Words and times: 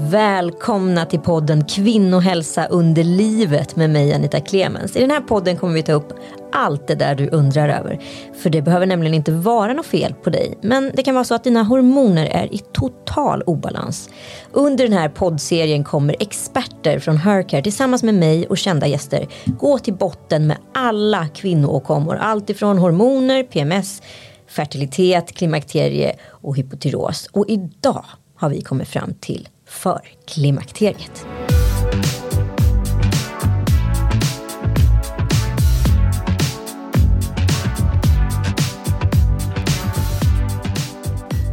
Välkomna 0.00 1.04
till 1.04 1.20
podden 1.20 1.64
Kvinnohälsa 1.64 2.66
under 2.66 3.04
livet 3.04 3.76
med 3.76 3.90
mig 3.90 4.14
Anita 4.14 4.40
Clemens. 4.40 4.96
I 4.96 5.00
den 5.00 5.10
här 5.10 5.20
podden 5.20 5.56
kommer 5.56 5.74
vi 5.74 5.82
ta 5.82 5.92
upp 5.92 6.12
allt 6.52 6.86
det 6.86 6.94
där 6.94 7.14
du 7.14 7.28
undrar 7.28 7.68
över. 7.68 8.00
För 8.42 8.50
det 8.50 8.62
behöver 8.62 8.86
nämligen 8.86 9.14
inte 9.14 9.32
vara 9.32 9.72
något 9.72 9.86
fel 9.86 10.14
på 10.14 10.30
dig. 10.30 10.58
Men 10.62 10.92
det 10.94 11.02
kan 11.02 11.14
vara 11.14 11.24
så 11.24 11.34
att 11.34 11.44
dina 11.44 11.62
hormoner 11.62 12.26
är 12.26 12.54
i 12.54 12.58
total 12.58 13.42
obalans. 13.42 14.10
Under 14.52 14.84
den 14.84 14.98
här 14.98 15.08
poddserien 15.08 15.84
kommer 15.84 16.16
experter 16.20 16.98
från 16.98 17.16
Hercare 17.16 17.62
tillsammans 17.62 18.02
med 18.02 18.14
mig 18.14 18.46
och 18.46 18.58
kända 18.58 18.86
gäster 18.86 19.26
gå 19.46 19.78
till 19.78 19.94
botten 19.94 20.46
med 20.46 20.56
alla 20.74 21.28
kvinnoåkommor. 21.28 22.16
Allt 22.16 22.50
ifrån 22.50 22.78
hormoner, 22.78 23.42
PMS, 23.42 24.02
fertilitet, 24.48 25.34
klimakterie 25.34 26.16
och 26.26 26.56
hypotyros. 26.56 27.28
Och 27.32 27.44
idag 27.48 28.04
har 28.36 28.48
vi 28.48 28.62
kommit 28.62 28.88
fram 28.88 29.14
till 29.20 29.48
för 29.68 30.00
klimakteriet. 30.26 31.26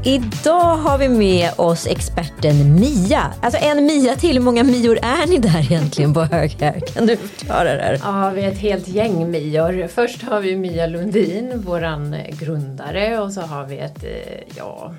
Idag 0.07 0.75
har 0.75 0.97
vi 0.97 1.09
med 1.09 1.51
oss 1.57 1.87
experten 1.87 2.75
Mia. 2.75 3.33
Alltså 3.41 3.59
en 3.63 3.85
Mia 3.85 4.15
till. 4.15 4.33
Hur 4.33 4.43
många 4.43 4.63
Mior 4.63 4.99
är 5.01 5.27
ni 5.27 5.37
där 5.37 5.59
egentligen 5.59 6.13
på 6.13 6.21
hög 6.21 6.51
här? 6.59 6.79
Kan 6.79 7.05
du 7.05 7.17
förklara 7.17 7.63
det 7.75 7.81
här? 7.81 7.99
Ja, 8.03 8.29
vi 8.29 8.41
är 8.41 8.51
ett 8.51 8.57
helt 8.57 8.87
gäng 8.87 9.31
Mior. 9.31 9.87
Först 9.87 10.21
har 10.21 10.41
vi 10.41 10.55
Mia 10.55 10.87
Lundin, 10.87 11.61
våran 11.65 12.15
grundare 12.29 13.19
och 13.19 13.31
så 13.31 13.41
har 13.41 13.65
vi 13.65 13.77
ett, 13.77 14.03
eh, 14.03 14.55
ja, 14.57 14.93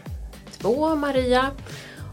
två 0.58 0.94
Maria 0.94 1.50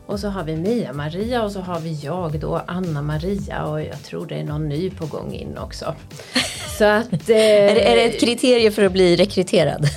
och 0.06 0.20
så 0.20 0.28
har 0.28 0.44
vi 0.44 0.56
Mia-Maria 0.56 1.44
och 1.44 1.52
så 1.52 1.60
har 1.60 1.80
vi 1.80 1.94
jag 1.94 2.40
då, 2.40 2.62
Anna-Maria 2.68 3.66
och 3.66 3.82
jag 3.82 4.04
tror 4.04 4.26
det 4.26 4.36
är 4.36 4.44
någon 4.44 4.70
ny 4.70 4.90
på 4.90 5.06
gång 5.06 5.34
in 5.34 5.58
också. 5.58 5.96
Så 6.78 6.86
att, 6.86 7.30
eh, 7.30 7.38
är, 7.38 7.76
det, 7.76 7.92
är 7.92 7.96
det 7.96 8.04
ett 8.04 8.20
kriterium 8.20 8.74
för 8.74 8.86
att 8.86 8.92
bli 8.92 9.16
rekryterad? 9.16 9.88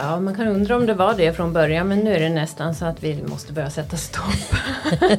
Ja, 0.00 0.20
man 0.20 0.34
kan 0.34 0.48
undra 0.48 0.76
om 0.76 0.86
det 0.86 0.94
var 0.94 1.14
det 1.14 1.32
från 1.32 1.52
början 1.52 1.88
men 1.88 1.98
nu 1.98 2.14
är 2.14 2.20
det 2.20 2.28
nästan 2.28 2.74
så 2.74 2.84
att 2.84 3.02
vi 3.02 3.22
måste 3.22 3.52
börja 3.52 3.70
sätta 3.70 3.96
stopp. 3.96 4.56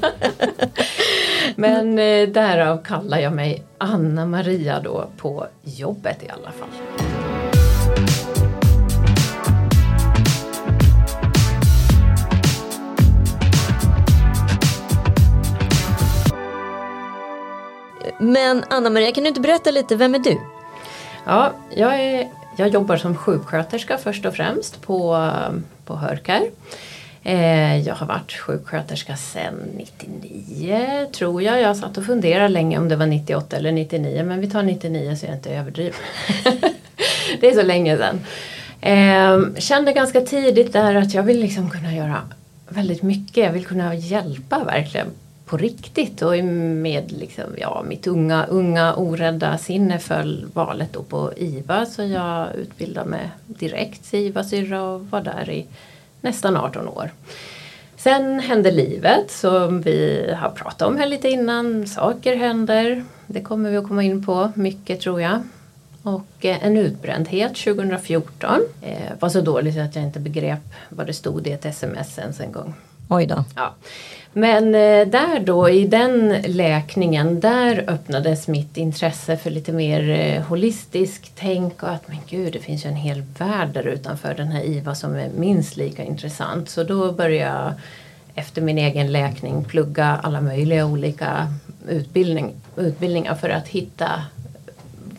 men 1.55 1.99
eh, 1.99 2.29
därav 2.29 2.83
kallar 2.83 3.19
jag 3.19 3.33
mig 3.33 3.63
Anna-Maria 3.77 4.79
då 4.79 5.09
på 5.17 5.47
jobbet 5.63 6.23
i 6.23 6.29
alla 6.29 6.51
fall. 6.51 7.14
Men 18.19 18.63
Anna-Maria, 18.69 19.11
kan 19.11 19.23
du 19.23 19.27
inte 19.27 19.41
berätta 19.41 19.71
lite, 19.71 19.95
vem 19.95 20.15
är 20.15 20.19
du? 20.19 20.37
Ja, 21.25 21.51
jag, 21.75 21.99
är, 21.99 22.27
jag 22.57 22.69
jobbar 22.69 22.97
som 22.97 23.15
sjuksköterska 23.15 23.97
först 23.97 24.25
och 24.25 24.35
främst 24.35 24.81
på, 24.81 25.31
på 25.85 25.95
Hörkar. 25.95 26.41
Eh, 27.23 27.77
jag 27.77 27.95
har 27.95 28.07
varit 28.07 28.33
sjuksköterska 28.33 29.15
sedan 29.15 29.53
99 29.77 31.07
tror 31.11 31.41
jag. 31.41 31.61
Jag 31.61 31.77
satt 31.77 31.97
och 31.97 32.05
funderade 32.05 32.49
länge 32.49 32.77
om 32.77 32.89
det 32.89 32.95
var 32.95 33.05
98 33.05 33.57
eller 33.57 33.71
99 33.71 34.23
men 34.23 34.41
vi 34.41 34.49
tar 34.49 34.63
99 34.63 35.15
så 35.15 35.25
jag 35.25 35.35
inte 35.35 35.49
överdriver. 35.49 35.95
det 37.41 37.47
är 37.47 37.55
så 37.55 37.61
länge 37.61 37.97
sedan. 37.97 38.19
Eh, 38.81 39.59
kände 39.59 39.93
ganska 39.93 40.21
tidigt 40.21 40.73
där 40.73 40.95
att 40.95 41.13
jag 41.13 41.23
vill 41.23 41.39
liksom 41.39 41.69
kunna 41.69 41.95
göra 41.95 42.21
väldigt 42.69 43.01
mycket. 43.01 43.43
Jag 43.43 43.51
vill 43.51 43.65
kunna 43.65 43.95
hjälpa 43.95 44.63
verkligen 44.63 45.07
på 45.55 45.59
riktigt 45.59 46.21
och 46.21 46.43
med 46.43 47.11
liksom, 47.11 47.43
ja, 47.57 47.83
mitt 47.87 48.07
unga, 48.07 48.45
unga 48.45 48.95
orädda 48.95 49.57
sinne 49.57 49.99
föll 49.99 50.45
valet 50.53 50.93
då 50.93 51.03
på 51.03 51.31
IVA 51.37 51.85
så 51.85 52.03
jag 52.03 52.55
utbildade 52.55 53.09
mig 53.09 53.29
direkt 53.47 54.09
till 54.09 54.19
IVA-syrra 54.19 54.83
och 54.83 55.01
var 55.01 55.21
där 55.21 55.49
i 55.49 55.65
nästan 56.21 56.57
18 56.57 56.87
år. 56.87 57.11
Sen 57.97 58.39
hände 58.39 58.71
livet 58.71 59.31
som 59.31 59.81
vi 59.81 60.29
har 60.37 60.49
pratat 60.49 60.81
om 60.81 60.97
här 60.97 61.07
lite 61.07 61.29
innan. 61.29 61.87
Saker 61.87 62.35
händer. 62.35 63.03
Det 63.27 63.41
kommer 63.41 63.69
vi 63.69 63.77
att 63.77 63.87
komma 63.87 64.03
in 64.03 64.25
på 64.25 64.51
mycket 64.55 65.01
tror 65.01 65.21
jag. 65.21 65.39
Och 66.03 66.45
eh, 66.45 66.65
en 66.65 66.77
utbrändhet 66.77 67.55
2014. 67.55 68.61
Eh, 68.81 68.97
var 69.19 69.29
så 69.29 69.41
dåligt 69.41 69.77
att 69.77 69.95
jag 69.95 70.03
inte 70.03 70.19
begrep 70.19 70.59
vad 70.89 71.07
det 71.07 71.13
stod 71.13 71.47
i 71.47 71.51
ett 71.51 71.65
sms 71.65 72.19
ens 72.19 72.39
en 72.39 72.51
gång. 72.51 72.73
Oj 73.09 73.25
då. 73.25 73.43
Ja. 73.55 73.73
Men 74.37 74.75
eh, 74.75 75.07
där 75.07 75.39
då 75.39 75.69
i 75.69 75.87
den 75.87 76.35
läkningen 76.45 77.39
där 77.39 77.83
öppnades 77.87 78.47
mitt 78.47 78.77
intresse 78.77 79.37
för 79.37 79.49
lite 79.49 79.71
mer 79.71 80.09
eh, 80.09 80.43
holistisk 80.43 81.31
tänk 81.35 81.83
och 81.83 81.89
att 81.89 82.07
men 82.07 82.17
gud 82.29 82.53
det 82.53 82.59
finns 82.59 82.85
ju 82.85 82.89
en 82.89 82.95
hel 82.95 83.23
värld 83.37 83.69
där 83.73 83.87
utanför 83.87 84.33
den 84.33 84.47
här 84.47 84.63
IVA 84.63 84.95
som 84.95 85.15
är 85.15 85.29
minst 85.37 85.77
lika 85.77 86.03
intressant. 86.03 86.69
Så 86.69 86.83
då 86.83 87.11
började 87.11 87.51
jag 87.55 87.73
efter 88.35 88.61
min 88.61 88.77
egen 88.77 89.11
läkning 89.11 89.63
plugga 89.63 90.19
alla 90.23 90.41
möjliga 90.41 90.85
olika 90.85 91.47
utbildning, 91.87 92.53
utbildningar 92.75 93.35
för 93.35 93.49
att 93.49 93.67
hitta 93.67 94.09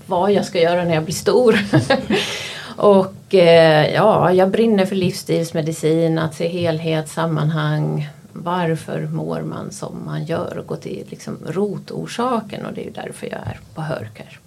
vad 0.07 0.33
jag 0.33 0.45
ska 0.45 0.61
göra 0.61 0.85
när 0.85 0.95
jag 0.95 1.05
blir 1.05 1.15
stor. 1.15 1.59
och 2.77 3.35
eh, 3.35 3.95
ja, 3.95 4.33
jag 4.33 4.51
brinner 4.51 4.87
för 4.87 4.97
livsstilsmedicin, 4.97 6.19
att 6.19 6.35
se 6.35 6.49
helhet, 6.49 7.09
sammanhang, 7.09 8.09
varför 8.45 9.07
mår 9.07 9.43
man 9.43 9.73
som 9.73 10.05
man 10.05 10.25
gör 10.25 10.59
och 10.59 10.67
gå 10.67 10.77
till 10.77 11.07
liksom 11.09 11.39
rotorsaken 11.47 12.67
och 12.67 12.73
det 12.73 12.81
är 12.81 12.85
ju 12.85 12.91
därför 12.91 13.27
jag 13.27 13.39
är 13.39 13.61
på 13.75 13.81
Hörkar. 13.81 14.41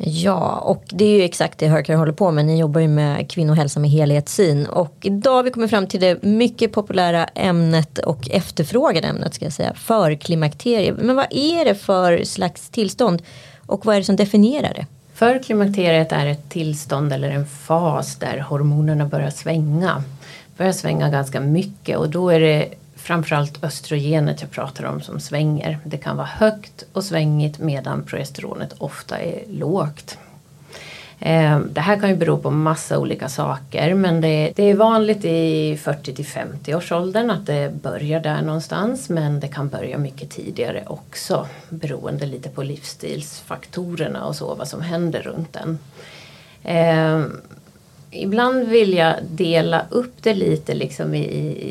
Ja, 0.00 0.56
och 0.56 0.84
det 0.88 1.04
är 1.04 1.16
ju 1.16 1.22
exakt 1.22 1.58
det 1.58 1.68
Hörkar 1.68 1.94
håller 1.94 2.12
på 2.12 2.30
med. 2.30 2.44
Ni 2.44 2.58
jobbar 2.58 2.80
ju 2.80 2.88
med 2.88 3.30
kvinnohälsa 3.30 3.80
med 3.80 3.90
helhetssyn. 3.90 4.66
Och 4.66 4.96
idag 5.02 5.34
har 5.34 5.42
vi 5.42 5.50
kommit 5.50 5.70
fram 5.70 5.86
till 5.86 6.00
det 6.00 6.22
mycket 6.22 6.72
populära 6.72 7.24
ämnet 7.24 7.98
och 7.98 8.30
efterfrågade 8.30 9.08
ämnet 9.08 9.34
ska 9.34 9.44
jag 9.44 9.52
säga. 9.52 9.74
För 9.74 10.14
klimakteriet. 10.14 10.96
Men 10.98 11.16
vad 11.16 11.26
är 11.30 11.64
det 11.64 11.74
för 11.74 12.24
slags 12.24 12.70
tillstånd? 12.70 13.22
Och 13.66 13.86
vad 13.86 13.94
är 13.94 14.00
det 14.00 14.04
som 14.04 14.16
definierar 14.16 14.74
det? 14.74 14.86
För 15.14 15.42
klimakteriet 15.42 16.12
är 16.12 16.26
ett 16.26 16.50
tillstånd 16.50 17.12
eller 17.12 17.30
en 17.30 17.46
fas 17.46 18.16
där 18.16 18.38
hormonerna 18.38 19.06
börjar 19.06 19.30
svänga 19.30 20.04
börjar 20.58 20.72
svänga 20.72 21.08
ganska 21.08 21.40
mycket 21.40 21.98
och 21.98 22.08
då 22.08 22.30
är 22.30 22.40
det 22.40 22.68
framförallt 22.98 23.64
östrogenet 23.64 24.40
jag 24.40 24.50
pratar 24.50 24.84
om 24.84 25.00
som 25.00 25.20
svänger. 25.20 25.78
Det 25.84 25.98
kan 25.98 26.16
vara 26.16 26.26
högt 26.26 26.84
och 26.92 27.04
svängigt 27.04 27.58
medan 27.58 28.04
progesteronet 28.04 28.74
ofta 28.78 29.18
är 29.18 29.42
lågt. 29.48 30.18
Eh, 31.20 31.58
det 31.58 31.80
här 31.80 32.00
kan 32.00 32.10
ju 32.10 32.16
bero 32.16 32.38
på 32.38 32.50
massa 32.50 32.98
olika 32.98 33.28
saker 33.28 33.94
men 33.94 34.20
det, 34.20 34.52
det 34.56 34.62
är 34.62 34.74
vanligt 34.74 35.24
i 35.24 35.76
40 35.82 36.14
till 36.14 36.26
50 36.26 36.74
års 36.74 36.92
åldern 36.92 37.30
att 37.30 37.46
det 37.46 37.72
börjar 37.82 38.20
där 38.20 38.42
någonstans 38.42 39.08
men 39.08 39.40
det 39.40 39.48
kan 39.48 39.68
börja 39.68 39.98
mycket 39.98 40.30
tidigare 40.30 40.84
också 40.86 41.46
beroende 41.68 42.26
lite 42.26 42.48
på 42.48 42.62
livsstilsfaktorerna 42.62 44.26
och 44.26 44.36
så 44.36 44.54
vad 44.54 44.68
som 44.68 44.80
händer 44.80 45.22
runt 45.22 45.52
den. 45.52 45.78
Eh, 46.62 47.24
Ibland 48.10 48.68
vill 48.68 48.92
jag 48.94 49.14
dela 49.30 49.86
upp 49.90 50.14
det 50.22 50.34
lite 50.34 50.74
liksom 50.74 51.14
i, 51.14 51.24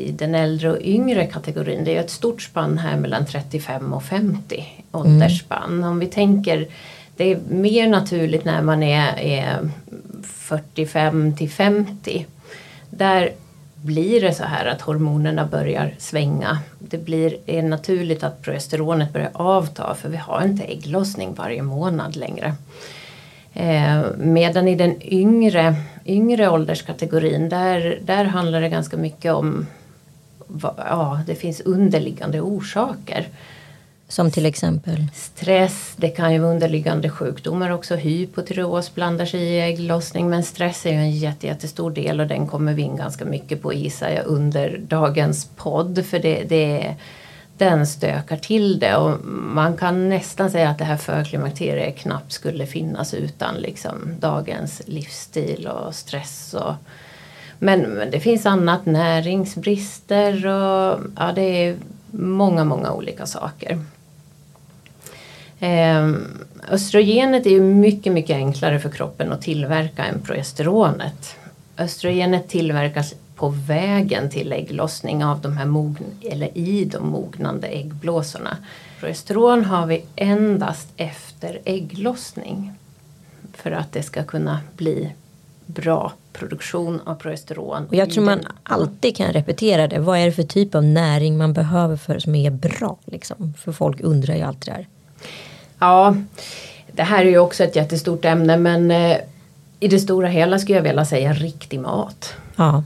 i, 0.06 0.12
den 0.12 0.34
äldre 0.34 0.70
och 0.70 0.78
yngre 0.80 1.26
kategorin. 1.26 1.84
Det 1.84 1.90
är 1.90 1.94
ju 1.94 2.00
ett 2.00 2.10
stort 2.10 2.42
spann 2.42 2.78
här 2.78 2.96
mellan 2.96 3.26
35 3.26 3.92
och 3.92 4.02
50 4.02 4.64
åldersspann. 4.92 5.72
Mm. 5.72 5.90
Om 5.90 5.98
vi 5.98 6.06
tänker, 6.06 6.68
det 7.16 7.32
är 7.32 7.38
mer 7.48 7.88
naturligt 7.88 8.44
när 8.44 8.62
man 8.62 8.82
är, 8.82 9.18
är 9.18 9.70
45 10.22 11.36
till 11.36 11.50
50. 11.50 12.26
Där 12.90 13.32
blir 13.74 14.20
det 14.20 14.34
så 14.34 14.44
här 14.44 14.66
att 14.66 14.80
hormonerna 14.80 15.46
börjar 15.46 15.94
svänga. 15.98 16.58
Det 16.78 16.98
blir, 16.98 17.36
är 17.46 17.62
naturligt 17.62 18.22
att 18.22 18.42
progesteronet 18.42 19.12
börjar 19.12 19.30
avta 19.32 19.94
för 19.94 20.08
vi 20.08 20.16
har 20.16 20.42
inte 20.44 20.64
ägglossning 20.64 21.34
varje 21.34 21.62
månad 21.62 22.16
längre. 22.16 22.54
Eh, 23.58 24.02
medan 24.18 24.68
i 24.68 24.74
den 24.74 25.02
yngre, 25.02 25.76
yngre 26.06 26.48
ålderskategorin 26.48 27.48
där, 27.48 27.98
där 28.02 28.24
handlar 28.24 28.60
det 28.60 28.68
ganska 28.68 28.96
mycket 28.96 29.32
om 29.32 29.66
ja, 30.76 31.20
det 31.26 31.34
finns 31.34 31.60
underliggande 31.60 32.40
orsaker. 32.40 33.28
Som 34.08 34.30
till 34.30 34.46
exempel? 34.46 35.06
Stress, 35.14 35.94
det 35.96 36.08
kan 36.08 36.32
ju 36.32 36.38
vara 36.38 36.50
underliggande 36.50 37.10
sjukdomar 37.10 37.70
också. 37.70 37.96
Hypotyreos 37.96 38.94
blandar 38.94 39.26
sig 39.26 39.40
i 39.40 39.60
ägglossning 39.60 40.30
men 40.30 40.42
stress 40.42 40.86
är 40.86 40.90
ju 40.90 40.96
en 40.96 41.10
jätte, 41.10 41.46
jättestor 41.46 41.90
del 41.90 42.20
och 42.20 42.26
den 42.26 42.46
kommer 42.46 42.74
vi 42.74 42.82
in 42.82 42.96
ganska 42.96 43.24
mycket 43.24 43.62
på 43.62 43.72
gissar 43.72 44.08
jag 44.08 44.26
under 44.26 44.80
dagens 44.88 45.48
podd. 45.56 46.06
För 46.06 46.18
det, 46.18 46.44
det 46.48 46.82
är 46.82 46.96
den 47.58 47.86
stökar 47.86 48.36
till 48.36 48.78
det 48.78 48.96
och 48.96 49.24
man 49.26 49.76
kan 49.76 50.08
nästan 50.08 50.50
säga 50.50 50.70
att 50.70 50.78
det 50.78 50.84
här 50.84 50.96
förklimakteriet 50.96 51.98
knappt 51.98 52.32
skulle 52.32 52.66
finnas 52.66 53.14
utan 53.14 53.54
liksom 53.54 54.14
dagens 54.20 54.82
livsstil 54.86 55.66
och 55.66 55.94
stress. 55.94 56.54
Och, 56.54 56.74
men, 57.58 57.80
men 57.80 58.10
det 58.10 58.20
finns 58.20 58.46
annat, 58.46 58.86
näringsbrister 58.86 60.46
och 60.46 61.00
ja, 61.16 61.32
det 61.34 61.66
är 61.66 61.76
många, 62.10 62.64
många 62.64 62.92
olika 62.92 63.26
saker. 63.26 63.78
Eh, 65.60 66.08
östrogenet 66.70 67.46
är 67.46 67.50
ju 67.50 67.60
mycket, 67.60 68.12
mycket 68.12 68.36
enklare 68.36 68.80
för 68.80 68.90
kroppen 68.90 69.32
att 69.32 69.42
tillverka 69.42 70.04
än 70.04 70.20
progesteronet. 70.20 71.36
Östrogenet 71.78 72.48
tillverkas 72.48 73.14
på 73.38 73.48
vägen 73.48 74.30
till 74.30 74.52
ägglossning 74.52 75.24
av 75.24 75.40
de 75.40 75.56
här 75.56 75.66
mogn 75.66 76.04
eller 76.22 76.58
i 76.58 76.84
de 76.84 77.08
mognande 77.08 77.66
äggblåsorna. 77.66 78.56
Progesteron 79.00 79.64
har 79.64 79.86
vi 79.86 80.04
endast 80.16 80.88
efter 80.96 81.60
ägglossning 81.64 82.72
för 83.52 83.70
att 83.70 83.92
det 83.92 84.02
ska 84.02 84.24
kunna 84.24 84.60
bli 84.76 85.12
bra 85.66 86.12
produktion 86.32 87.00
av 87.04 87.14
progesteron. 87.14 87.86
Och 87.88 87.94
jag 87.94 88.10
tror 88.10 88.24
man 88.24 88.40
alltid 88.62 89.16
kan 89.16 89.32
repetera 89.32 89.88
det. 89.88 89.98
Vad 89.98 90.18
är 90.18 90.26
det 90.26 90.32
för 90.32 90.42
typ 90.42 90.74
av 90.74 90.84
näring 90.84 91.38
man 91.38 91.52
behöver 91.52 91.96
för 91.96 92.18
som 92.18 92.34
är 92.34 92.50
bra? 92.50 92.96
Liksom? 93.04 93.54
För 93.58 93.72
folk 93.72 94.00
undrar 94.00 94.34
ju 94.34 94.42
alltid 94.42 94.72
det 94.72 94.76
här. 94.76 94.86
Ja, 95.78 96.16
det 96.92 97.02
här 97.02 97.24
är 97.24 97.30
ju 97.30 97.38
också 97.38 97.64
ett 97.64 97.76
jättestort 97.76 98.24
ämne 98.24 98.56
men 98.56 98.90
eh, 98.90 99.16
i 99.80 99.88
det 99.88 99.98
stora 99.98 100.28
hela 100.28 100.58
skulle 100.58 100.78
jag 100.78 100.82
vilja 100.82 101.04
säga 101.04 101.32
riktig 101.32 101.80
mat. 101.80 102.32
Ja. 102.56 102.84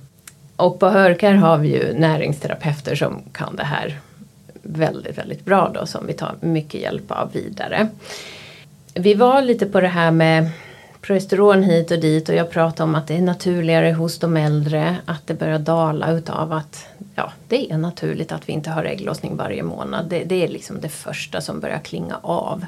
Och 0.63 0.79
på 0.79 0.89
Hörkar 0.89 1.35
har 1.35 1.59
vi 1.59 1.69
ju 1.69 1.93
näringsterapeuter 1.93 2.95
som 2.95 3.23
kan 3.33 3.57
det 3.57 3.65
här 3.65 4.01
väldigt, 4.63 5.19
väldigt 5.19 5.45
bra 5.45 5.71
då 5.75 5.87
som 5.87 6.07
vi 6.07 6.13
tar 6.13 6.35
mycket 6.41 6.81
hjälp 6.81 7.11
av 7.11 7.33
vidare. 7.33 7.89
Vi 8.95 9.15
var 9.15 9.43
lite 9.43 9.67
på 9.67 9.81
det 9.81 9.89
här 9.89 10.11
med 10.11 10.51
progesteron 11.01 11.63
hit 11.63 11.91
och 11.91 11.99
dit 11.99 12.29
och 12.29 12.35
jag 12.35 12.51
pratade 12.51 12.83
om 12.83 12.95
att 12.95 13.07
det 13.07 13.17
är 13.17 13.23
naturligare 13.23 13.93
hos 13.93 14.19
de 14.19 14.37
äldre 14.37 14.97
att 15.05 15.27
det 15.27 15.35
börjar 15.35 15.59
dala 15.59 16.13
utav 16.13 16.53
att 16.53 16.87
ja, 17.15 17.33
det 17.49 17.73
är 17.73 17.79
naturligt 17.79 18.33
att 18.33 18.49
vi 18.49 18.53
inte 18.53 18.71
har 18.71 18.85
ägglossning 18.85 19.37
varje 19.37 19.63
månad. 19.63 20.07
Det, 20.11 20.25
det 20.25 20.45
är 20.45 20.49
liksom 20.49 20.81
det 20.81 20.89
första 20.89 21.41
som 21.41 21.61
börjar 21.61 21.79
klinga 21.79 22.17
av. 22.23 22.65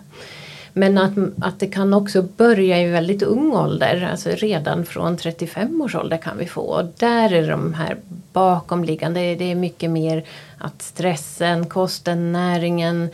Men 0.77 0.99
att, 0.99 1.13
att 1.41 1.61
det 1.61 1.67
kan 1.67 1.95
också 1.95 2.23
börja 2.23 2.83
i 2.83 2.89
väldigt 2.89 3.23
ung 3.23 3.53
ålder, 3.53 4.09
alltså 4.11 4.31
redan 4.31 4.85
från 4.85 5.17
35 5.17 5.83
års 5.83 5.95
ålder 5.95 6.17
kan 6.17 6.39
vi 6.39 6.47
få. 6.47 6.61
Och 6.61 6.85
där 6.99 7.33
är 7.33 7.51
de 7.51 7.75
här 7.75 7.97
bakomliggande, 8.33 9.35
det 9.35 9.51
är 9.51 9.55
mycket 9.55 9.91
mer 9.91 10.25
att 10.59 10.83
stressen, 10.83 11.67
kosten, 11.67 12.33
näringen, 12.33 13.09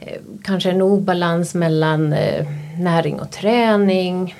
eh, 0.00 0.20
kanske 0.42 0.70
en 0.70 0.82
obalans 0.82 1.54
mellan 1.54 2.12
eh, 2.12 2.46
näring 2.78 3.20
och 3.20 3.30
träning 3.30 4.34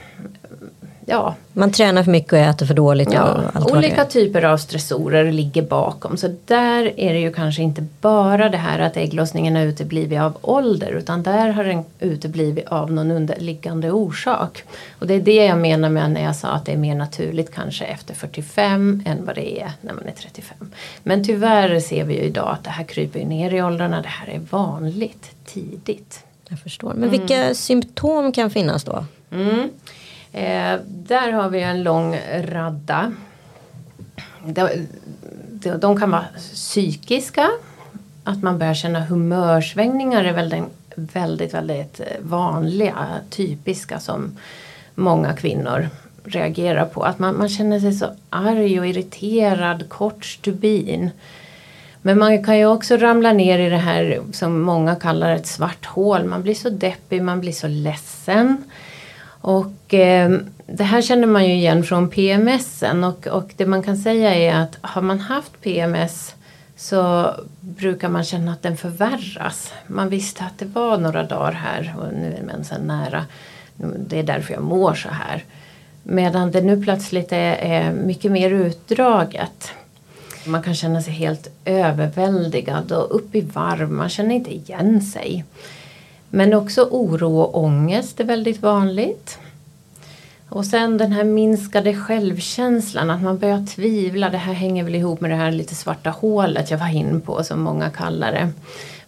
ja. 1.06 1.34
Man 1.52 1.72
tränar 1.72 2.02
för 2.02 2.10
mycket 2.10 2.32
och 2.32 2.38
äter 2.38 2.66
för 2.66 2.74
dåligt. 2.74 3.12
Ja, 3.12 3.42
olika 3.54 4.04
typer 4.04 4.42
av 4.42 4.56
stressorer 4.56 5.32
ligger 5.32 5.62
bakom. 5.62 6.16
Så 6.16 6.34
där 6.44 7.00
är 7.00 7.12
det 7.12 7.20
ju 7.20 7.32
kanske 7.32 7.62
inte 7.62 7.86
bara 8.00 8.48
det 8.48 8.56
här 8.56 8.78
att 8.78 8.96
ägglossningen 8.96 9.56
har 9.56 9.62
uteblivit 9.62 10.20
av 10.20 10.38
ålder. 10.40 10.90
Utan 10.90 11.22
där 11.22 11.48
har 11.48 11.64
den 11.64 11.84
uteblivit 12.00 12.66
av 12.66 12.92
någon 12.92 13.10
underliggande 13.10 13.90
orsak. 13.90 14.64
Och 14.98 15.06
det 15.06 15.14
är 15.14 15.20
det 15.20 15.44
jag 15.46 15.58
menar 15.58 15.88
med 15.88 16.10
när 16.10 16.24
jag 16.24 16.36
sa 16.36 16.48
att 16.48 16.66
det 16.66 16.72
är 16.72 16.76
mer 16.76 16.94
naturligt 16.94 17.54
kanske 17.54 17.84
efter 17.84 18.14
45 18.14 19.02
än 19.06 19.26
vad 19.26 19.34
det 19.34 19.60
är 19.60 19.72
när 19.80 19.94
man 19.94 20.06
är 20.06 20.12
35. 20.12 20.70
Men 21.02 21.24
tyvärr 21.24 21.80
ser 21.80 22.04
vi 22.04 22.14
ju 22.14 22.20
idag 22.20 22.48
att 22.52 22.64
det 22.64 22.70
här 22.70 22.84
kryper 22.84 23.24
ner 23.24 23.54
i 23.54 23.62
åldrarna. 23.62 24.02
Det 24.02 24.08
här 24.08 24.28
är 24.34 24.40
vanligt 24.50 25.30
tidigt. 25.46 26.24
Jag 26.48 26.60
förstår. 26.60 26.94
Men 26.94 27.10
vilka 27.10 27.36
mm. 27.36 27.54
symptom 27.54 28.32
kan 28.32 28.50
finnas 28.50 28.84
då? 28.84 29.04
Mm. 29.30 29.70
Eh, 30.32 30.78
där 30.86 31.32
har 31.32 31.48
vi 31.48 31.62
en 31.62 31.82
lång 31.82 32.18
radda. 32.42 33.12
De, 34.44 34.68
de, 35.50 35.70
de, 35.70 35.96
kan 36.00 36.10
vara 36.10 36.24
psykiska. 36.38 37.50
Att 38.24 38.42
man 38.42 38.58
börjar 38.58 38.74
känna 38.74 39.04
humörsvängningar 39.04 40.24
är 40.24 40.32
väldigt, 40.32 40.64
väldigt, 40.94 41.54
väldigt 41.54 42.00
vanliga, 42.20 43.06
typiska 43.30 44.00
som 44.00 44.36
många 44.94 45.36
kvinnor 45.36 45.88
reagerar 46.24 46.84
på. 46.84 47.02
Att 47.02 47.18
man, 47.18 47.38
man 47.38 47.48
känner 47.48 47.80
sig 47.80 47.92
så 47.92 48.06
arg 48.30 48.80
och 48.80 48.86
irriterad, 48.86 49.88
kort 49.88 50.24
stubin. 50.24 51.10
Men 52.02 52.18
man 52.18 52.44
kan 52.44 52.58
ju 52.58 52.66
också 52.66 52.96
ramla 52.96 53.32
ner 53.32 53.58
i 53.58 53.70
det 53.70 53.76
här 53.76 54.20
som 54.32 54.60
många 54.60 54.96
kallar 54.96 55.30
ett 55.30 55.46
svart 55.46 55.86
hål. 55.86 56.24
Man 56.24 56.42
blir 56.42 56.54
så 56.54 56.70
deppig, 56.70 57.22
man 57.22 57.40
blir 57.40 57.52
så 57.52 57.68
ledsen. 57.68 58.64
Och 59.40 59.94
eh, 59.94 60.38
det 60.66 60.84
här 60.84 61.02
känner 61.02 61.26
man 61.26 61.46
ju 61.46 61.54
igen 61.54 61.84
från 61.84 62.10
PMSen 62.10 63.04
och, 63.04 63.26
och 63.26 63.52
det 63.56 63.66
man 63.66 63.82
kan 63.82 63.96
säga 63.96 64.34
är 64.34 64.54
att 64.54 64.78
har 64.80 65.02
man 65.02 65.20
haft 65.20 65.60
PMS 65.60 66.34
så 66.76 67.34
brukar 67.60 68.08
man 68.08 68.24
känna 68.24 68.52
att 68.52 68.62
den 68.62 68.76
förvärras. 68.76 69.72
Man 69.86 70.08
visste 70.08 70.44
att 70.44 70.58
det 70.58 70.64
var 70.64 70.98
några 70.98 71.22
dagar 71.22 71.52
här 71.52 71.94
och 71.98 72.14
nu 72.14 72.36
är 72.40 72.42
mensen 72.42 72.86
nära. 72.86 73.26
Det 74.08 74.18
är 74.18 74.22
därför 74.22 74.54
jag 74.54 74.62
mår 74.62 74.94
så 74.94 75.08
här. 75.08 75.44
Medan 76.02 76.50
det 76.50 76.60
nu 76.60 76.82
plötsligt 76.84 77.32
är, 77.32 77.52
är 77.52 77.92
mycket 77.92 78.32
mer 78.32 78.50
utdraget. 78.50 79.72
Man 80.44 80.62
kan 80.62 80.74
känna 80.74 81.02
sig 81.02 81.12
helt 81.12 81.48
överväldigad 81.64 82.92
och 82.92 83.14
upp 83.14 83.34
i 83.34 83.40
varv. 83.40 83.90
Man 83.90 84.08
känner 84.08 84.34
inte 84.34 84.54
igen 84.54 85.02
sig. 85.02 85.44
Men 86.30 86.54
också 86.54 86.88
oro 86.90 87.38
och 87.38 87.58
ångest 87.58 88.20
är 88.20 88.24
väldigt 88.24 88.62
vanligt. 88.62 89.38
Och 90.48 90.66
sen 90.66 90.98
den 90.98 91.12
här 91.12 91.24
minskade 91.24 91.94
självkänslan, 91.94 93.10
att 93.10 93.22
man 93.22 93.38
börjar 93.38 93.66
tvivla. 93.66 94.30
Det 94.30 94.38
här 94.38 94.52
hänger 94.52 94.84
väl 94.84 94.94
ihop 94.94 95.20
med 95.20 95.30
det 95.30 95.36
här 95.36 95.52
lite 95.52 95.74
svarta 95.74 96.10
hålet 96.10 96.70
jag 96.70 96.78
var 96.78 96.94
in 96.94 97.20
på 97.20 97.44
som 97.44 97.60
många 97.60 97.90
kallar 97.90 98.32
det. 98.32 98.48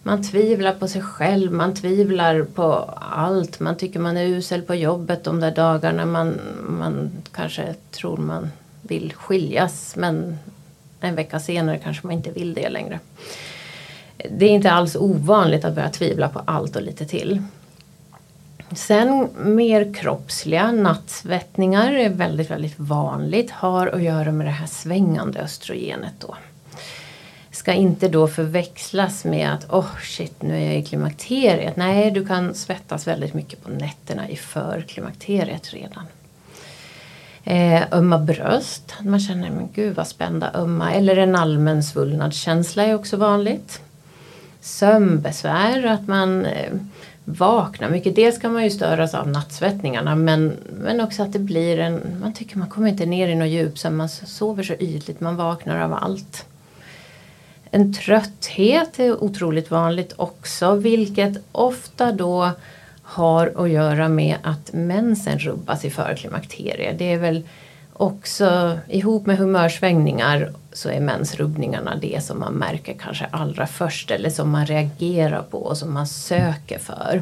Man 0.03 0.23
tvivlar 0.23 0.73
på 0.73 0.87
sig 0.87 1.01
själv, 1.01 1.51
man 1.51 1.75
tvivlar 1.75 2.43
på 2.43 2.73
allt. 2.99 3.59
Man 3.59 3.77
tycker 3.77 3.99
man 3.99 4.17
är 4.17 4.25
usel 4.25 4.61
på 4.61 4.75
jobbet 4.75 5.23
de 5.23 5.39
där 5.39 5.51
dagarna 5.51 6.05
man, 6.05 6.39
man 6.67 7.11
kanske 7.31 7.75
tror 7.91 8.17
man 8.17 8.51
vill 8.81 9.13
skiljas. 9.13 9.95
Men 9.95 10.37
en 10.99 11.15
vecka 11.15 11.39
senare 11.39 11.79
kanske 11.83 12.07
man 12.07 12.15
inte 12.15 12.31
vill 12.31 12.53
det 12.53 12.69
längre 12.69 12.99
det 14.29 14.45
är 14.45 14.49
inte 14.49 14.71
alls 14.71 14.95
ovanligt 14.95 15.65
att 15.65 15.75
börja 15.75 15.89
tvivla 15.89 16.29
på 16.29 16.41
allt 16.45 16.75
och 16.75 16.81
lite 16.81 17.05
till. 17.05 17.41
Sen 18.75 19.29
mer 19.37 19.93
kroppsliga 19.93 20.71
nattsvettningar 20.71 21.93
är 21.93 22.09
väldigt, 22.09 22.51
väldigt 22.51 22.79
vanligt. 22.79 23.51
Har 23.51 23.87
att 23.87 24.03
göra 24.03 24.31
med 24.31 24.47
det 24.47 24.51
här 24.51 24.67
svängande 24.67 25.39
östrogenet 25.39 26.13
då. 26.19 26.35
Ska 27.51 27.73
inte 27.73 28.07
då 28.07 28.27
förväxlas 28.27 29.25
med 29.25 29.53
att 29.53 29.69
oh 29.69 29.97
shit 30.01 30.41
nu 30.41 30.55
är 30.55 30.65
jag 30.65 30.75
i 30.75 30.83
klimakteriet. 30.83 31.75
Nej, 31.75 32.11
du 32.11 32.25
kan 32.25 32.53
svettas 32.53 33.07
väldigt 33.07 33.33
mycket 33.33 33.63
på 33.63 33.69
nätterna 33.69 34.29
i 34.29 34.35
förklimakteriet 34.35 35.73
redan. 35.73 36.05
Eh, 37.43 37.83
ömma 37.91 38.17
bröst, 38.17 38.93
man 38.99 39.19
känner 39.19 39.49
men 39.49 39.69
gud 39.73 39.95
vad 39.95 40.07
spända 40.07 40.51
ömma. 40.53 40.93
Eller 40.93 41.17
en 41.17 41.35
allmän 41.35 41.83
svullnadskänsla 41.83 42.83
är 42.83 42.95
också 42.95 43.17
vanligt 43.17 43.81
sömnbesvär, 44.63 45.85
att 45.85 46.07
man 46.07 46.45
eh, 46.45 46.73
vaknar 47.25 47.89
mycket. 47.89 48.15
Dels 48.15 48.37
kan 48.37 48.53
man 48.53 48.63
ju 48.63 48.69
störas 48.69 49.13
av 49.13 49.27
nattsvettningarna 49.27 50.15
men, 50.15 50.57
men 50.79 51.01
också 51.01 51.23
att 51.23 51.33
det 51.33 51.39
blir 51.39 51.79
en, 51.79 52.01
man 52.21 52.33
tycker 52.33 52.57
man 52.57 52.69
kommer 52.69 52.89
inte 52.89 53.05
ner 53.05 53.27
i 53.27 53.35
något 53.35 53.47
djup 53.47 53.77
så 53.79 53.89
man 53.89 54.09
sover 54.09 54.63
så 54.63 54.73
ytligt, 54.73 55.19
man 55.19 55.35
vaknar 55.35 55.81
av 55.81 55.93
allt. 55.93 56.45
En 57.71 57.93
trötthet 57.93 58.99
är 58.99 59.23
otroligt 59.23 59.71
vanligt 59.71 60.13
också 60.15 60.75
vilket 60.75 61.37
ofta 61.51 62.11
då 62.11 62.51
har 63.03 63.53
att 63.63 63.69
göra 63.69 64.09
med 64.09 64.37
att 64.43 64.73
mensen 64.73 65.39
rubbas 65.39 65.85
i 65.85 65.89
förklimakteriet. 65.89 66.99
Det 66.99 67.13
är 67.13 67.17
väl 67.17 67.43
också 67.93 68.79
ihop 68.87 69.25
med 69.25 69.37
humörsvängningar 69.37 70.49
så 70.73 70.89
är 70.89 70.99
mensrubbningarna 70.99 71.95
det 71.95 72.23
som 72.23 72.39
man 72.39 72.53
märker 72.53 72.93
kanske 72.93 73.25
allra 73.31 73.67
först 73.67 74.11
eller 74.11 74.29
som 74.29 74.49
man 74.49 74.65
reagerar 74.65 75.41
på 75.41 75.57
och 75.57 75.77
som 75.77 75.93
man 75.93 76.07
söker 76.07 76.79
för. 76.79 77.21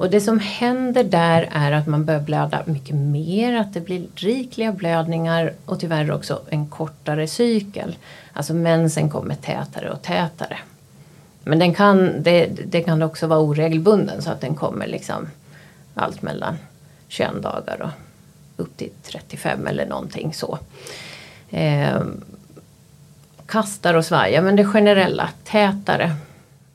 Och 0.00 0.10
det 0.10 0.20
som 0.20 0.38
händer 0.38 1.04
där 1.04 1.48
är 1.52 1.72
att 1.72 1.86
man 1.86 2.04
börjar 2.04 2.20
blöda 2.20 2.62
mycket 2.66 2.94
mer, 2.94 3.56
att 3.56 3.74
det 3.74 3.80
blir 3.80 4.06
rikliga 4.14 4.72
blödningar 4.72 5.52
och 5.64 5.80
tyvärr 5.80 6.12
också 6.12 6.40
en 6.48 6.66
kortare 6.66 7.26
cykel. 7.26 7.96
Alltså 8.32 8.54
mensen 8.54 9.10
kommer 9.10 9.34
tätare 9.34 9.90
och 9.90 10.02
tätare. 10.02 10.58
Men 11.44 11.58
den 11.58 11.74
kan, 11.74 12.22
det, 12.22 12.46
det 12.46 12.82
kan 12.82 13.02
också 13.02 13.26
vara 13.26 13.40
oregelbunden 13.40 14.22
så 14.22 14.30
att 14.30 14.40
den 14.40 14.54
kommer 14.54 14.86
liksom 14.86 15.28
allt 15.94 16.22
mellan 16.22 16.58
21 17.08 17.42
dagar 17.42 17.82
och 17.82 18.09
upp 18.60 18.76
till 18.76 18.90
35 19.02 19.66
eller 19.66 19.86
någonting 19.86 20.34
så. 20.34 20.58
Eh, 21.50 22.00
kastar 23.46 23.94
och 23.94 24.04
svajar 24.04 24.42
men 24.42 24.56
det 24.56 24.64
generella, 24.64 25.30
tätare. 25.44 26.16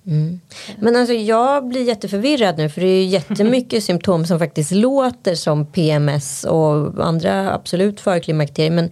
Mm. 0.07 0.39
Men 0.79 0.95
alltså 0.95 1.13
jag 1.13 1.67
blir 1.67 1.83
jätteförvirrad 1.83 2.57
nu 2.57 2.69
för 2.69 2.81
det 2.81 2.87
är 2.87 3.01
ju 3.01 3.05
jättemycket 3.05 3.83
symptom 3.89 4.25
som 4.25 4.39
faktiskt 4.39 4.71
låter 4.71 5.35
som 5.35 5.65
PMS 5.65 6.43
och 6.43 7.05
andra 7.05 7.53
absolut 7.53 7.99
förklimakterier. 7.99 8.71
Men 8.71 8.91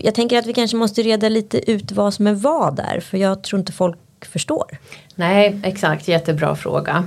jag 0.00 0.14
tänker 0.14 0.38
att 0.38 0.46
vi 0.46 0.52
kanske 0.52 0.76
måste 0.76 1.02
reda 1.02 1.28
lite 1.28 1.70
ut 1.70 1.92
vad 1.92 2.14
som 2.14 2.26
är 2.26 2.32
vad 2.32 2.76
där 2.76 3.00
för 3.00 3.18
jag 3.18 3.42
tror 3.42 3.60
inte 3.60 3.72
folk 3.72 3.98
förstår? 4.20 4.78
Nej, 5.14 5.60
exakt, 5.62 6.08
jättebra 6.08 6.56
fråga. 6.56 7.06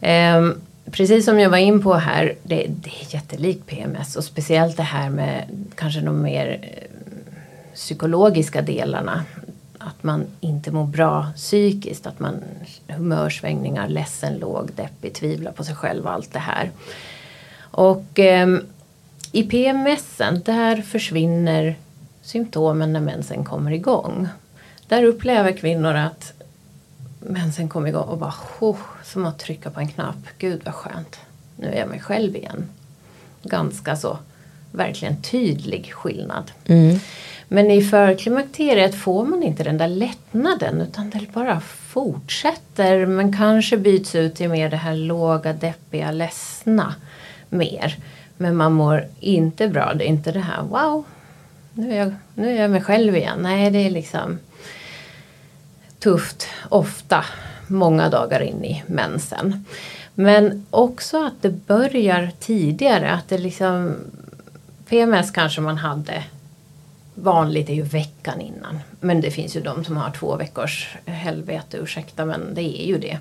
Eh, 0.00 0.50
precis 0.90 1.24
som 1.24 1.40
jag 1.40 1.50
var 1.50 1.58
in 1.58 1.82
på 1.82 1.94
här, 1.94 2.34
det, 2.42 2.66
det 2.68 2.90
är 2.90 3.14
jättelikt 3.14 3.66
PMS 3.66 4.16
och 4.16 4.24
speciellt 4.24 4.76
det 4.76 4.82
här 4.82 5.10
med 5.10 5.44
kanske 5.74 6.00
de 6.00 6.22
mer 6.22 6.58
eh, 6.62 6.88
psykologiska 7.74 8.62
delarna. 8.62 9.24
Att 9.78 10.02
man 10.02 10.26
inte 10.40 10.70
mår 10.70 10.86
bra 10.86 11.26
psykiskt, 11.36 12.06
att 12.06 12.20
man 12.20 12.44
humörsvängningar, 12.88 13.88
ledsen, 13.88 14.38
låg, 14.38 14.70
deppig, 14.76 15.14
tvivlar 15.14 15.52
på 15.52 15.64
sig 15.64 15.74
själv 15.74 16.04
och 16.04 16.12
allt 16.12 16.32
det 16.32 16.38
här. 16.38 16.70
Och 17.60 18.18
eh, 18.18 18.58
i 19.32 19.42
PMSen, 19.42 20.42
där 20.44 20.82
försvinner 20.82 21.76
symptomen 22.22 22.92
när 22.92 23.00
mensen 23.00 23.44
kommer 23.44 23.70
igång. 23.70 24.28
Där 24.88 25.02
upplever 25.02 25.52
kvinnor 25.52 25.94
att 25.94 26.32
mensen 27.20 27.68
kommer 27.68 27.88
igång 27.88 28.08
och 28.08 28.18
bara 28.18 28.34
oh, 28.60 28.78
som 29.04 29.26
att 29.26 29.38
trycka 29.38 29.70
på 29.70 29.80
en 29.80 29.88
knapp. 29.88 30.16
Gud 30.38 30.60
vad 30.64 30.74
skönt. 30.74 31.20
Nu 31.56 31.68
är 31.68 31.78
jag 31.78 31.88
mig 31.88 32.00
själv 32.00 32.36
igen. 32.36 32.68
Ganska 33.42 33.96
så 33.96 34.18
verkligen 34.72 35.22
tydlig 35.22 35.92
skillnad. 35.92 36.50
Mm. 36.66 36.98
Men 37.48 37.70
i 37.70 37.82
förklimakteriet 37.82 38.94
får 38.94 39.24
man 39.24 39.42
inte 39.42 39.62
den 39.62 39.78
där 39.78 39.88
lättnaden 39.88 40.80
utan 40.80 41.10
det 41.10 41.32
bara 41.32 41.60
fortsätter 41.60 43.06
men 43.06 43.36
kanske 43.36 43.76
byts 43.76 44.14
ut 44.14 44.34
till 44.34 44.48
mer 44.48 44.70
det 44.70 44.76
här 44.76 44.96
låga, 44.96 45.52
deppiga, 45.52 46.10
ledsna 46.10 46.94
mer. 47.48 47.96
Men 48.36 48.56
man 48.56 48.72
mår 48.72 49.06
inte 49.20 49.68
bra. 49.68 49.94
Det 49.94 50.04
är 50.04 50.08
inte 50.08 50.32
det 50.32 50.40
här 50.40 50.62
wow, 50.62 51.04
nu 51.72 51.92
är 51.92 51.96
jag, 51.96 52.14
nu 52.34 52.56
är 52.56 52.62
jag 52.62 52.70
mig 52.70 52.82
själv 52.82 53.16
igen. 53.16 53.38
Nej, 53.42 53.70
det 53.70 53.78
är 53.78 53.90
liksom 53.90 54.38
tufft 55.98 56.46
ofta 56.68 57.24
många 57.66 58.08
dagar 58.08 58.40
in 58.40 58.64
i 58.64 58.82
mensen. 58.86 59.64
Men 60.14 60.66
också 60.70 61.26
att 61.26 61.42
det 61.42 61.50
börjar 61.50 62.30
tidigare. 62.38 63.10
Att 63.10 63.28
det 63.28 63.38
liksom 63.38 63.96
PMS 64.88 65.30
kanske 65.30 65.60
man 65.60 65.76
hade 65.76 66.24
vanligt 67.14 67.70
är 67.70 67.74
ju 67.74 67.82
veckan 67.82 68.40
innan. 68.40 68.78
Men 69.00 69.20
det 69.20 69.30
finns 69.30 69.56
ju 69.56 69.60
de 69.60 69.84
som 69.84 69.96
har 69.96 70.10
två 70.10 70.36
veckors 70.36 70.96
helvete, 71.04 71.76
ursäkta 71.76 72.24
men 72.24 72.54
det 72.54 72.82
är 72.82 72.86
ju 72.86 72.98
det. 72.98 73.18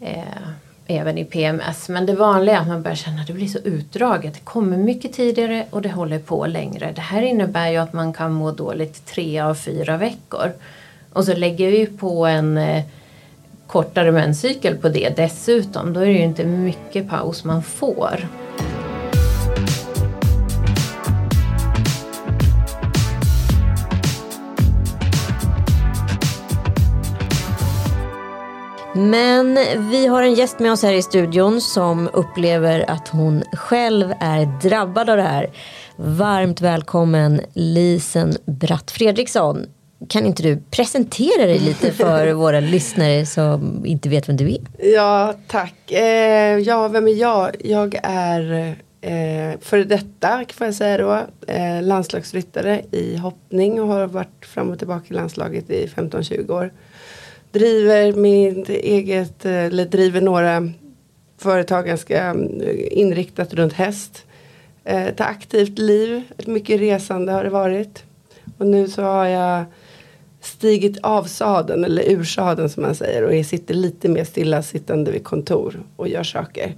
Eh, 0.00 0.48
även 0.86 1.18
i 1.18 1.24
PMS. 1.24 1.88
Men 1.88 2.06
det 2.06 2.14
vanliga 2.14 2.56
är 2.56 2.60
att 2.60 2.68
man 2.68 2.82
börjar 2.82 2.96
känna 2.96 3.20
att 3.20 3.26
det 3.26 3.32
blir 3.32 3.48
så 3.48 3.58
utdraget. 3.58 4.34
Det 4.34 4.40
kommer 4.40 4.76
mycket 4.76 5.12
tidigare 5.12 5.66
och 5.70 5.82
det 5.82 5.88
håller 5.88 6.18
på 6.18 6.46
längre. 6.46 6.92
Det 6.94 7.00
här 7.00 7.22
innebär 7.22 7.68
ju 7.68 7.76
att 7.76 7.92
man 7.92 8.12
kan 8.12 8.32
må 8.32 8.50
dåligt 8.50 9.06
tre 9.06 9.40
av 9.40 9.54
fyra 9.54 9.96
veckor. 9.96 10.52
Och 11.14 11.24
så 11.24 11.34
lägger 11.34 11.70
vi 11.70 11.86
på 11.86 12.26
en 12.26 12.58
eh, 12.58 12.84
kortare 13.66 14.12
menscykel 14.12 14.76
på 14.76 14.88
det 14.88 15.16
dessutom. 15.16 15.92
Då 15.92 16.00
är 16.00 16.06
det 16.06 16.12
ju 16.12 16.22
inte 16.22 16.44
mycket 16.44 17.08
paus 17.08 17.44
man 17.44 17.62
får. 17.62 18.28
Men 28.96 29.58
vi 29.90 30.06
har 30.06 30.22
en 30.22 30.34
gäst 30.34 30.58
med 30.58 30.72
oss 30.72 30.82
här 30.82 30.92
i 30.92 31.02
studion 31.02 31.60
som 31.60 32.08
upplever 32.12 32.90
att 32.90 33.08
hon 33.08 33.42
själv 33.52 34.12
är 34.20 34.60
drabbad 34.62 35.10
av 35.10 35.16
det 35.16 35.22
här. 35.22 35.50
Varmt 35.96 36.60
välkommen 36.60 37.40
Lisen 37.52 38.36
Bratt 38.46 38.90
Fredriksson. 38.90 39.66
Kan 40.08 40.26
inte 40.26 40.42
du 40.42 40.62
presentera 40.70 41.46
dig 41.46 41.58
lite 41.58 41.92
för 41.92 42.32
våra 42.32 42.60
lyssnare 42.60 43.26
som 43.26 43.86
inte 43.86 44.08
vet 44.08 44.28
vem 44.28 44.36
du 44.36 44.50
är? 44.50 44.60
Ja, 44.94 45.34
tack. 45.48 45.92
Eh, 45.92 46.58
ja, 46.58 46.88
vem 46.88 47.08
är 47.08 47.12
jag? 47.12 47.56
Jag 47.64 48.00
är 48.02 48.76
eh, 49.00 49.60
före 49.60 49.84
detta, 49.84 50.44
får 50.54 50.66
jag 50.66 50.74
säga 50.74 50.98
då, 50.98 51.12
eh, 51.52 51.82
landslagsryttare 51.82 52.82
i 52.90 53.16
hoppning 53.16 53.82
och 53.82 53.88
har 53.88 54.06
varit 54.06 54.46
fram 54.46 54.70
och 54.70 54.78
tillbaka 54.78 55.04
i 55.08 55.14
landslaget 55.14 55.70
i 55.70 55.86
15-20 55.86 56.50
år 56.50 56.70
driver 57.54 58.12
mitt 58.12 58.68
eget, 58.68 59.44
eller 59.44 59.84
driver 59.84 60.20
några 60.20 60.70
företag 61.38 61.86
ganska 61.86 62.22
mm, 62.22 62.62
inriktat 62.90 63.54
runt 63.54 63.72
häst. 63.72 64.24
Eh, 64.84 65.04
ett 65.04 65.20
aktivt 65.20 65.78
liv, 65.78 66.22
ett 66.38 66.46
mycket 66.46 66.80
resande 66.80 67.32
har 67.32 67.44
det 67.44 67.50
varit. 67.50 68.04
Och 68.58 68.66
nu 68.66 68.88
så 68.88 69.02
har 69.02 69.26
jag 69.26 69.64
stigit 70.46 70.98
av 71.02 71.24
sadeln 71.24 71.84
eller 71.84 72.02
ur 72.02 72.24
sadeln 72.24 72.68
som 72.68 72.82
man 72.82 72.94
säger 72.94 73.22
och 73.22 73.46
sitter 73.46 73.74
lite 73.74 74.08
mer 74.08 74.24
stillasittande 74.24 75.10
vid 75.10 75.24
kontor 75.24 75.82
och 75.96 76.08
gör 76.08 76.22
saker. 76.22 76.74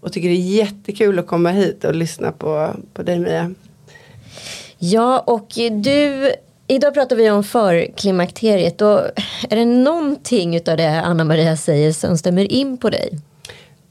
Och 0.00 0.12
tycker 0.12 0.28
det 0.28 0.34
är 0.34 0.56
jättekul 0.56 1.18
att 1.18 1.26
komma 1.26 1.50
hit 1.50 1.84
och 1.84 1.94
lyssna 1.94 2.32
på, 2.32 2.70
på 2.94 3.02
dig 3.02 3.18
Mia. 3.18 3.54
Ja 4.78 5.18
och 5.26 5.48
du 5.82 6.32
Idag 6.68 6.94
pratar 6.94 7.16
vi 7.16 7.30
om 7.30 7.44
förklimakteriet 7.44 8.82
och 8.82 9.00
är 9.50 9.56
det 9.56 9.64
någonting 9.64 10.56
av 10.56 10.76
det 10.76 11.00
Anna 11.00 11.24
Maria 11.24 11.56
säger 11.56 11.92
som 11.92 12.18
stämmer 12.18 12.52
in 12.52 12.78
på 12.78 12.90
dig? 12.90 13.18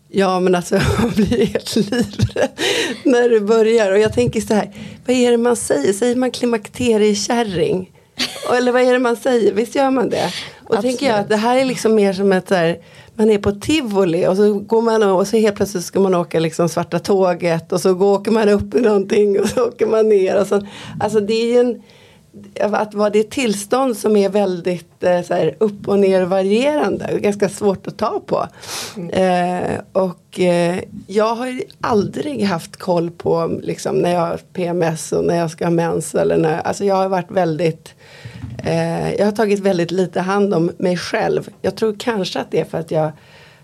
Ja 0.08 0.40
men 0.40 0.56
alltså 0.56 0.76
jag 1.02 1.12
blir 1.12 1.46
helt 1.46 1.76
livrädd 1.76 2.50
när 3.04 3.30
du 3.30 3.40
börjar 3.40 3.92
och 3.92 4.00
jag 4.00 4.14
tänker 4.14 4.42
så 4.42 4.54
här, 4.54 4.72
vad 5.06 5.16
är 5.16 5.32
det 5.32 5.38
man 5.38 5.56
säger? 5.56 5.94
Säger 5.94 6.16
man 6.16 6.32
klimakteriekärring? 6.32 7.92
Eller 8.58 8.72
vad 8.72 8.82
är 8.82 8.94
det 8.94 9.00
man 9.00 9.16
säger? 9.16 9.54
Visst 9.54 9.76
gör 9.76 9.92
man 9.92 10.10
det? 10.10 10.34
Och 10.64 10.82
tänker 10.82 11.06
jag 11.06 11.20
att 11.20 11.30
det 11.30 11.36
här 11.36 11.58
är 11.58 11.66
liksom 11.66 11.96
mer 11.96 12.14
som 12.14 12.32
ett 12.32 12.48
så 12.48 12.56
här, 12.56 12.78
man 13.16 13.30
är 13.30 13.38
på 13.38 13.52
tivoli 13.52 14.28
och 14.28 14.38
så 14.38 14.54
går 14.54 14.82
man 14.82 15.04
och 15.04 15.28
så 15.28 15.38
helt 15.38 15.56
plötsligt 15.56 15.84
ska 15.84 16.00
man 16.00 16.16
åka 16.16 16.40
liksom 16.40 16.70
svarta 16.70 17.00
tåget 17.00 17.72
och 17.72 17.82
så 17.82 17.94
går, 17.94 18.14
åker 18.14 18.32
man 18.32 18.50
upp 18.50 18.76
i 18.76 18.82
någonting 18.82 19.40
och 19.40 19.50
så 19.50 19.68
åker 19.68 19.86
man 19.86 20.10
ner. 20.10 20.42
Och 20.42 20.48
så, 20.48 20.68
alltså 21.00 21.20
det 21.20 21.34
är 21.34 21.46
ju 21.46 21.60
en 21.60 21.82
att 22.60 22.94
vara 22.94 23.10
det 23.10 23.30
tillstånd 23.30 23.98
som 23.98 24.18
är 24.18 24.30
väldigt 24.30 25.04
eh, 25.04 25.22
så 25.22 25.34
här, 25.34 25.56
upp 25.60 25.88
och 25.88 26.00
ner 26.00 26.22
varierande. 26.22 27.20
Ganska 27.20 27.50
svårt 27.50 27.88
att 27.88 27.98
ta 27.98 28.22
på. 28.26 28.48
Mm. 28.98 29.10
Eh, 29.10 29.80
och 29.92 30.40
eh, 30.40 30.80
jag 31.08 31.36
har 31.36 31.62
aldrig 31.82 32.44
haft 32.44 32.78
koll 32.78 33.12
på 33.12 33.60
liksom, 33.62 33.96
när 33.96 34.14
jag 34.14 34.20
har 34.20 34.40
PMS 34.54 35.12
och 35.12 35.26
när 35.26 35.36
jag 35.36 35.52
ska 35.52 35.66
ha 35.66 35.72
mens. 35.72 36.16
Eller 36.16 36.38
när, 36.38 36.60
alltså 36.60 36.86
jag 36.86 36.96
har 36.96 37.10
varit 37.10 37.32
väldigt 37.32 37.94
eh, 38.64 39.14
Jag 39.14 39.26
har 39.26 39.32
tagit 39.32 39.60
väldigt 39.60 39.92
lite 39.92 40.22
hand 40.22 40.54
om 40.54 40.72
mig 40.78 40.98
själv. 40.98 41.50
Jag 41.62 41.76
tror 41.76 41.96
kanske 42.00 42.40
att 42.40 42.52
det 42.52 42.60
är 42.60 42.66
för 42.66 42.78
att 42.78 42.92
jag 42.92 43.12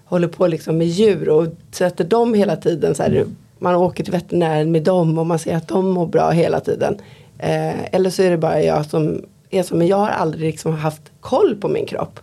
håller 0.05 0.27
på 0.27 0.47
liksom 0.47 0.77
med 0.77 0.87
djur 0.87 1.29
och 1.29 1.47
sätter 1.71 2.03
dem 2.03 2.33
hela 2.33 2.55
tiden. 2.55 2.95
Så 2.95 3.03
här, 3.03 3.25
man 3.59 3.75
åker 3.75 4.03
till 4.03 4.13
veterinären 4.13 4.71
med 4.71 4.83
dem 4.83 5.17
och 5.17 5.25
man 5.25 5.39
ser 5.39 5.55
att 5.55 5.67
de 5.67 5.89
mår 5.89 6.07
bra 6.07 6.29
hela 6.29 6.59
tiden. 6.59 6.97
Eh, 7.41 7.95
eller 7.95 8.09
så 8.09 8.23
är 8.23 8.29
det 8.29 8.37
bara 8.37 8.61
jag 8.61 8.85
som 8.85 9.25
är 9.49 9.63
så. 9.63 9.75
Men 9.75 9.87
jag 9.87 9.97
har 9.97 10.09
aldrig 10.09 10.45
liksom 10.45 10.73
haft 10.73 11.01
koll 11.19 11.55
på 11.55 11.67
min 11.67 11.85
kropp. 11.85 12.19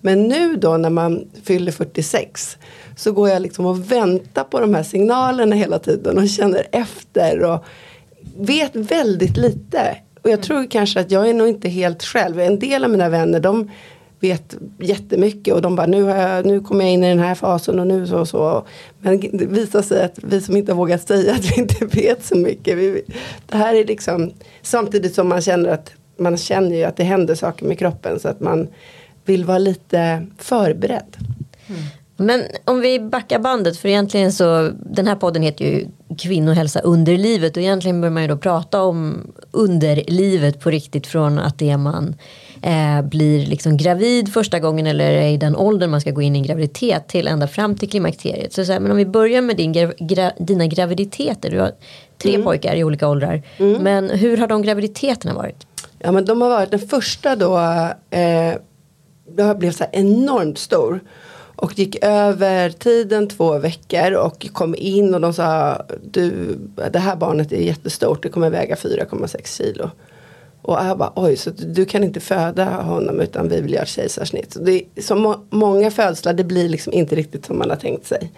Men 0.00 0.28
nu 0.28 0.56
då 0.56 0.76
när 0.76 0.90
man 0.90 1.24
fyller 1.44 1.72
46 1.72 2.56
så 2.96 3.12
går 3.12 3.28
jag 3.28 3.42
liksom 3.42 3.66
och 3.66 3.92
väntar 3.92 4.44
på 4.44 4.60
de 4.60 4.74
här 4.74 4.82
signalerna 4.82 5.56
hela 5.56 5.78
tiden 5.78 6.18
och 6.18 6.28
känner 6.28 6.66
efter 6.72 7.42
och 7.42 7.64
vet 8.38 8.76
väldigt 8.76 9.36
lite. 9.36 9.96
Och 10.22 10.30
jag 10.30 10.42
tror 10.42 10.70
kanske 10.70 11.00
att 11.00 11.10
jag 11.10 11.28
är 11.28 11.34
nog 11.34 11.48
inte 11.48 11.68
helt 11.68 12.02
själv. 12.02 12.40
En 12.40 12.58
del 12.58 12.84
av 12.84 12.90
mina 12.90 13.08
vänner 13.08 13.40
de 13.40 13.70
vet 14.22 14.56
jättemycket 14.78 15.54
och 15.54 15.62
de 15.62 15.76
bara 15.76 15.86
nu, 15.86 16.02
har 16.02 16.16
jag, 16.16 16.46
nu 16.46 16.60
kommer 16.60 16.84
jag 16.84 16.92
in 16.92 17.04
i 17.04 17.08
den 17.08 17.18
här 17.18 17.34
fasen 17.34 17.80
och 17.80 17.86
nu 17.86 18.06
så 18.06 18.18
och 18.18 18.28
så. 18.28 18.66
Men 19.00 19.20
det 19.20 19.46
visar 19.46 19.82
sig 19.82 20.04
att 20.04 20.18
vi 20.22 20.40
som 20.40 20.56
inte 20.56 20.72
har 20.72 20.76
vågat 20.76 21.08
säga 21.08 21.34
att 21.34 21.44
vi 21.44 21.60
inte 21.60 21.84
vet 21.84 22.24
så 22.24 22.36
mycket. 22.36 22.78
Vi, 22.78 23.02
det 23.46 23.56
här 23.56 23.74
är 23.74 23.84
liksom 23.84 24.32
samtidigt 24.62 25.14
som 25.14 25.28
man 25.28 25.40
känner 25.40 25.68
att 25.68 25.92
man 26.16 26.36
känner 26.36 26.76
ju 26.76 26.84
att 26.84 26.96
det 26.96 27.04
händer 27.04 27.34
saker 27.34 27.66
med 27.66 27.78
kroppen 27.78 28.20
så 28.20 28.28
att 28.28 28.40
man 28.40 28.68
vill 29.24 29.44
vara 29.44 29.58
lite 29.58 30.26
förberedd. 30.38 31.16
Mm. 31.66 31.82
Men 32.16 32.42
om 32.64 32.80
vi 32.80 33.00
backar 33.00 33.38
bandet 33.38 33.78
för 33.78 33.88
egentligen 33.88 34.32
så 34.32 34.70
den 34.90 35.06
här 35.06 35.16
podden 35.16 35.42
heter 35.42 35.64
ju 35.64 35.86
kvinnohälsa 36.18 36.80
under 36.80 37.16
livet 37.16 37.56
och 37.56 37.62
egentligen 37.62 38.00
bör 38.00 38.10
man 38.10 38.22
ju 38.22 38.28
då 38.28 38.36
prata 38.36 38.82
om 38.82 39.32
underlivet 39.50 40.60
på 40.60 40.70
riktigt 40.70 41.06
från 41.06 41.38
att 41.38 41.58
det 41.58 41.76
man 41.76 42.14
eh, 42.62 43.02
blir 43.02 43.46
liksom 43.46 43.76
gravid 43.76 44.32
första 44.32 44.58
gången 44.58 44.86
eller 44.86 45.10
är 45.10 45.28
i 45.28 45.36
den 45.36 45.56
åldern 45.56 45.90
man 45.90 46.00
ska 46.00 46.10
gå 46.10 46.22
in 46.22 46.36
i 46.36 46.38
en 46.38 46.44
graviditet 46.44 47.08
till 47.08 47.28
ända 47.28 47.48
fram 47.48 47.76
till 47.76 47.90
klimakteriet. 47.90 48.52
Så, 48.52 48.64
så 48.64 48.72
här, 48.72 48.80
men 48.80 48.90
om 48.90 48.96
vi 48.96 49.06
börjar 49.06 49.42
med 49.42 49.56
din, 49.56 49.72
gra, 49.98 50.32
dina 50.38 50.66
graviditeter. 50.66 51.50
Du 51.50 51.58
har 51.58 51.72
tre 52.18 52.34
mm. 52.34 52.44
pojkar 52.44 52.74
i 52.74 52.84
olika 52.84 53.08
åldrar. 53.08 53.42
Mm. 53.58 53.82
Men 53.82 54.10
hur 54.10 54.36
har 54.36 54.46
de 54.46 54.62
graviditeterna 54.62 55.34
varit? 55.34 55.66
Ja 55.98 56.12
men 56.12 56.24
de 56.24 56.42
har 56.42 56.48
varit 56.48 56.70
den 56.70 56.80
första 56.80 57.36
då. 57.36 57.58
Eh, 58.10 58.54
det 59.36 59.54
blev 59.58 59.72
så 59.72 59.84
enormt 59.92 60.58
stor. 60.58 61.00
Och 61.56 61.78
gick 61.78 62.04
över 62.04 62.70
tiden 62.70 63.28
två 63.28 63.58
veckor 63.58 64.12
och 64.12 64.46
kom 64.52 64.74
in 64.78 65.14
och 65.14 65.20
de 65.20 65.32
sa 65.32 65.82
du 66.02 66.58
det 66.92 66.98
här 66.98 67.16
barnet 67.16 67.52
är 67.52 67.56
jättestort, 67.56 68.22
det 68.22 68.28
kommer 68.28 68.50
väga 68.50 68.74
4,6 68.74 69.58
kilo. 69.58 69.90
Och 70.62 70.74
jag 70.74 70.98
bara 70.98 71.12
oj, 71.16 71.36
så 71.36 71.50
du 71.50 71.84
kan 71.84 72.04
inte 72.04 72.20
föda 72.20 72.64
honom 72.64 73.20
utan 73.20 73.48
vi 73.48 73.60
vill 73.60 73.72
göra 73.72 73.86
kejsarsnitt. 73.86 74.52
Så 74.52 74.58
det, 74.58 74.82
som 75.00 75.20
må, 75.20 75.44
många 75.50 75.90
födslar, 75.90 76.32
det 76.32 76.44
blir 76.44 76.68
liksom 76.68 76.92
inte 76.92 77.14
riktigt 77.14 77.46
som 77.46 77.58
man 77.58 77.70
har 77.70 77.76
tänkt 77.76 78.06
sig. 78.06 78.32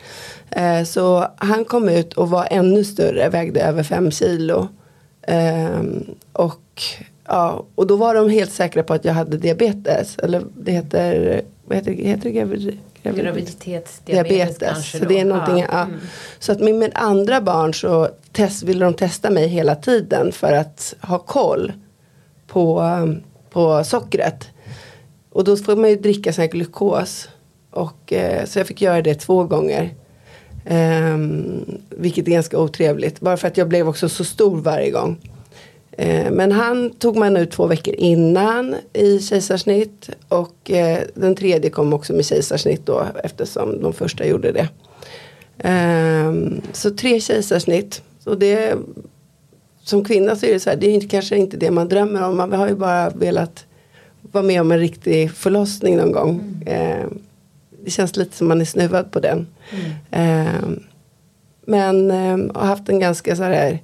Eh, 0.51 0.85
så 0.85 1.27
han 1.37 1.65
kom 1.65 1.89
ut 1.89 2.13
och 2.13 2.31
var 2.31 2.49
ännu 2.51 2.85
större, 2.85 3.29
vägde 3.29 3.61
över 3.61 3.83
fem 3.83 4.11
kilo. 4.11 4.69
Eh, 5.23 5.81
och, 6.33 6.83
ja, 7.27 7.65
och 7.75 7.87
då 7.87 7.97
var 7.97 8.15
de 8.15 8.29
helt 8.29 8.53
säkra 8.53 8.83
på 8.83 8.95
att 8.95 9.05
jag 9.05 9.13
hade 9.13 9.37
diabetes. 9.37 10.19
Eller 10.19 10.43
det 10.57 10.73
heter, 10.73 11.43
vad 11.65 11.77
heter, 11.77 11.93
heter 11.93 12.25
det? 12.25 12.31
Gravid, 12.31 12.79
Graviditetsdiabetes 13.03 14.59
kanske 14.59 14.99
Så 14.99 15.05
det 15.05 15.21
är 15.21 15.25
någonting, 15.25 15.59
ja. 15.59 15.67
ja. 15.71 15.83
Mm. 15.83 16.01
Så 16.39 16.53
att 16.53 16.61
med, 16.61 16.75
med 16.75 16.93
andra 16.95 17.41
barn 17.41 17.75
så 17.75 18.09
test, 18.33 18.63
ville 18.63 18.85
de 18.85 18.95
testa 18.95 19.31
mig 19.31 19.49
hela 19.49 19.75
tiden 19.75 20.33
för 20.33 20.53
att 20.53 20.95
ha 21.01 21.19
koll 21.19 21.73
på, 22.47 22.81
um, 22.81 23.23
på 23.51 23.85
sockret. 23.85 24.49
Och 25.31 25.45
då 25.45 25.57
får 25.57 25.77
man 25.77 25.91
ju 25.91 25.97
dricka 25.97 26.33
sån 26.33 26.43
här 26.43 26.51
glukos. 26.51 27.29
Och, 27.71 28.13
eh, 28.13 28.45
så 28.45 28.59
jag 28.59 28.67
fick 28.67 28.83
göra 28.83 29.03
det 29.03 29.15
två 29.15 29.45
gånger. 29.45 29.95
Ehm, 30.65 31.65
vilket 31.91 32.29
är 32.29 32.33
ganska 32.33 32.59
otrevligt. 32.59 33.21
Bara 33.21 33.37
för 33.37 33.49
att 33.49 33.57
jag 33.57 33.69
blev 33.69 33.89
också 33.89 34.09
så 34.09 34.25
stor 34.25 34.57
varje 34.61 34.91
gång. 34.91 35.17
Eh, 35.93 36.31
men 36.31 36.53
han 36.53 36.91
tog 36.91 37.17
man 37.17 37.37
ut 37.37 37.51
två 37.51 37.67
veckor 37.67 37.95
innan 37.95 38.77
i 38.93 39.19
kejsarsnitt. 39.19 40.11
Och 40.29 40.71
eh, 40.71 40.99
den 41.15 41.37
tredje 41.37 41.71
kom 41.71 41.93
också 41.93 42.13
med 42.13 42.25
kejsarsnitt 42.25 42.87
då 42.87 43.07
eftersom 43.25 43.83
de 43.83 43.93
första 43.93 44.27
gjorde 44.27 44.53
det. 44.53 44.69
Ehm, 45.59 46.61
så 46.73 46.91
tre 46.91 47.21
kejsarsnitt. 47.21 48.03
Och 48.25 48.39
det, 48.39 48.77
som 49.85 50.05
kvinna 50.05 50.37
så 50.37 50.47
är 50.47 50.53
det 50.53 50.61
så 50.61 50.71
här, 50.71 50.77
det 50.77 50.97
är 50.97 51.09
kanske 51.09 51.37
inte 51.37 51.57
det 51.57 51.71
man 51.71 51.89
drömmer 51.89 52.29
om. 52.29 52.37
Man 52.37 52.53
har 52.53 52.69
ju 52.69 52.75
bara 52.75 53.11
velat 53.11 53.67
vara 54.23 54.45
med 54.45 54.61
om 54.61 54.73
en 54.73 54.79
riktig 54.79 55.33
förlossning 55.33 55.97
någon 55.97 56.13
gång. 56.13 56.63
Ehm, 56.67 57.19
det 57.85 57.91
känns 57.91 58.17
lite 58.17 58.37
som 58.37 58.49
man 58.49 58.61
är 58.61 58.65
snuvad 58.65 59.13
på 59.13 59.21
den. 59.21 59.47
Ehm, 60.11 60.83
men 61.67 62.11
ehm, 62.11 62.51
har 62.55 62.67
haft 62.67 62.89
en 62.89 63.01
ganska 63.01 63.37
så 63.37 63.43
här 63.43 63.79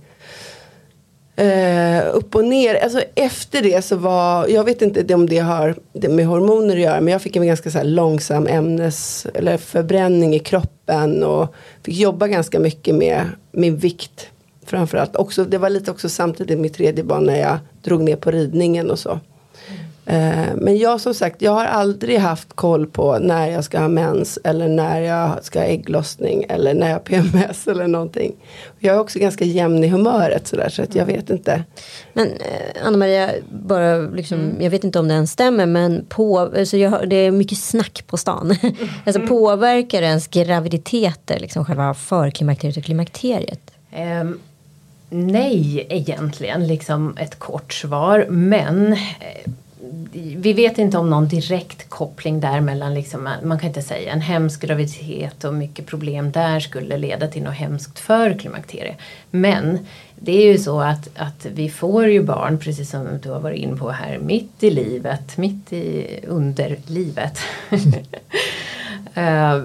eh, 1.37 2.04
upp 2.12 2.35
och 2.35 2.45
ner. 2.45 2.75
Alltså 2.75 3.02
efter 3.14 3.62
det 3.62 3.83
så 3.83 3.97
var, 3.97 4.49
jag 4.49 4.64
vet 4.64 4.83
inte 4.83 5.14
om 5.14 5.28
det 5.28 5.38
har 5.38 5.75
det 5.92 6.09
med 6.09 6.26
hormoner 6.26 6.76
att 6.76 6.83
göra. 6.83 7.00
Men 7.00 7.12
jag 7.12 7.23
fick 7.23 7.37
en 7.37 7.47
ganska 7.47 7.71
så 7.71 7.78
här 7.78 7.85
långsam 7.85 8.47
ämnes 8.47 9.26
eller 9.35 9.57
förbränning 9.57 10.35
i 10.35 10.38
kroppen. 10.38 11.25
Och 11.25 11.54
fick 11.83 11.97
jobba 11.97 12.28
ganska 12.28 12.61
mycket 12.61 12.95
med 12.95 13.25
min 13.52 13.76
vikt. 13.76 14.30
Framförallt. 14.70 15.16
Också, 15.16 15.44
det 15.44 15.58
var 15.58 15.70
lite 15.70 15.90
också 15.90 16.08
samtidigt 16.08 16.58
mitt 16.58 16.74
tredje 16.74 17.04
barn 17.04 17.24
när 17.24 17.40
jag 17.40 17.58
drog 17.82 18.02
ner 18.02 18.16
på 18.16 18.30
ridningen 18.30 18.90
och 18.90 18.98
så. 18.98 19.20
Eh, 20.06 20.54
Men 20.56 20.78
jag 20.78 21.00
som 21.00 21.14
sagt, 21.14 21.42
jag 21.42 21.52
har 21.52 21.64
aldrig 21.64 22.18
haft 22.18 22.52
koll 22.56 22.86
på 22.86 23.18
när 23.18 23.46
jag 23.50 23.64
ska 23.64 23.78
ha 23.80 23.88
mens 23.88 24.38
eller 24.44 24.68
när 24.68 25.00
jag 25.00 25.44
ska 25.44 25.58
ha 25.58 25.66
ägglossning 25.66 26.44
eller 26.48 26.74
när 26.74 26.86
jag 26.86 26.94
har 26.94 27.00
PMS 27.00 27.66
eller 27.68 27.86
någonting. 27.88 28.32
Jag 28.78 28.94
är 28.96 29.00
också 29.00 29.18
ganska 29.18 29.44
jämn 29.44 29.84
i 29.84 29.88
humöret 29.88 30.46
sådär 30.46 30.68
så 30.68 30.82
att 30.82 30.94
jag 30.94 31.06
vet 31.06 31.30
inte. 31.30 31.64
Men 32.12 32.26
eh, 32.26 32.86
Anna-Maria, 32.86 33.30
bara 33.52 33.96
liksom, 33.96 34.52
jag 34.60 34.70
vet 34.70 34.84
inte 34.84 34.98
om 34.98 35.08
det 35.08 35.14
ens 35.14 35.30
stämmer 35.32 35.66
men 35.66 36.04
på, 36.08 36.38
alltså 36.38 36.76
jag, 36.76 36.90
hör- 36.90 37.06
det 37.06 37.16
är 37.16 37.30
mycket 37.30 37.58
snack 37.58 38.04
på 38.06 38.16
stan. 38.16 38.54
alltså 39.06 39.20
påverkar 39.26 40.02
ens 40.02 40.26
graviditeter 40.28 41.40
liksom 41.40 41.64
själva 41.64 41.94
förklimakteriet 41.94 42.76
och 42.76 42.84
klimakteriet? 42.84 43.60
Ehm, 43.92 44.38
nej, 45.11 45.87
egentligen, 45.88 46.67
liksom 46.67 47.17
ett 47.17 47.38
kort 47.38 47.73
svar. 47.73 48.26
Men 48.29 48.93
eh, 48.93 49.52
vi 50.12 50.52
vet 50.52 50.79
inte 50.79 50.99
om 50.99 51.11
någon 51.11 51.29
direkt 51.29 51.88
koppling 51.88 52.40
där 52.40 52.61
mellan, 52.61 52.95
liksom, 52.95 53.29
man 53.43 53.59
kan 53.59 53.69
inte 53.69 53.83
säga 53.83 54.12
en 54.12 54.21
hemsk 54.21 54.62
graviditet 54.62 55.44
och 55.44 55.55
mycket 55.55 55.87
problem 55.87 56.33
där 56.33 56.61
skulle 56.61 56.96
leda 56.96 57.29
till 57.29 57.42
något 57.42 57.55
hemskt 57.55 57.99
för 57.99 58.38
klimakteriet. 58.38 58.96
Men 59.31 59.79
det 60.16 60.33
är 60.33 60.53
ju 60.53 60.59
så 60.59 60.81
att, 60.81 61.09
att 61.16 61.46
vi 61.55 61.70
får 61.70 62.07
ju 62.07 62.23
barn, 62.23 62.59
precis 62.59 62.90
som 62.90 63.07
du 63.23 63.31
har 63.31 63.40
varit 63.40 63.59
inne 63.59 63.77
på 63.77 63.90
här, 63.90 64.18
mitt 64.18 64.62
i 64.62 64.70
livet, 64.70 65.37
mitt 65.37 65.73
i 65.73 66.07
underlivet. 66.29 67.38
uh, 67.73 67.85
eh, 69.25 69.62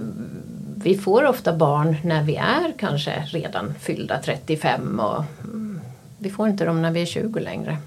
vi 0.85 0.97
får 0.97 1.25
ofta 1.25 1.53
barn 1.53 1.95
när 2.03 2.23
vi 2.23 2.35
är 2.35 2.73
kanske 2.77 3.23
redan 3.25 3.73
fyllda 3.79 4.19
35 4.23 4.99
och 4.99 5.23
mm, 5.43 5.79
vi 6.17 6.29
får 6.29 6.47
inte 6.47 6.65
dem 6.65 6.81
när 6.81 6.91
vi 6.91 7.01
är 7.01 7.05
20 7.05 7.39
längre. 7.39 7.77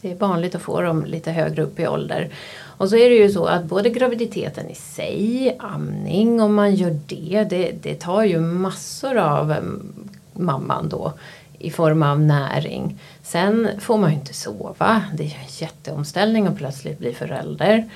Det 0.00 0.10
är 0.10 0.14
vanligt 0.14 0.54
att 0.54 0.62
få 0.62 0.80
dem 0.80 1.04
lite 1.04 1.30
högre 1.30 1.62
upp 1.62 1.80
i 1.80 1.86
ålder. 1.86 2.30
Och 2.62 2.88
så 2.88 2.96
är 2.96 3.10
det 3.10 3.16
ju 3.16 3.30
så 3.32 3.44
att 3.44 3.64
både 3.64 3.90
graviditeten 3.90 4.70
i 4.70 4.74
sig, 4.74 5.56
amning 5.58 6.40
om 6.40 6.54
man 6.54 6.74
gör 6.74 6.98
det, 7.06 7.44
det, 7.50 7.72
det 7.82 7.94
tar 7.94 8.22
ju 8.24 8.40
massor 8.40 9.16
av 9.16 9.52
mm, 9.52 9.92
mamman 10.32 10.88
då 10.88 11.12
i 11.58 11.70
form 11.70 12.02
av 12.02 12.20
näring. 12.20 12.98
Sen 13.22 13.68
får 13.80 13.98
man 13.98 14.10
ju 14.10 14.16
inte 14.16 14.34
sova. 14.34 15.02
Det 15.14 15.22
är 15.22 15.28
ju 15.28 15.34
en 15.34 15.48
jätteomställning 15.58 16.46
att 16.46 16.56
plötsligt 16.56 16.98
bli 16.98 17.14
förälder. 17.14 17.90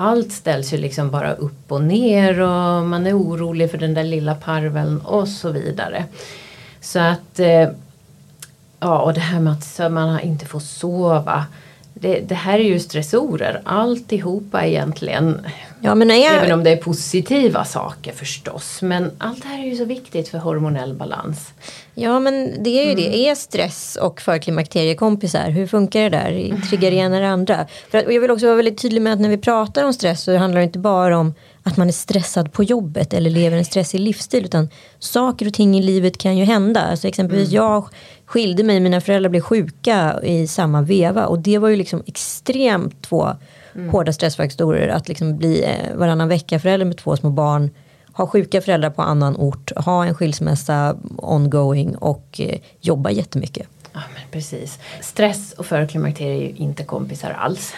Allt 0.00 0.32
ställs 0.32 0.72
ju 0.72 0.76
liksom 0.76 1.10
bara 1.10 1.34
upp 1.34 1.72
och 1.72 1.82
ner 1.82 2.40
och 2.40 2.86
man 2.86 3.06
är 3.06 3.18
orolig 3.18 3.70
för 3.70 3.78
den 3.78 3.94
där 3.94 4.04
lilla 4.04 4.34
parveln 4.34 5.00
och 5.00 5.28
så 5.28 5.50
vidare. 5.50 6.04
Så 6.80 6.98
att 6.98 7.38
eh, 7.38 7.68
Ja, 8.80 8.98
och 8.98 9.14
det 9.14 9.20
här 9.20 9.40
med 9.40 9.52
att 9.52 9.92
man 9.92 10.20
inte 10.20 10.46
får 10.46 10.60
sova. 10.60 11.46
Det, 12.00 12.20
det 12.20 12.34
här 12.34 12.58
är 12.58 12.64
ju 12.64 12.78
stressorer, 12.78 13.60
alltihopa 13.64 14.66
egentligen. 14.66 15.40
Ja, 15.80 15.94
men 15.94 16.10
är, 16.10 16.32
Även 16.32 16.52
om 16.52 16.64
det 16.64 16.70
är 16.70 16.76
positiva 16.76 17.64
saker 17.64 18.12
förstås. 18.12 18.82
Men 18.82 19.10
allt 19.18 19.42
det 19.42 19.48
här 19.48 19.58
är 19.58 19.66
ju 19.66 19.76
så 19.76 19.84
viktigt 19.84 20.28
för 20.28 20.38
hormonell 20.38 20.94
balans. 20.94 21.52
ja 21.94 22.20
men 22.20 22.62
det 22.62 22.70
är 22.70 22.88
ju 22.88 22.94
det. 22.94 23.28
Är 23.28 23.34
stress 23.34 23.98
och 24.00 24.20
förklimakteriekompisar, 24.20 25.50
hur 25.50 25.66
funkar 25.66 26.00
det 26.00 26.08
där? 26.08 26.60
Triggar 26.68 26.90
det 26.90 26.96
ena 26.96 27.16
eller 27.16 27.26
andra? 27.26 27.66
För 27.90 27.98
att, 27.98 28.06
och 28.06 28.12
jag 28.12 28.20
vill 28.20 28.30
också 28.30 28.46
vara 28.46 28.56
väldigt 28.56 28.82
tydlig 28.82 29.02
med 29.02 29.12
att 29.12 29.20
när 29.20 29.28
vi 29.28 29.38
pratar 29.38 29.84
om 29.84 29.92
stress 29.92 30.22
så 30.22 30.36
handlar 30.36 30.60
det 30.60 30.64
inte 30.64 30.78
bara 30.78 31.18
om 31.18 31.34
att 31.68 31.76
man 31.76 31.88
är 31.88 31.92
stressad 31.92 32.52
på 32.52 32.64
jobbet 32.64 33.14
eller 33.14 33.30
lever 33.30 33.56
en 33.56 33.64
stressig 33.64 34.00
livsstil 34.00 34.44
utan 34.44 34.68
saker 34.98 35.46
och 35.46 35.54
ting 35.54 35.78
i 35.78 35.82
livet 35.82 36.18
kan 36.18 36.38
ju 36.38 36.44
hända. 36.44 36.80
Alltså 36.80 37.08
exempelvis 37.08 37.50
jag 37.50 37.88
skilde 38.26 38.62
mig, 38.62 38.80
mina 38.80 39.00
föräldrar 39.00 39.30
blev 39.30 39.40
sjuka 39.40 40.20
i 40.22 40.46
samma 40.46 40.82
veva 40.82 41.26
och 41.26 41.38
det 41.38 41.58
var 41.58 41.68
ju 41.68 41.76
liksom 41.76 42.02
extremt 42.06 43.02
två 43.02 43.32
hårda 43.90 44.12
stressfaktorer 44.12 44.88
att 44.88 45.08
liksom 45.08 45.38
bli 45.38 45.64
eh, 45.64 45.96
varannan 45.96 46.28
vecka 46.28 46.58
förälder 46.58 46.86
med 46.86 46.96
två 46.96 47.16
små 47.16 47.30
barn 47.30 47.70
ha 48.18 48.26
sjuka 48.26 48.60
föräldrar 48.60 48.90
på 48.90 49.02
annan 49.02 49.36
ort, 49.36 49.72
ha 49.76 50.04
en 50.04 50.14
skilsmässa 50.14 50.96
ongoing 51.16 51.96
och 51.96 52.40
eh, 52.40 52.58
jobba 52.80 53.10
jättemycket. 53.10 53.68
Ja, 53.92 54.00
men 54.14 54.22
precis. 54.30 54.78
Stress 55.00 55.52
och 55.52 55.66
förklimakterie 55.66 56.36
är 56.36 56.48
ju 56.48 56.56
inte 56.56 56.84
kompisar 56.84 57.30
alls. 57.30 57.72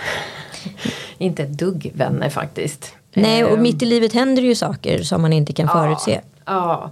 inte 1.18 1.42
ett 1.42 1.59
dugg 1.59 1.92
vänner 1.94 2.29
faktiskt. 2.29 2.94
Nej, 3.14 3.44
och 3.44 3.56
Ehm, 3.56 3.62
mitt 3.62 3.82
i 3.82 3.86
livet 3.86 4.12
händer 4.12 4.42
ju 4.42 4.54
saker 4.54 5.02
som 5.02 5.22
man 5.22 5.32
inte 5.32 5.52
kan 5.52 5.68
förutse. 5.68 6.20
Ja, 6.44 6.90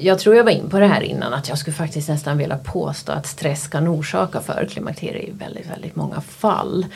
jag 0.00 0.18
tror 0.18 0.36
jag 0.36 0.44
var 0.44 0.50
in 0.50 0.70
på 0.70 0.78
det 0.78 0.86
här 0.86 1.00
innan 1.00 1.34
att 1.34 1.48
jag 1.48 1.58
skulle 1.58 1.76
faktiskt 1.76 2.08
nästan 2.08 2.38
vilja 2.38 2.58
påstå 2.58 3.12
att 3.12 3.26
stress 3.26 3.68
kan 3.68 3.88
orsaka 3.88 4.40
förklimakterie 4.40 5.22
i 5.22 5.30
väldigt, 5.30 5.70
väldigt 5.70 5.96
många 5.96 6.20
fall. 6.20 6.86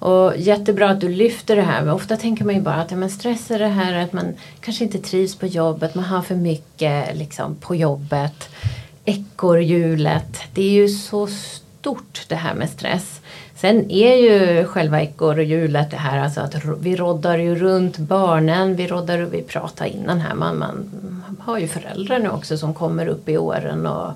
Och 0.00 0.36
jättebra 0.36 0.90
att 0.90 1.00
du 1.00 1.08
lyfter 1.08 1.56
det 1.56 1.62
här 1.62 1.82
men 1.82 1.94
ofta 1.94 2.16
tänker 2.16 2.44
man 2.44 2.54
ju 2.54 2.60
bara 2.60 2.74
att 2.74 2.90
ja, 2.90 2.96
men 2.96 3.10
stress 3.10 3.50
är 3.50 3.58
det 3.58 3.66
här 3.66 3.94
att 3.94 4.12
man 4.12 4.34
kanske 4.60 4.84
inte 4.84 4.98
trivs 4.98 5.36
på 5.36 5.46
jobbet, 5.46 5.94
man 5.94 6.04
har 6.04 6.22
för 6.22 6.34
mycket 6.34 7.16
liksom, 7.16 7.54
på 7.54 7.74
jobbet. 7.74 8.48
Ekorrhjulet, 9.04 10.40
det 10.54 10.62
är 10.62 10.70
ju 10.70 10.88
så 10.88 11.26
stort 11.26 12.24
det 12.28 12.34
här 12.34 12.54
med 12.54 12.70
stress. 12.70 13.20
Sen 13.60 13.90
är 13.90 14.14
ju 14.14 14.64
själva 14.64 15.02
ekorrhjulet 15.02 15.90
det 15.90 15.96
här 15.96 16.18
alltså 16.18 16.40
att 16.40 16.54
vi 16.80 16.96
roddar 16.96 17.38
ju 17.38 17.54
runt 17.54 17.98
barnen, 17.98 18.76
vi 18.76 18.86
roddar, 18.86 19.18
vi 19.18 19.42
pratade 19.42 19.90
innan 19.90 20.20
här, 20.20 20.34
man, 20.34 20.58
man 20.58 20.90
har 21.40 21.58
ju 21.58 21.68
föräldrar 21.68 22.18
nu 22.18 22.28
också 22.28 22.58
som 22.58 22.74
kommer 22.74 23.06
upp 23.06 23.28
i 23.28 23.38
åren 23.38 23.86
och 23.86 24.12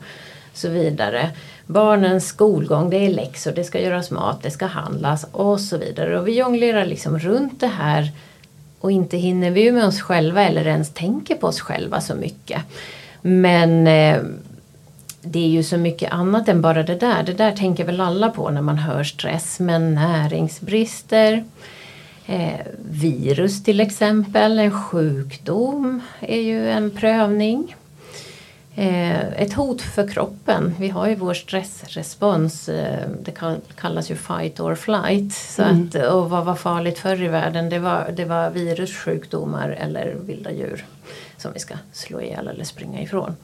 så 0.53 0.69
vidare. 0.69 1.31
Barnens 1.67 2.27
skolgång, 2.27 2.91
det 2.91 2.97
är 2.97 3.11
läxor, 3.11 3.53
det 3.53 3.65
ska 3.65 3.81
göras 3.81 4.11
mat, 4.11 4.43
det 4.43 4.51
ska 4.51 4.67
handlas 4.67 5.27
och 5.33 5.61
så 5.61 5.79
vidare. 5.79 6.21
Och 6.21 6.29
vi 6.29 6.39
jonglerar 6.39 6.87
liksom 6.87 7.19
runt 7.19 7.61
det 7.61 7.67
här 7.67 8.13
och 8.81 8.91
inte 8.91 9.17
hinner 9.17 9.51
vi 9.51 9.73
med 9.73 9.85
oss 9.85 10.01
själva 10.01 10.43
eller 10.43 10.67
ens 10.67 10.91
tänker 10.91 11.35
på 11.35 11.47
oss 11.47 11.61
själva 11.61 12.01
så 12.01 12.15
mycket. 12.15 12.63
Men 13.23 13.87
eh, 13.87 14.23
det 15.25 15.39
är 15.39 15.49
ju 15.49 15.63
så 15.63 15.77
mycket 15.77 16.13
annat 16.13 16.49
än 16.49 16.61
bara 16.61 16.83
det 16.83 16.95
där. 16.95 17.23
Det 17.23 17.33
där 17.33 17.53
tänker 17.53 17.85
väl 17.85 18.01
alla 18.01 18.31
på 18.31 18.51
när 18.51 18.63
man 18.63 18.79
hör 18.79 19.05
stress. 19.05 19.61
Men 19.61 19.95
näringsbrister, 19.95 21.45
eh, 22.27 22.61
virus 22.91 23.65
till 23.65 23.81
exempel, 23.81 24.59
en 24.59 24.83
sjukdom 24.83 26.03
är 26.21 26.41
ju 26.41 26.71
en 26.71 26.91
prövning. 26.91 27.77
Eh, 28.77 29.43
ett 29.43 29.53
hot 29.53 29.83
för 29.83 30.09
kroppen. 30.09 30.75
Vi 30.79 30.89
har 30.89 31.09
ju 31.09 31.15
vår 31.15 31.35
stressrespons. 31.35 32.69
Eh, 32.69 33.09
det 33.23 33.35
kallas 33.81 34.11
ju 34.11 34.17
fight 34.17 34.61
or 34.61 34.75
flight. 34.75 35.33
Så 35.35 35.63
mm. 35.63 35.89
att, 35.89 36.13
och 36.13 36.31
vad 36.31 36.45
var 36.45 36.55
farligt 36.55 36.99
förr 36.99 37.23
i 37.23 37.29
världen? 37.29 37.69
Det 37.69 37.79
var, 37.79 38.13
det 38.17 38.25
var 38.25 38.51
virussjukdomar 38.51 39.69
eller 39.69 40.17
vilda 40.21 40.53
djur 40.53 40.85
som 41.37 41.53
vi 41.53 41.59
ska 41.59 41.75
slå 41.93 42.21
ihjäl 42.21 42.49
eller 42.49 42.65
springa 42.65 43.03
ifrån. 43.03 43.37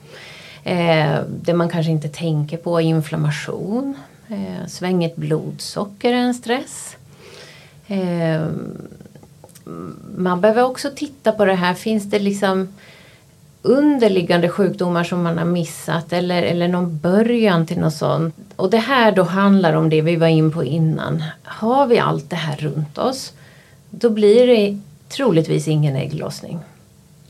Eh, 0.64 1.20
det 1.42 1.55
man 1.55 1.68
kanske 1.68 1.92
inte 1.92 2.09
tänker 2.09 2.57
på 2.57 2.81
är 2.81 2.85
inflammation. 2.85 3.94
Eh, 4.29 4.66
svängigt 4.68 5.16
blodsocker 5.16 6.12
är 6.12 6.16
en 6.16 6.35
stress. 6.35 6.96
Eh, 7.87 8.46
man 10.16 10.40
behöver 10.40 10.62
också 10.62 10.90
titta 10.96 11.33
på 11.33 11.44
det 11.44 11.55
här. 11.55 11.75
Finns 11.75 12.05
det 12.05 12.18
liksom 12.18 12.68
underliggande 13.62 14.49
sjukdomar 14.49 15.05
som 15.05 15.23
man 15.23 15.38
har 15.38 15.44
missat 15.44 16.12
eller, 16.12 16.42
eller 16.42 16.68
någon 16.68 16.99
början 16.99 17.66
till 17.66 17.79
något 17.79 17.94
sånt. 17.94 18.35
Och 18.57 18.70
det 18.70 18.79
här 18.79 19.12
då 19.12 19.23
handlar 19.23 19.73
om 19.73 19.90
det 19.90 20.03
vi 20.03 20.16
var 20.16 20.27
in 20.27 20.53
på 20.53 20.64
innan. 20.64 21.25
Har 21.42 21.87
vi 21.87 21.99
allt 21.99 22.31
det 22.31 22.37
här 22.37 22.57
runt 22.57 22.99
oss 22.99 23.33
då 23.90 24.11
blir 24.11 24.46
det 24.46 24.79
troligtvis 25.09 25.68
ingen 25.68 25.96
ägglossning. 25.96 26.59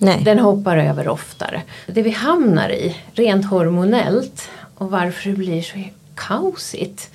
Nej. 0.02 0.22
Den 0.24 0.38
hoppar 0.38 0.76
över 0.76 1.08
oftare. 1.08 1.62
Det 1.86 2.02
vi 2.02 2.10
hamnar 2.10 2.68
i 2.68 2.96
rent 3.12 3.46
hormonellt 3.46 4.48
och 4.74 4.90
varför 4.90 5.30
det 5.30 5.36
blir 5.36 5.62
så 5.62 5.84
kaosigt 6.14 7.10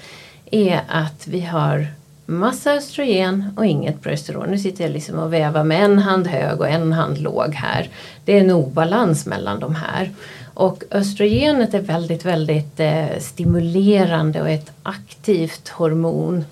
är 0.52 0.82
att 0.88 1.28
vi 1.28 1.42
har 1.42 1.88
massa 2.26 2.74
östrogen 2.74 3.54
och 3.58 3.66
inget 3.66 4.02
progesteron. 4.02 4.50
Nu 4.50 4.58
sitter 4.58 4.84
jag 4.84 4.92
liksom 4.92 5.20
och 5.20 5.34
vävar 5.34 5.64
med 5.64 5.86
en 5.86 6.00
hand 6.00 6.28
hög 6.28 6.60
och 6.60 6.70
en 6.70 6.94
hand 6.94 7.18
låg 7.18 7.54
här. 7.54 7.90
Det 8.26 8.34
är 8.34 8.42
en 8.42 8.52
obalans 8.52 9.26
mellan 9.26 9.60
de 9.60 9.76
här. 9.76 10.12
Och 10.54 10.84
östrogenet 10.92 11.74
är 11.74 11.82
väldigt, 11.82 12.26
väldigt 12.26 12.80
eh, 12.80 13.20
stimulerande 13.20 14.42
och 14.42 14.50
ett 14.50 14.72
aktivt 14.84 15.70
hormon. 15.70 16.46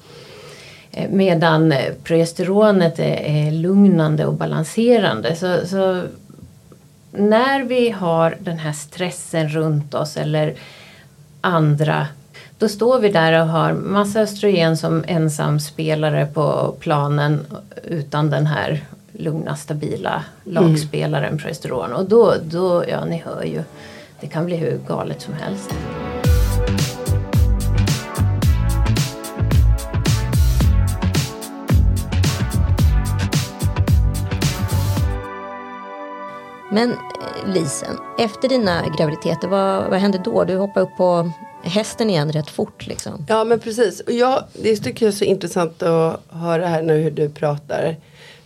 Eh, 0.92 1.10
medan 1.10 1.74
progesteronet 2.04 3.00
är, 3.00 3.48
är, 3.48 3.52
lugnande 3.52 4.26
och 4.26 4.34
balanserande. 4.34 5.36
Så, 5.36 5.68
så, 5.68 6.04
när 7.18 7.64
vi 7.64 7.90
har 7.90 8.38
den 8.40 8.58
här 8.58 8.74
stressen 8.74 9.50
runt 9.50 9.94
oss 9.94 10.18
eller 10.18 10.54
andra 11.42 12.08
då 12.58 12.70
står 12.70 13.00
vi 13.00 13.10
där 13.10 13.42
och 13.42 13.48
har 13.48 13.74
massa 13.74 14.22
östrogen 14.22 14.78
som 14.78 15.04
ensam 15.08 15.60
spelare 15.60 16.26
på 16.26 16.76
planen 16.80 17.46
utan 17.84 18.30
den 18.30 18.46
här 18.46 18.84
lugna 19.12 19.56
stabila 19.56 20.24
lagspelaren 20.44 21.26
mm. 21.26 21.38
progesteron. 21.38 21.94
Och 21.94 22.06
då, 22.06 22.36
då, 22.44 22.84
ja 22.88 23.06
ni 23.06 23.24
hör 23.26 23.44
ju, 23.44 23.64
det 24.20 24.28
kan 24.28 24.46
bli 24.46 24.56
hur 24.56 24.80
galet 24.88 25.22
som 25.22 25.34
helst. 25.34 25.74
Men 36.74 36.92
eh, 36.92 37.54
Lisen, 37.54 37.98
efter 38.20 38.50
dina 38.50 38.86
graviditeter, 38.98 39.48
vad, 39.48 39.90
vad 39.90 40.00
hände 40.00 40.22
då? 40.24 40.44
Du 40.44 40.56
hoppade 40.56 40.86
upp 40.86 40.98
på 40.98 41.32
hästen 41.64 42.10
igen 42.10 42.32
rätt 42.32 42.50
fort. 42.50 42.88
Liksom. 42.88 43.26
Ja 43.30 43.44
men 43.44 43.60
precis. 43.60 44.00
Och 44.00 44.12
jag, 44.12 44.44
det 44.54 44.76
tycker 44.76 45.06
jag 45.06 45.14
är 45.14 45.18
så 45.18 45.24
intressant 45.24 45.84
att 45.84 46.22
höra 46.30 46.68
här 46.68 46.82
nu 46.82 46.98
hur 46.98 47.12
du 47.12 47.30
pratar. 47.30 47.96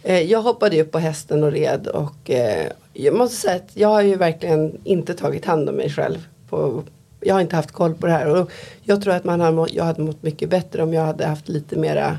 Eh, 0.03 0.21
jag 0.21 0.41
hoppade 0.41 0.81
upp 0.81 0.91
på 0.91 0.99
hästen 0.99 1.43
och 1.43 1.51
red 1.51 1.87
och 1.87 2.29
eh, 2.29 2.67
jag 2.93 3.15
måste 3.15 3.35
säga 3.35 3.55
att 3.55 3.71
jag 3.73 3.87
har 3.87 4.01
ju 4.01 4.15
verkligen 4.15 4.77
inte 4.83 5.13
tagit 5.13 5.45
hand 5.45 5.69
om 5.69 5.75
mig 5.75 5.89
själv. 5.89 6.27
På, 6.49 6.83
jag 7.19 7.33
har 7.33 7.41
inte 7.41 7.55
haft 7.55 7.71
koll 7.71 7.93
på 7.93 8.05
det 8.05 8.13
här 8.13 8.27
och 8.27 8.51
jag 8.83 9.01
tror 9.01 9.13
att 9.13 9.23
man 9.23 9.41
har 9.41 9.69
jag 9.71 9.83
hade 9.83 10.01
mått 10.01 10.23
mycket 10.23 10.49
bättre 10.49 10.83
om 10.83 10.93
jag 10.93 11.05
hade 11.05 11.25
haft 11.25 11.49
lite 11.49 11.75
mera 11.75 12.17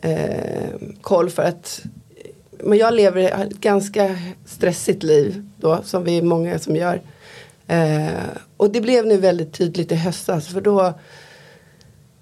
eh, 0.00 0.70
koll 1.00 1.30
för 1.30 1.42
att 1.42 1.82
men 2.58 2.78
jag 2.78 2.94
lever 2.94 3.20
ett 3.20 3.60
ganska 3.60 4.16
stressigt 4.46 5.02
liv 5.02 5.44
då 5.56 5.82
som 5.84 6.04
vi 6.04 6.18
är 6.18 6.22
många 6.22 6.58
som 6.58 6.76
gör. 6.76 7.02
Eh, 7.66 8.08
och 8.56 8.70
det 8.70 8.80
blev 8.80 9.06
nu 9.06 9.16
väldigt 9.16 9.52
tydligt 9.52 9.92
i 9.92 9.94
höstas 9.94 10.48
för 10.48 10.60
då 10.60 10.94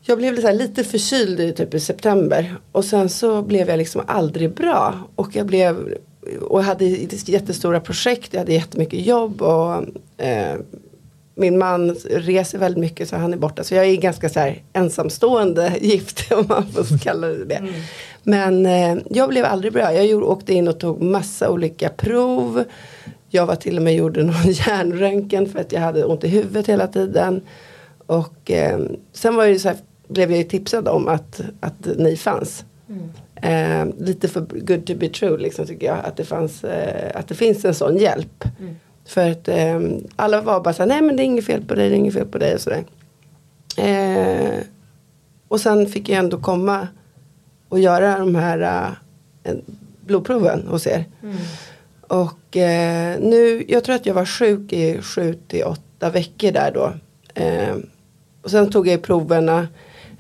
jag 0.00 0.18
blev 0.18 0.34
lite, 0.34 0.52
lite 0.52 0.84
förkyld 0.84 1.40
i, 1.40 1.52
typ 1.52 1.74
i 1.74 1.80
september 1.80 2.56
och 2.72 2.84
sen 2.84 3.08
så 3.08 3.42
blev 3.42 3.68
jag 3.68 3.78
liksom 3.78 4.02
aldrig 4.06 4.54
bra 4.54 4.94
och 5.14 5.36
jag 5.36 5.46
blev 5.46 5.94
och 6.40 6.58
jag 6.58 6.64
hade 6.64 6.84
jättestora 6.84 7.80
projekt, 7.80 8.32
jag 8.32 8.40
hade 8.40 8.52
jättemycket 8.52 9.06
jobb 9.06 9.42
och 9.42 9.74
eh, 10.24 10.56
min 11.34 11.58
man 11.58 11.94
reser 12.10 12.58
väldigt 12.58 12.80
mycket 12.80 13.08
så 13.08 13.16
han 13.16 13.32
är 13.32 13.36
borta. 13.36 13.64
Så 13.64 13.74
jag 13.74 13.86
är 13.86 13.96
ganska 13.96 14.28
så 14.28 14.40
här 14.40 14.62
ensamstående 14.72 15.72
gift 15.80 16.32
om 16.32 16.44
man 16.48 16.66
får 16.72 16.98
kalla 16.98 17.26
det 17.26 17.44
det. 17.44 17.54
Mm. 17.54 17.72
Men 18.22 18.66
eh, 18.66 19.02
jag 19.10 19.28
blev 19.28 19.44
aldrig 19.44 19.72
bra. 19.72 19.92
Jag 19.92 20.06
gjorde, 20.06 20.26
åkte 20.26 20.54
in 20.54 20.68
och 20.68 20.80
tog 20.80 21.02
massa 21.02 21.50
olika 21.50 21.88
prov. 21.88 22.64
Jag 23.28 23.46
var 23.46 23.56
till 23.56 23.76
och 23.76 23.82
med 23.82 23.94
gjorde 23.94 24.22
någon 24.22 24.34
hjärnröntgen 24.50 25.48
för 25.48 25.58
att 25.58 25.72
jag 25.72 25.80
hade 25.80 26.04
ont 26.04 26.24
i 26.24 26.28
huvudet 26.28 26.68
hela 26.68 26.86
tiden. 26.86 27.40
Och 28.06 28.50
eh, 28.50 28.80
sen 29.12 29.36
var 29.36 29.46
det 29.46 29.58
så 29.58 29.68
här, 29.68 29.76
blev 30.08 30.30
jag 30.30 30.38
ju 30.38 30.44
tipsad 30.44 30.88
om 30.88 31.08
att, 31.08 31.40
att 31.60 31.86
ni 31.96 32.16
fanns. 32.16 32.64
Mm. 32.88 33.10
Eh, 33.36 33.94
lite 33.98 34.28
för 34.28 34.40
good 34.40 34.86
to 34.86 34.94
be 34.94 35.08
true 35.08 35.38
liksom 35.38 35.66
tycker 35.66 35.86
jag. 35.86 35.98
Att 36.04 36.16
det, 36.16 36.24
fanns, 36.24 36.64
eh, 36.64 37.10
att 37.14 37.28
det 37.28 37.34
finns 37.34 37.64
en 37.64 37.74
sån 37.74 37.96
hjälp. 37.96 38.44
Mm. 38.60 38.76
För 39.06 39.30
att 39.30 39.48
eh, 39.48 39.80
alla 40.16 40.40
var 40.40 40.60
bara 40.60 40.74
såhär, 40.74 40.88
nej 40.88 41.02
men 41.02 41.16
det 41.16 41.22
är 41.22 41.24
inget 41.24 41.46
fel 41.46 41.64
på 41.64 41.74
dig, 41.74 41.88
det 41.88 41.94
är 41.94 41.98
inget 41.98 42.14
fel 42.14 42.26
på 42.26 42.38
dig 42.38 42.54
och 42.54 42.60
sådär. 42.60 42.84
Eh, 43.76 44.60
och 45.48 45.60
sen 45.60 45.86
fick 45.86 46.08
jag 46.08 46.18
ändå 46.18 46.38
komma 46.38 46.88
och 47.68 47.80
göra 47.80 48.18
de 48.18 48.34
här 48.34 48.92
uh, 49.46 49.54
blodproven 50.00 50.66
hos 50.66 50.86
er. 50.86 51.04
Mm. 51.22 51.36
Och 52.00 52.56
eh, 52.56 53.20
nu, 53.20 53.64
jag 53.68 53.84
tror 53.84 53.96
att 53.96 54.06
jag 54.06 54.14
var 54.14 54.24
sjuk 54.24 54.72
i 54.72 55.02
sju 55.02 55.38
till 55.48 55.64
åtta 55.64 56.10
veckor 56.10 56.52
där 56.52 56.70
då. 56.70 56.92
Eh, 57.34 57.76
och 58.42 58.50
sen 58.50 58.70
tog 58.70 58.88
jag 58.88 59.02
proverna. 59.02 59.68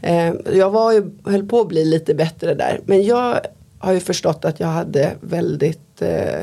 Eh, 0.02 0.34
jag 0.52 0.70
var 0.70 0.92
ju, 0.92 1.10
höll 1.24 1.48
på 1.48 1.60
att 1.60 1.68
bli 1.68 1.84
lite 1.84 2.14
bättre 2.14 2.54
där. 2.54 2.80
Men 2.84 3.04
jag 3.04 3.40
har 3.78 3.92
ju 3.92 4.00
förstått 4.00 4.44
att 4.44 4.60
jag 4.60 4.66
hade 4.66 5.12
väldigt 5.20 6.02
eh, 6.02 6.40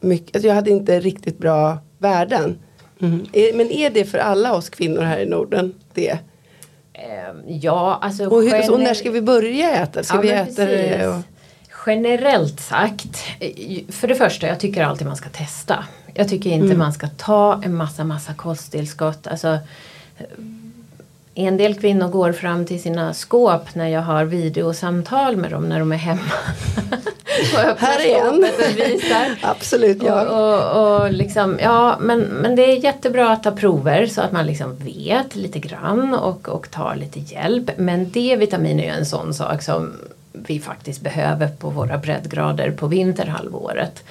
mycket, 0.00 0.36
alltså 0.36 0.48
jag 0.48 0.54
hade 0.54 0.70
inte 0.70 1.00
riktigt 1.00 1.38
bra 1.38 1.78
värden. 1.98 2.58
Mm. 3.00 3.26
Men 3.54 3.70
är 3.70 3.90
det 3.90 4.04
för 4.04 4.18
alla 4.18 4.54
oss 4.54 4.70
kvinnor 4.70 5.02
här 5.02 5.20
i 5.20 5.26
Norden 5.26 5.74
det? 5.94 6.18
Ehm, 6.92 7.42
ja, 7.46 7.98
alltså. 8.02 8.26
Och, 8.26 8.42
hur, 8.42 8.72
och 8.72 8.80
när 8.80 8.94
ska 8.94 9.10
vi 9.10 9.22
börja 9.22 9.70
äta? 9.70 10.02
Ska 10.02 10.16
ja, 10.16 10.20
vi 10.20 10.30
äta 10.30 10.64
det? 10.64 11.08
Och... 11.08 11.20
Generellt 11.86 12.60
sagt, 12.60 13.16
för 13.88 14.08
det 14.08 14.14
första 14.14 14.46
jag 14.46 14.60
tycker 14.60 14.84
alltid 14.84 15.06
man 15.06 15.16
ska 15.16 15.28
testa. 15.28 15.84
Jag 16.14 16.28
tycker 16.28 16.50
inte 16.50 16.66
mm. 16.66 16.78
man 16.78 16.92
ska 16.92 17.08
ta 17.08 17.60
en 17.64 17.74
massa 17.74 18.04
massa 18.04 18.34
kosttillskott. 18.34 19.26
Alltså, 19.26 19.58
en 21.34 21.56
del 21.56 21.74
kvinnor 21.74 22.08
går 22.08 22.32
fram 22.32 22.66
till 22.66 22.82
sina 22.82 23.14
skåp 23.14 23.74
när 23.74 23.88
jag 23.88 24.02
har 24.02 24.24
videosamtal 24.24 25.36
med 25.36 25.50
dem 25.50 25.68
när 25.68 25.78
de 25.78 25.92
är 25.92 25.96
hemma. 25.96 26.20
Här 27.78 28.06
igen. 28.06 28.46
Absolut 29.42 30.02
ja. 30.02 30.22
Och, 30.22 30.76
och, 30.76 31.02
och 31.02 31.12
liksom, 31.12 31.58
ja 31.62 31.96
men, 32.00 32.20
men 32.20 32.56
det 32.56 32.62
är 32.62 32.84
jättebra 32.84 33.30
att 33.30 33.42
ta 33.42 33.50
prover 33.50 34.06
så 34.06 34.20
att 34.20 34.32
man 34.32 34.46
liksom 34.46 34.76
vet 34.76 35.36
lite 35.36 35.58
grann 35.58 36.14
och, 36.14 36.48
och 36.48 36.70
tar 36.70 36.96
lite 36.96 37.20
hjälp. 37.20 37.70
Men 37.76 38.10
D-vitamin 38.10 38.80
är 38.80 38.84
ju 38.84 38.90
en 38.90 39.06
sån 39.06 39.34
sak 39.34 39.62
som 39.62 39.92
vi 40.32 40.60
faktiskt 40.60 41.00
behöver 41.00 41.48
på 41.48 41.70
våra 41.70 41.98
breddgrader 41.98 42.70
på 42.70 42.86
vinterhalvåret. 42.86 44.04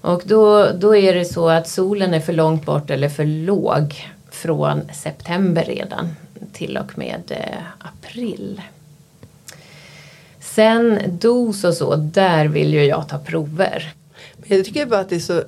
Och 0.00 0.22
då, 0.24 0.68
då 0.74 0.96
är 0.96 1.14
det 1.14 1.24
så 1.24 1.48
att 1.48 1.68
solen 1.68 2.14
är 2.14 2.20
för 2.20 2.32
långt 2.32 2.66
bort 2.66 2.90
eller 2.90 3.08
för 3.08 3.24
låg 3.24 4.10
från 4.30 4.80
september 4.92 5.64
redan 5.64 6.08
till 6.62 6.76
och 6.76 6.98
med 6.98 7.22
eh, 7.28 7.62
april. 7.78 8.62
Sen 10.40 10.98
dos 11.20 11.64
och 11.64 11.74
så, 11.74 11.96
där 11.96 12.46
vill 12.46 12.74
ju 12.74 12.84
jag 12.84 13.08
ta 13.08 13.18
prover. 13.18 13.92
Jag 14.44 14.64
tycker 14.64 14.86
bara 14.86 15.00
att 15.00 15.08
det 15.08 15.16
är 15.16 15.20
så, 15.20 15.42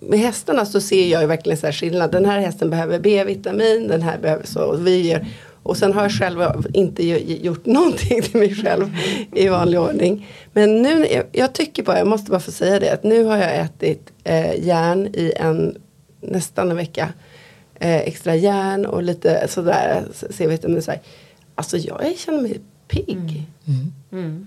med 0.00 0.18
hästarna 0.18 0.66
så 0.66 0.80
ser 0.80 1.06
jag 1.08 1.20
ju 1.20 1.26
verkligen 1.26 1.58
så 1.58 1.66
här 1.66 1.72
skillnad. 1.72 2.12
Den 2.12 2.24
här 2.24 2.40
hästen 2.40 2.70
behöver 2.70 2.98
B-vitamin, 2.98 3.88
den 3.88 4.02
här 4.02 4.18
behöver 4.18 4.46
så. 4.46 4.60
Och 4.60 4.86
vi 4.86 5.10
gör, 5.10 5.26
och 5.62 5.76
sen 5.76 5.92
har 5.92 6.02
jag 6.02 6.12
själv 6.12 6.40
inte 6.72 7.06
gjort 7.42 7.66
någonting 7.78 8.22
till 8.22 8.40
mig 8.40 8.54
själv 8.54 8.96
i 9.32 9.48
vanlig 9.48 9.80
ordning. 9.80 10.28
Men 10.52 10.82
nu, 10.82 11.22
jag 11.32 11.52
tycker 11.52 11.82
bara, 11.82 11.98
jag 11.98 12.06
måste 12.06 12.30
bara 12.30 12.40
få 12.40 12.52
säga 12.52 12.80
det, 12.80 12.92
att 12.92 13.04
nu 13.04 13.24
har 13.24 13.36
jag 13.36 13.56
ätit 13.56 14.12
eh, 14.24 14.66
järn 14.66 15.06
i 15.06 15.32
en, 15.36 15.76
nästan 16.20 16.70
en 16.70 16.76
vecka. 16.76 17.08
Eh, 17.80 17.96
extra 17.96 18.34
järn 18.34 18.86
och 18.86 19.02
lite 19.02 19.48
sådär 19.48 20.04
C-vitamin. 20.30 20.82
Så 20.82 20.92
Alltså 21.54 21.76
jag 21.76 22.16
känner 22.16 22.42
mig 22.42 22.60
pigg. 22.88 23.46
Mm. 23.66 23.92
Mm. 24.12 24.46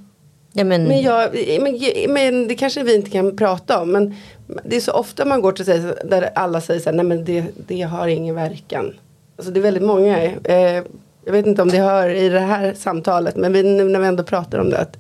Ja, 0.54 0.64
men, 0.64 0.84
Men, 0.84 1.02
jag, 1.02 1.30
men, 1.62 1.80
men 2.14 2.48
det 2.48 2.56
kanske 2.56 2.84
vi 2.84 2.96
inte 2.96 3.12
kan 3.12 3.38
prata 3.38 3.82
om. 3.82 3.92
Men 3.92 4.16
det 4.64 4.76
är 4.76 4.82
så 4.82 4.92
ofta 4.92 5.26
man 5.26 5.42
går 5.42 5.52
till 5.52 5.66
sig 5.66 5.80
där 6.06 6.30
alla 6.36 6.62
säger 6.62 6.80
så 6.80 6.90
här, 6.90 6.96
nej 6.96 7.06
men 7.06 7.26
det, 7.26 7.46
det 7.68 7.82
har 7.82 8.08
ingen 8.08 8.36
verkan. 8.36 8.94
Alltså 9.38 9.52
det 9.52 9.60
är 9.60 9.62
väldigt 9.62 9.84
många. 9.84 10.24
Eh, 10.24 10.84
jag 11.26 11.32
vet 11.32 11.46
inte 11.46 11.62
om 11.62 11.70
det 11.70 11.78
hör 11.78 12.10
i 12.10 12.30
det 12.30 12.40
här 12.40 12.74
samtalet. 12.74 13.36
Men 13.36 13.54
vi, 13.54 13.64
nu 13.64 13.84
när 13.84 14.00
vi 14.00 14.08
ändå 14.08 14.24
pratar 14.24 14.60
om 14.60 14.70
det. 14.70 14.78
Att, 14.78 14.98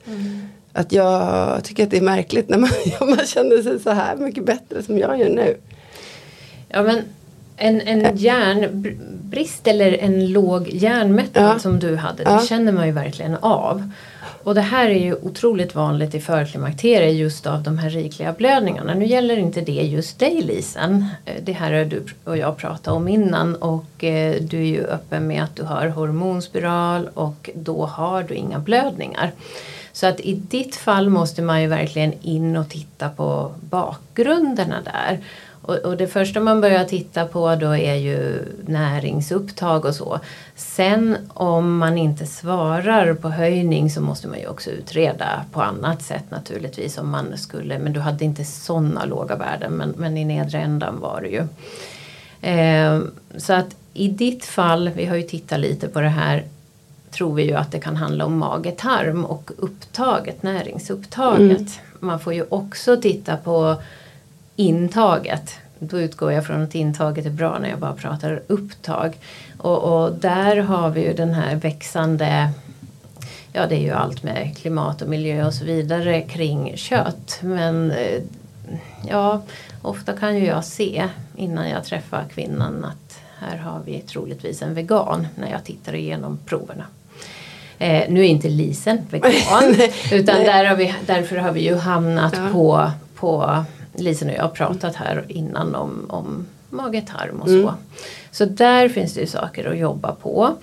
att 0.74 0.92
jag 0.92 1.63
tycker 1.63 1.84
att 1.84 1.92
det 1.92 1.98
är 1.98 2.02
märkligt 2.02 2.50
när 2.50 2.58
man, 2.58 2.70
man 3.10 3.26
känner 3.26 3.63
sig 3.63 3.80
så 3.80 3.90
här 3.90 4.16
mycket 4.16 4.46
bättre 4.46 4.84
som 4.84 4.98
jag 4.98 5.20
gör 5.20 5.30
nu. 5.30 5.58
Ja 6.70 6.84
men 6.84 7.02
en, 7.58 7.82
en 7.82 8.17
järnbrist 8.17 9.67
eller 9.67 9.98
en 9.98 10.32
låg 10.32 10.67
järnmättnad 10.70 11.56
Ja. 11.56 11.60
som 11.60 11.80
du 11.80 11.96
hade, 11.96 12.24
det 12.24 12.30
Ja. 12.30 12.39
känner 12.50 12.72
man 12.72 12.86
ju 12.86 12.91
verkligen 12.91 13.36
av. 13.36 13.91
Och 14.43 14.56
det 14.56 14.62
här 14.62 14.89
är 14.89 15.00
ju 15.00 15.13
otroligt 15.15 15.76
vanligt 15.76 16.15
i 16.15 16.20
förklimakteriet 16.20 17.15
just 17.15 17.48
av 17.48 17.63
de 17.63 17.78
här 17.78 17.89
rikliga 17.89 18.34
blödningarna. 18.34 18.93
Nu 18.93 19.06
gäller 19.06 19.38
inte 19.38 19.62
det 19.62 19.72
just 19.72 20.20
dig 20.20 20.41
Lisen. 20.41 21.06
Eh, 21.26 21.34
Det 21.41 21.52
här 21.52 21.74
har 21.74 21.86
du 21.86 22.04
och 22.24 22.38
jag 22.38 22.58
pratat 22.58 22.88
om 22.88 23.08
innan 23.08 23.56
och 23.56 24.04
eh, 24.04 24.36
du 24.41 24.58
är 24.58 24.65
ju 24.65 24.84
öppen 24.86 25.28
med 25.28 25.43
att 25.43 25.56
du 25.56 25.63
har 25.63 25.88
hormonspiral 25.88 27.10
och 27.13 27.50
då 27.56 27.86
har 27.86 28.24
du 28.24 28.34
inga 28.34 28.60
blödningar. 28.60 29.32
Så 29.93 30.08
att 30.08 30.20
i 30.20 30.34
ditt 30.34 30.76
fall 30.76 31.10
måste 31.10 31.41
man 31.41 31.62
ju 31.62 31.67
verkligen 31.67 32.13
in 32.22 32.58
och 32.58 32.70
titta 32.70 33.10
på 33.10 33.52
bakgrunderna 33.70 34.76
där. 34.84 35.20
Och, 35.68 35.76
och 35.76 35.98
det 35.98 36.08
första 36.08 36.40
man 36.40 36.62
börjar 36.62 36.86
titta 36.86 37.26
på 37.26 37.56
då 37.56 37.76
är 37.76 37.96
ju 37.96 38.46
näringsupptag 38.66 39.86
och 39.86 39.96
så. 39.96 40.20
Sen 40.56 41.18
om 41.30 41.78
man 41.78 41.98
inte 41.98 42.26
svarar 42.26 43.14
på 43.14 43.30
höjning 43.30 43.90
så 43.90 44.02
måste 44.02 44.28
man 44.28 44.40
ju 44.40 44.48
också 44.48 44.70
utreda 44.70 45.46
på 45.52 45.62
annat 45.62 46.02
sätt 46.02 46.24
naturligtvis 46.30 46.98
om 46.98 47.10
man 47.10 47.38
skulle, 47.38 47.80
men 47.80 47.94
du 47.94 48.00
hade 48.00 48.26
inte 48.26 48.46
sådana 48.46 49.06
låga 49.06 49.36
värden 49.36 49.72
men, 49.72 49.94
men 49.98 50.18
i 50.18 50.26
nedre 50.26 50.60
ändan 50.60 51.00
var 51.00 51.22
det 51.22 51.28
ju. 51.28 51.48
Eh, 52.52 53.00
så 53.38 53.54
att 53.54 53.76
i 53.94 54.08
ditt 54.08 54.46
fall, 54.46 54.90
vi 54.90 55.06
har 55.06 55.16
ju 55.16 55.24
tittat 55.24 55.60
lite 55.60 55.88
på 55.88 56.02
det 56.02 56.10
här, 56.10 56.44
tror 57.12 57.36
vi 57.36 57.44
ju 57.44 57.54
att 57.54 57.72
det 57.72 57.80
kan 57.80 57.96
handla 57.96 58.26
om 58.26 58.38
mage-tarm 58.38 59.26
och 59.26 59.52
upptaget, 59.58 60.44
näringsupptaget. 60.44 61.80
Man 62.00 62.20
får 62.20 62.34
ju 62.34 62.46
också 62.50 62.98
titta 62.98 63.38
på 63.38 63.76
intaget. 64.58 65.54
Då 65.80 66.00
utgår 66.00 66.32
jag 66.32 66.46
från 66.46 66.63
att 66.63 66.76
intaget 66.76 67.26
är 67.26 67.30
bra 67.30 67.60
när 67.60 67.70
jag 67.70 67.80
bara 67.80 67.93
pratar 67.93 68.41
upptag. 68.48 69.17
Och, 69.58 69.84
och 69.84 70.13
där 70.13 70.58
har 70.58 70.89
vi 70.89 71.06
ju 71.06 71.13
den 71.13 71.34
här 71.34 71.56
växande 71.56 72.52
Ja 73.54 73.67
det 73.67 73.76
är 73.76 73.82
ju 73.82 73.91
allt 73.91 74.24
med 74.24 74.58
klimat 74.58 75.02
och 75.02 75.10
miljö 75.10 75.46
och 75.46 75.54
så 75.54 75.65
vidare 75.65 76.22
kring 76.22 76.78
kött. 76.78 77.39
Men 77.41 77.91
eh, 77.91 78.22
ja, 79.10 79.41
ofta 79.82 80.13
kan 80.13 80.38
ju 80.38 80.46
jag 80.46 80.65
se 80.65 81.08
innan 81.36 81.70
jag 81.70 81.86
träffar 81.86 82.26
kvinnan 82.34 82.86
att 82.86 83.20
här 83.39 83.58
har 83.58 83.82
vi 83.86 84.00
troligtvis 84.02 84.62
en 84.62 84.74
vegan 84.74 85.28
när 85.36 85.52
jag 85.52 85.63
tittar 85.63 85.96
igenom 85.96 86.39
proverna. 86.46 86.84
Eh, 87.80 88.04
nu 88.10 88.20
är 88.20 88.28
inte 88.28 88.50
Lisen 88.50 88.98
vegan 89.10 89.76
utan 90.12 90.39
där 90.43 90.65
har 90.65 90.76
vi, 90.76 90.96
därför 91.06 91.36
har 91.36 91.52
vi 91.52 91.62
ju 91.62 91.76
hamnat 91.76 92.34
Ja. 92.36 92.50
på, 92.52 92.91
på 93.15 93.63
Lisen 93.98 94.30
och 94.30 94.36
jag 94.36 94.42
har 94.42 94.50
pratat 94.50 94.96
här 94.96 95.26
innan 95.28 95.76
om, 95.76 96.06
om 96.10 96.46
mage-tarm 96.70 97.42
och 97.42 97.48
så. 97.48 97.62
Mm. 97.62 97.74
Så 98.32 98.46
där 98.46 98.90
finns 98.90 99.14
det 99.14 99.22
ju 99.22 99.28
saker 99.28 99.70
att 99.70 99.78
jobba 99.78 100.12
på. 100.12 100.56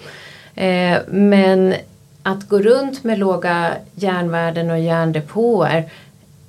Eh, 0.55 0.99
men 1.09 1.75
att 2.23 2.49
gå 2.49 2.59
runt 2.59 3.05
med 3.05 3.19
låga 3.19 3.75
järnvärden 3.95 4.71
och 4.71 4.79
järndepåer, 4.79 5.91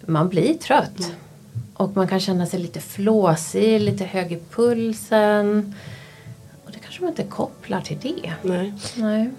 man 0.06 0.30
blir 0.30 0.54
trött. 0.54 1.12
Och 1.74 1.95
man 1.95 2.08
kan 2.08 2.19
känna 2.19 2.45
sig 2.45 2.60
lite 2.60 2.80
flåsig, 2.80 3.82
lite 3.82 4.04
hög 4.06 4.32
i 4.32 4.39
pulsen. 4.52 5.76
Och 6.65 6.71
det 6.71 6.80
kanske 6.80 7.02
man 7.02 7.10
inte 7.10 7.24
kopplar 7.24 7.82
till 7.82 7.98
det. 8.02 8.34
Nej. 8.41 8.74
Nej. 8.95 9.30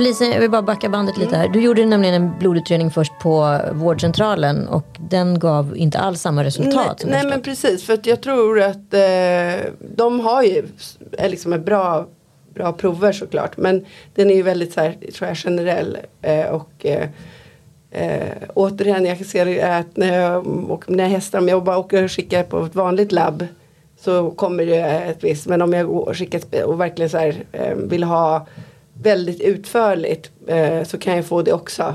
Lisa, 0.00 0.24
jag 0.24 0.40
vill 0.40 0.50
bara 0.50 0.62
backa 0.62 0.88
bandet 0.88 1.16
lite 1.16 1.36
här. 1.36 1.48
Du 1.48 1.60
gjorde 1.60 1.86
nämligen 1.86 2.14
en 2.14 2.38
blodutredning 2.38 2.90
först 2.90 3.12
på 3.22 3.60
vårdcentralen 3.72 4.68
och 4.68 4.86
den 5.10 5.38
gav 5.38 5.76
inte 5.76 5.98
alls 5.98 6.20
samma 6.20 6.44
resultat. 6.44 7.02
Nej, 7.04 7.12
nej 7.12 7.26
men 7.26 7.42
precis 7.42 7.84
för 7.84 7.92
att 7.92 8.06
jag 8.06 8.20
tror 8.20 8.60
att 8.60 8.94
eh, 8.94 9.70
de 9.96 10.20
har 10.20 10.42
ju 10.42 10.64
är 11.12 11.28
liksom 11.28 11.52
ett 11.52 11.64
bra, 11.64 12.06
bra 12.54 12.72
prover 12.72 13.12
såklart. 13.12 13.56
Men 13.56 13.84
den 14.14 14.30
är 14.30 14.34
ju 14.34 14.42
väldigt 14.42 14.72
så 14.72 14.80
här, 14.80 14.96
tror 15.14 15.28
jag, 15.28 15.36
generell. 15.36 15.98
Eh, 16.22 16.46
och 16.46 16.86
eh, 16.86 17.08
eh, 17.90 18.36
återigen 18.54 19.04
jag 19.04 19.18
kan 19.18 19.26
se 19.26 19.44
det 19.44 19.62
att 19.62 19.96
när 19.96 20.20
jag, 20.20 20.44
när 20.86 21.04
jag 21.04 21.10
hästar, 21.10 21.38
om 21.38 21.48
jag 21.48 21.64
bara 21.64 21.78
åker 21.78 22.04
och 22.04 22.12
skickar 22.12 22.42
på 22.42 22.64
ett 22.64 22.74
vanligt 22.74 23.12
labb. 23.12 23.46
Så 24.00 24.30
kommer 24.30 24.66
det 24.66 24.80
ett 24.80 25.24
visst, 25.24 25.46
men 25.46 25.62
om 25.62 25.72
jag 25.72 26.16
skickar 26.16 26.64
och 26.64 26.80
verkligen 26.80 27.10
så 27.10 27.18
här, 27.18 27.44
eh, 27.52 27.74
vill 27.76 28.04
ha 28.04 28.46
väldigt 29.02 29.40
utförligt 29.40 30.30
eh, 30.46 30.82
så 30.84 30.98
kan 30.98 31.16
jag 31.16 31.24
få 31.24 31.42
det 31.42 31.52
också. 31.52 31.94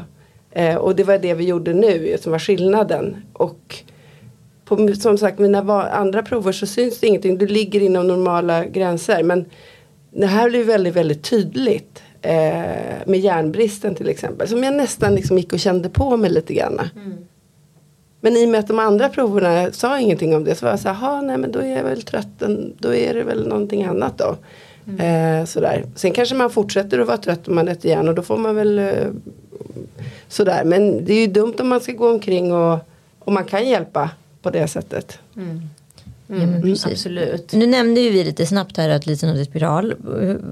Eh, 0.52 0.76
och 0.76 0.96
det 0.96 1.04
var 1.04 1.18
det 1.18 1.34
vi 1.34 1.46
gjorde 1.46 1.74
nu 1.74 2.18
som 2.22 2.32
var 2.32 2.40
skillnaden. 2.40 3.16
Och 3.34 3.76
på, 4.66 4.94
som 4.96 5.18
sagt 5.18 5.40
mina 5.40 5.84
andra 5.84 6.24
prover 6.24 6.52
så 6.52 6.66
syns 6.66 7.00
det 7.00 7.08
ingenting. 7.08 7.38
Du 7.38 7.48
ligger 7.48 7.82
inom 7.82 8.08
normala 8.08 8.66
gränser. 8.66 9.24
Men 9.24 9.46
det 10.12 10.26
här 10.26 10.50
blir 10.50 10.64
väldigt, 10.64 10.96
väldigt 10.96 11.24
tydligt. 11.24 12.04
Eh, 12.22 13.06
med 13.06 13.20
järnbristen 13.20 13.96
till 13.96 14.10
exempel. 14.10 14.48
Som 14.48 14.64
jag 14.64 14.76
nästan 14.76 15.16
liksom 15.16 15.38
gick 15.38 15.54
och 15.54 15.60
kände 15.60 15.90
på 15.90 16.18
mig 16.18 16.30
lite 16.30 16.54
grann. 16.54 16.82
Men 18.22 18.38
i 18.38 18.46
och 18.46 18.50
med 18.50 18.60
att 18.60 18.68
de 18.68 18.80
andra 18.80 19.10
proverna 19.10 19.72
sa 19.72 20.00
ingenting 20.00 20.36
om 20.36 20.44
det 20.44 20.56
så 20.56 20.66
var 20.66 20.72
jag 20.72 20.80
så 20.80 20.90
här, 20.90 20.96
"Ha, 20.96 21.22
nej 21.22 21.38
men 21.38 21.52
då 21.52 21.60
är 21.60 21.78
jag 21.78 21.84
väl 21.84 22.02
trött. 22.02 22.44
Då 22.80 22.94
är 22.94 23.14
det 23.14 23.24
väl 23.24 23.48
någonting 23.48 23.84
annat 23.84 24.18
då. 24.18 24.36
Eh, 24.88 25.46
sådär. 25.46 25.86
Sen 25.96 26.12
kanske 26.12 26.36
man 26.36 26.50
fortsätter 26.50 27.00
att 27.00 27.08
vara 27.08 27.18
trött 27.18 27.48
om 27.48 27.56
man 27.56 27.68
äter 27.68 27.92
järn 27.92 28.08
och 28.08 28.16
då 28.16 28.22
får 28.22 28.38
man 28.38 28.56
väl 28.56 28.80
eh, 28.80 29.08
sådär. 30.28 30.64
Men 30.64 31.06
det 31.06 31.14
är 31.14 31.22
ju 31.22 31.28
dumt 31.28 31.54
om 31.60 31.68
man 31.68 31.82
ska 31.82 31.92
gå 31.92 32.12
omkring 32.12 32.54
och, 32.54 32.80
och 33.20 33.34
man 33.34 33.44
kan 33.44 33.68
hjälpa 33.70 34.10
på 34.42 34.50
det 34.50 34.68
sättet. 34.68 35.20
Ja, 36.28 36.36
men 36.36 36.62
precis. 36.62 36.86
Absolut. 36.86 37.54
Nu 37.54 37.66
nämnde 37.66 38.02
ju 38.02 38.12
vi 38.12 38.24
lite 38.24 38.46
snabbt 38.46 38.78
här 38.78 38.90
att 38.90 39.06
Lisen 39.06 39.30
hade 39.30 39.46
spiral. 39.46 39.94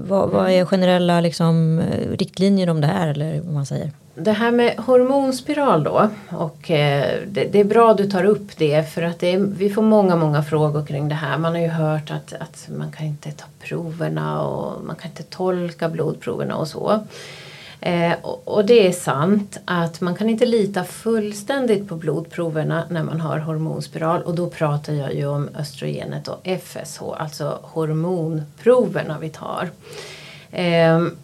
Vad, 0.08 0.30
vad 0.30 0.50
är 0.50 0.64
generella 0.64 1.20
liksom, 1.20 1.78
eh, 1.78 2.10
riktlinjer 2.18 2.70
om 2.70 2.80
det 2.80 2.86
här 2.86 3.08
eller 3.08 3.40
vad 3.40 3.54
man 3.54 3.66
säger? 3.66 3.92
Det 4.18 4.32
här 4.32 4.50
med 4.50 4.78
hormonspiral 4.78 5.84
då 5.84 6.10
och 6.30 6.70
eh, 6.70 7.20
det, 7.26 7.44
det 7.44 7.60
är 7.60 7.64
bra 7.64 7.94
du 7.94 8.10
tar 8.10 8.24
upp 8.24 8.56
det 8.56 8.92
för 8.94 9.02
att 9.02 9.18
det 9.18 9.32
är, 9.32 9.38
vi 9.38 9.70
får 9.70 9.82
många 9.82 10.16
många 10.16 10.42
frågor 10.42 10.86
kring 10.86 11.08
det 11.08 11.14
här. 11.14 11.38
Man 11.38 11.52
har 11.52 11.60
ju 11.60 11.68
hört 11.68 12.10
att, 12.10 12.32
att 12.32 12.68
man 12.78 12.92
kan 12.92 13.06
inte 13.06 13.30
ta 13.32 13.46
proverna 13.60 14.42
och 14.42 14.84
man 14.84 14.96
kan 14.96 15.10
inte 15.10 15.22
tolka 15.22 15.88
blodproverna 15.88 16.56
och 16.56 16.68
så. 16.68 17.00
Eh, 17.80 18.12
och, 18.22 18.48
och 18.48 18.66
det 18.66 18.86
är 18.86 18.92
sant 18.92 19.58
att 19.64 20.00
man 20.00 20.14
kan 20.14 20.30
inte 20.30 20.46
lita 20.46 20.84
fullständigt 20.84 21.88
på 21.88 21.96
blodproverna 21.96 22.84
när 22.90 23.02
man 23.02 23.20
har 23.20 23.38
hormonspiral 23.38 24.22
och 24.22 24.34
då 24.34 24.50
pratar 24.50 24.92
jag 24.92 25.14
ju 25.14 25.26
om 25.26 25.48
östrogenet 25.58 26.28
och 26.28 26.46
FSH, 26.62 27.02
alltså 27.18 27.58
hormonproverna 27.62 29.18
vi 29.18 29.28
tar. 29.28 29.70
Ehm, 30.52 31.16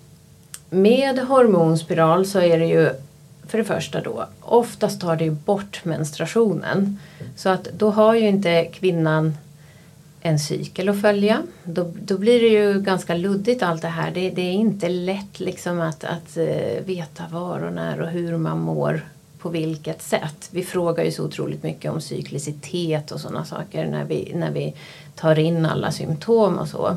med 0.72 1.18
hormonspiral 1.18 2.26
så 2.26 2.40
är 2.40 2.58
det 2.58 2.66
ju 2.66 2.90
för 3.46 3.58
det 3.58 3.64
första 3.64 4.00
då 4.00 4.26
oftast 4.40 5.00
tar 5.00 5.16
det 5.16 5.24
ju 5.24 5.30
bort 5.30 5.84
menstruationen. 5.84 6.98
Så 7.36 7.48
att 7.48 7.64
då 7.64 7.90
har 7.90 8.14
ju 8.14 8.28
inte 8.28 8.64
kvinnan 8.64 9.34
en 10.20 10.38
cykel 10.38 10.88
att 10.88 11.00
följa. 11.00 11.42
Då, 11.64 11.92
då 12.02 12.18
blir 12.18 12.40
det 12.40 12.48
ju 12.48 12.80
ganska 12.80 13.14
luddigt 13.14 13.62
allt 13.62 13.82
det 13.82 13.88
här. 13.88 14.10
Det, 14.10 14.30
det 14.30 14.42
är 14.42 14.52
inte 14.52 14.88
lätt 14.88 15.40
liksom 15.40 15.80
att, 15.80 16.04
att 16.04 16.36
eh, 16.36 16.84
veta 16.84 17.24
var 17.30 17.64
och 17.64 17.72
när 17.72 18.00
och 18.00 18.08
hur 18.08 18.36
man 18.36 18.60
mår 18.60 19.06
på 19.38 19.48
vilket 19.48 20.02
sätt. 20.02 20.48
Vi 20.50 20.64
frågar 20.64 21.04
ju 21.04 21.12
så 21.12 21.24
otroligt 21.24 21.62
mycket 21.62 21.90
om 21.90 22.00
cyklicitet 22.00 23.10
och 23.10 23.20
sådana 23.20 23.44
saker 23.44 23.86
när 23.86 24.04
vi, 24.04 24.32
när 24.34 24.50
vi 24.50 24.74
tar 25.14 25.38
in 25.38 25.66
alla 25.66 25.92
symptom 25.92 26.58
och 26.58 26.68
så. 26.68 26.96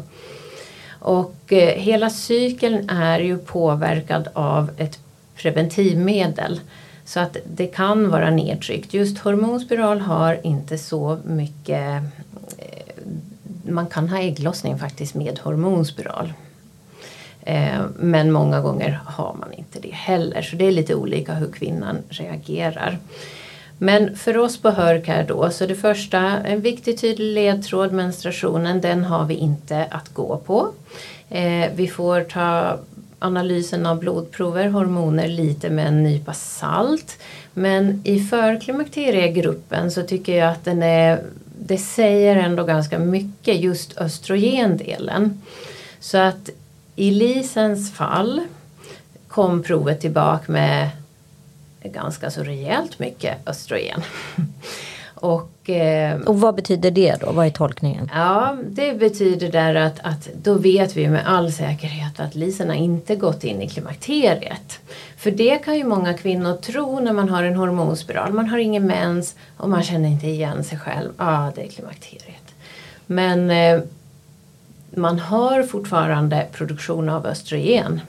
Och 1.05 1.53
eh, 1.53 1.79
hela 1.79 2.09
cykeln 2.09 2.89
är 2.89 3.19
ju 3.19 3.37
påverkad 3.37 4.27
av 4.33 4.71
ett 4.77 4.99
preventivmedel. 5.35 6.59
Så 7.05 7.19
att 7.19 7.37
det 7.53 7.67
kan 7.67 8.09
vara 8.09 8.29
nedtryckt. 8.29 8.93
Just 8.93 9.17
hormonspiral 9.17 9.99
har 9.99 10.39
inte 10.43 10.77
så 10.77 11.19
mycket 11.25 12.03
eh, 12.57 13.03
man 13.63 13.87
kan 13.87 14.09
ha 14.09 14.19
ägglossning 14.19 14.79
faktiskt 14.79 15.15
med 15.15 15.39
hormonspiral. 15.39 16.33
Eh, 17.41 17.81
men 17.95 18.31
många 18.31 18.61
gånger 18.61 18.99
har 19.05 19.35
man 19.39 19.53
inte 19.53 19.79
det 19.79 19.93
heller. 19.93 20.41
Så 20.41 20.55
det 20.55 20.65
är 20.65 20.71
lite 20.71 20.95
olika 20.95 21.33
hur 21.33 21.51
kvinnan 21.51 21.97
reagerar. 22.09 22.99
Men 23.77 24.15
för 24.15 24.37
oss 24.37 24.57
på 24.57 24.69
Hörk 24.69 25.07
här 25.07 25.23
då, 25.23 25.49
så 25.49 25.65
det 25.65 25.75
första, 25.75 26.19
en 26.19 26.61
viktig 26.61 26.99
tydlig 26.99 27.33
ledtråd, 27.33 27.91
menstruationen, 27.91 28.81
den 28.81 29.03
har 29.03 29.25
vi 29.25 29.33
inte 29.33 29.85
att 29.91 30.13
gå 30.13 30.37
på. 30.37 30.71
Eh, 31.29 31.69
vi 31.75 31.87
får 31.87 32.21
ta 32.21 32.79
analysen 33.19 33.85
av 33.85 33.99
blodprover, 33.99 34.67
hormoner 34.67 35.27
lite 35.27 35.69
med 35.69 35.87
en 35.87 36.03
nypa 36.03 36.33
salt. 36.33 37.17
Men 37.53 38.01
i 38.03 38.19
förklimakteriegruppen 38.19 39.91
så 39.91 40.03
tycker 40.03 40.37
jag 40.37 40.51
att 40.51 40.65
den 40.65 40.83
är, 40.83 41.21
det 41.59 41.77
säger 41.77 42.35
ändå 42.35 42.63
ganska 42.63 42.99
mycket 42.99 43.59
just 43.59 43.97
östrogendelen. 43.97 45.41
Så 45.99 46.17
att 46.17 46.49
i 46.95 47.11
Lisens 47.11 47.93
fall 47.93 48.41
kom 49.27 49.63
provet 49.63 50.01
tillbaka 50.01 50.51
med 50.51 50.89
ganska 51.87 52.31
så 52.31 52.43
rejält 52.43 52.99
mycket 52.99 53.47
östrogen. 53.47 54.01
Och, 55.17 55.69
eh, 55.69 56.19
och 56.21 56.41
vad 56.41 56.55
betyder 56.55 56.91
det 56.91 57.15
då? 57.21 57.31
Vad 57.31 57.45
är 57.45 57.49
tolkningen? 57.49 58.11
Ja, 58.13 58.57
det 58.69 58.93
betyder 58.93 59.51
där 59.51 59.75
att, 59.75 59.99
att 60.03 60.29
då 60.43 60.53
vet 60.53 60.97
vi 60.97 61.07
med 61.07 61.27
all 61.27 61.51
säkerhet 61.51 62.19
att 62.19 62.35
Lisen 62.35 62.69
har 62.69 62.75
inte 62.75 63.15
gått 63.15 63.43
in 63.43 63.61
i 63.61 63.69
klimakteriet. 63.69 64.79
För 65.17 65.31
det 65.31 65.57
kan 65.57 65.77
ju 65.77 65.83
många 65.83 66.13
kvinnor 66.13 66.55
tro 66.55 66.99
när 66.99 67.13
man 67.13 67.29
har 67.29 67.43
en 67.43 67.55
hormonspiral. 67.55 68.33
Man 68.33 68.47
har 68.47 68.57
ingen 68.57 68.87
mens 68.87 69.35
och 69.57 69.69
man 69.69 69.83
känner 69.83 70.09
inte 70.09 70.27
igen 70.27 70.63
sig 70.63 70.77
själv. 70.77 71.09
Ja, 71.17 71.47
ah, 71.47 71.51
det 71.55 71.65
är 71.65 71.69
klimakteriet. 71.69 72.55
Men 73.05 73.51
eh, 73.51 73.81
man 74.89 75.19
har 75.19 75.63
fortfarande 75.63 76.47
produktion 76.51 77.09
av 77.09 77.25
östrogen. 77.25 78.01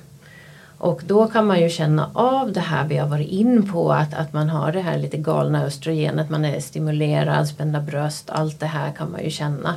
Och 0.78 1.02
då 1.06 1.26
kan 1.26 1.46
man 1.46 1.60
ju 1.60 1.68
känna 1.68 2.10
av 2.14 2.52
det 2.52 2.60
här 2.60 2.88
vi 2.88 2.96
har 2.96 3.08
varit 3.08 3.28
in 3.28 3.72
på 3.72 3.92
att, 3.92 4.14
att 4.14 4.32
man 4.32 4.48
har 4.48 4.72
det 4.72 4.80
här 4.80 4.98
lite 4.98 5.16
galna 5.16 5.64
östrogenet, 5.64 6.30
man 6.30 6.44
är 6.44 6.60
stimulerad, 6.60 7.48
spända 7.48 7.80
bröst, 7.80 8.30
allt 8.30 8.60
det 8.60 8.66
här 8.66 8.92
kan 8.92 9.10
man 9.10 9.24
ju 9.24 9.30
känna. 9.30 9.74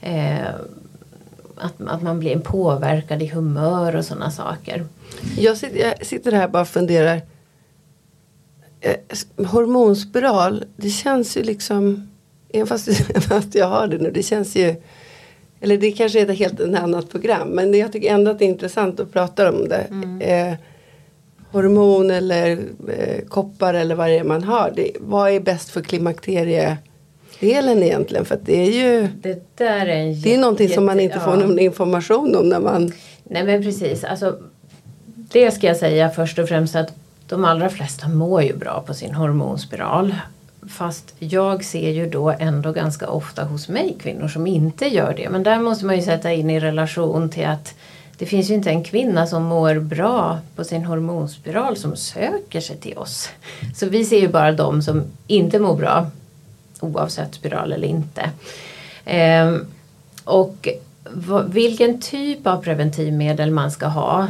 Eh, 0.00 0.48
att, 1.56 1.74
att 1.86 2.02
man 2.02 2.18
blir 2.18 2.38
påverkad 2.38 3.22
i 3.22 3.26
humör 3.26 3.96
och 3.96 4.04
sådana 4.04 4.30
saker. 4.30 4.86
Jag 5.38 5.56
sitter, 5.56 5.78
jag 5.78 6.06
sitter 6.06 6.32
här 6.32 6.44
och 6.44 6.50
bara 6.50 6.64
funderar. 6.64 7.22
Eh, 8.80 8.96
hormonspiral, 9.46 10.64
det 10.76 10.90
känns 10.90 11.36
ju 11.36 11.42
liksom, 11.42 12.08
även 12.52 12.66
fast, 12.66 12.88
fast 13.28 13.54
jag 13.54 13.68
har 13.68 13.86
det 13.86 13.98
nu, 13.98 14.10
det 14.10 14.22
känns 14.22 14.56
ju 14.56 14.74
eller 15.64 15.78
det 15.78 15.92
kanske 15.92 16.20
är 16.20 16.30
ett 16.30 16.38
helt 16.38 16.60
annat 16.60 17.10
program. 17.10 17.48
Men 17.48 17.74
jag 17.74 17.92
tycker 17.92 18.10
ändå 18.10 18.30
att 18.30 18.38
det 18.38 18.44
är 18.44 18.48
intressant 18.48 19.00
att 19.00 19.12
prata 19.12 19.50
om 19.50 19.68
det. 19.68 19.86
Mm. 19.90 20.20
Eh, 20.20 20.54
hormon 21.50 22.10
eller 22.10 22.50
eh, 22.88 23.24
koppar 23.28 23.74
eller 23.74 23.94
vad 23.94 24.08
det 24.08 24.18
är 24.18 24.24
man 24.24 24.44
har. 24.44 24.72
Det, 24.76 24.90
vad 25.00 25.30
är 25.30 25.40
bäst 25.40 25.70
för 25.70 25.82
klimakteriedelen 25.82 27.82
egentligen? 27.82 28.24
För 28.24 28.38
det 28.44 28.66
är 28.66 28.70
ju 28.70 29.08
det, 29.22 29.58
där 29.58 29.86
är 29.86 29.96
en 29.96 30.20
det 30.20 30.34
är 30.34 30.38
någonting 30.38 30.68
som 30.68 30.84
man 30.84 31.00
inte 31.00 31.20
får 31.20 31.36
någon 31.36 31.58
information 31.58 32.36
om 32.36 32.48
när 32.48 32.60
man... 32.60 32.92
Nej 33.24 33.44
men 33.44 33.62
precis. 33.62 34.04
Alltså, 34.04 34.38
det 35.14 35.50
ska 35.50 35.66
jag 35.66 35.76
säga 35.76 36.10
först 36.10 36.38
och 36.38 36.48
främst 36.48 36.76
att 36.76 36.92
de 37.28 37.44
allra 37.44 37.68
flesta 37.68 38.08
mår 38.08 38.42
ju 38.42 38.56
bra 38.56 38.84
på 38.86 38.94
sin 38.94 39.14
hormonspiral. 39.14 40.14
Fast 40.68 41.14
jag 41.18 41.64
ser 41.64 41.90
ju 41.90 42.10
då 42.10 42.30
ändå 42.30 42.72
ganska 42.72 43.08
ofta 43.08 43.44
hos 43.44 43.68
mig 43.68 43.96
kvinnor 44.00 44.28
som 44.28 44.46
inte 44.46 44.86
gör 44.86 45.14
det. 45.16 45.28
Men 45.30 45.42
där 45.42 45.58
måste 45.58 45.84
man 45.84 45.96
ju 45.96 46.02
sätta 46.02 46.32
in 46.32 46.50
i 46.50 46.60
relation 46.60 47.28
till 47.30 47.46
att 47.46 47.74
det 48.18 48.26
finns 48.26 48.50
ju 48.50 48.54
inte 48.54 48.70
en 48.70 48.84
kvinna 48.84 49.26
som 49.26 49.42
mår 49.42 49.74
bra 49.74 50.38
på 50.56 50.64
sin 50.64 50.84
hormonspiral 50.84 51.76
som 51.76 51.96
söker 51.96 52.60
sig 52.60 52.76
till 52.76 52.98
oss. 52.98 53.28
Så 53.74 53.86
vi 53.86 54.04
ser 54.04 54.20
ju 54.20 54.28
bara 54.28 54.52
de 54.52 54.82
som 54.82 55.04
inte 55.26 55.58
mår 55.58 55.76
bra 55.76 56.06
oavsett 56.80 57.34
spiral 57.34 57.72
eller 57.72 57.88
inte. 57.88 58.30
Ehm, 59.04 59.66
och 60.24 60.68
vilken 61.46 62.00
typ 62.00 62.46
av 62.46 62.62
preventivmedel 62.62 63.50
man 63.50 63.70
ska 63.70 63.86
ha 63.86 64.28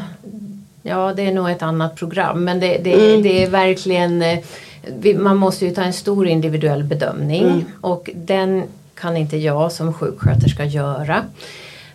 Ja 0.86 1.12
det 1.16 1.22
är 1.22 1.32
nog 1.32 1.50
ett 1.50 1.62
annat 1.62 1.96
program 1.96 2.44
men 2.44 2.60
det, 2.60 2.78
det, 2.78 3.10
mm. 3.10 3.22
det 3.22 3.44
är 3.44 3.50
verkligen 3.50 4.22
eh, 4.22 4.38
man 5.16 5.36
måste 5.36 5.66
ju 5.66 5.74
ta 5.74 5.82
en 5.82 5.92
stor 5.92 6.26
individuell 6.26 6.84
bedömning 6.84 7.42
mm. 7.42 7.64
och 7.80 8.10
den 8.14 8.62
kan 8.94 9.16
inte 9.16 9.36
jag 9.36 9.72
som 9.72 9.94
sjuksköterska 9.94 10.64
göra. 10.64 11.24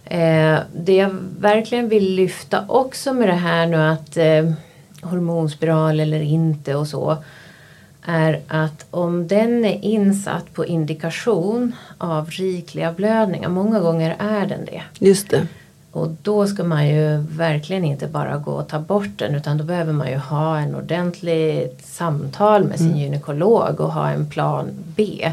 Eh, 0.05 0.59
det 0.75 0.95
jag 0.95 1.15
verkligen 1.39 1.89
vill 1.89 2.15
lyfta 2.15 2.65
också 2.67 3.13
med 3.13 3.29
det 3.29 3.33
här 3.33 3.65
nu 3.65 3.77
att 3.77 4.17
eh, 4.17 4.51
hormonspiral 5.01 5.99
eller 5.99 6.21
inte 6.21 6.75
och 6.75 6.87
så 6.87 7.17
är 8.05 8.41
att 8.47 8.85
om 8.91 9.27
den 9.27 9.65
är 9.65 9.85
insatt 9.85 10.53
på 10.53 10.65
indikation 10.65 11.75
av 11.97 12.29
rikliga 12.29 12.91
blödningar, 12.93 13.49
många 13.49 13.79
gånger 13.79 14.15
är 14.19 14.45
den 14.45 14.65
det. 14.65 14.81
Just 14.99 15.29
det. 15.29 15.47
Och 15.91 16.09
då 16.21 16.47
ska 16.47 16.63
man 16.63 16.87
ju 16.87 17.17
verkligen 17.17 17.85
inte 17.85 18.07
bara 18.07 18.37
gå 18.37 18.51
och 18.51 18.67
ta 18.67 18.79
bort 18.79 19.17
den 19.17 19.35
utan 19.35 19.57
då 19.57 19.63
behöver 19.63 19.93
man 19.93 20.09
ju 20.09 20.17
ha 20.17 20.59
en 20.59 20.75
ordentligt 20.75 21.85
samtal 21.85 22.63
med 22.63 22.77
sin 22.77 22.87
mm. 22.87 22.99
gynekolog 22.99 23.79
och 23.79 23.91
ha 23.91 24.09
en 24.09 24.29
plan 24.29 24.69
B. 24.95 25.31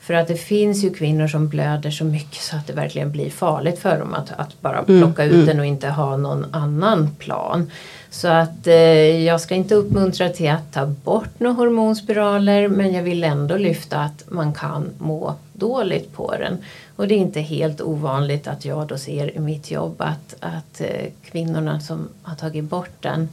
För 0.00 0.14
att 0.14 0.28
det 0.28 0.36
finns 0.36 0.84
ju 0.84 0.92
kvinnor 0.92 1.26
som 1.28 1.48
blöder 1.48 1.90
så 1.90 2.04
mycket 2.04 2.42
så 2.42 2.56
att 2.56 2.66
det 2.66 2.72
verkligen 2.72 3.12
blir 3.12 3.30
farligt 3.30 3.78
för 3.78 3.98
dem 3.98 4.14
att, 4.14 4.32
att 4.32 4.60
bara 4.60 4.78
mm, 4.78 5.00
plocka 5.00 5.24
mm. 5.24 5.36
ut 5.36 5.46
den 5.46 5.60
och 5.60 5.66
inte 5.66 5.88
ha 5.88 6.16
någon 6.16 6.46
annan 6.50 7.14
plan. 7.18 7.70
Så 8.10 8.28
att 8.28 8.66
eh, 8.66 9.24
jag 9.24 9.40
ska 9.40 9.54
inte 9.54 9.74
uppmuntra 9.74 10.28
till 10.28 10.50
att 10.50 10.72
ta 10.72 10.86
bort 10.86 11.40
några 11.40 11.54
hormonspiraler 11.54 12.68
men 12.68 12.92
jag 12.92 13.02
vill 13.02 13.24
ändå 13.24 13.56
lyfta 13.56 14.00
att 14.00 14.24
man 14.28 14.54
kan 14.54 14.90
må 14.98 15.34
dåligt 15.52 16.12
på 16.12 16.34
den. 16.36 16.58
Och 16.96 17.08
det 17.08 17.14
är 17.14 17.18
inte 17.18 17.40
helt 17.40 17.80
ovanligt 17.80 18.46
att 18.46 18.64
jag 18.64 18.86
då 18.86 18.98
ser 18.98 19.36
i 19.36 19.38
mitt 19.38 19.70
jobb 19.70 19.94
att, 19.98 20.36
att 20.40 20.80
eh, 20.80 21.06
kvinnorna 21.24 21.80
som 21.80 22.08
har 22.22 22.36
tagit 22.36 22.64
bort 22.64 22.94
den 23.00 23.28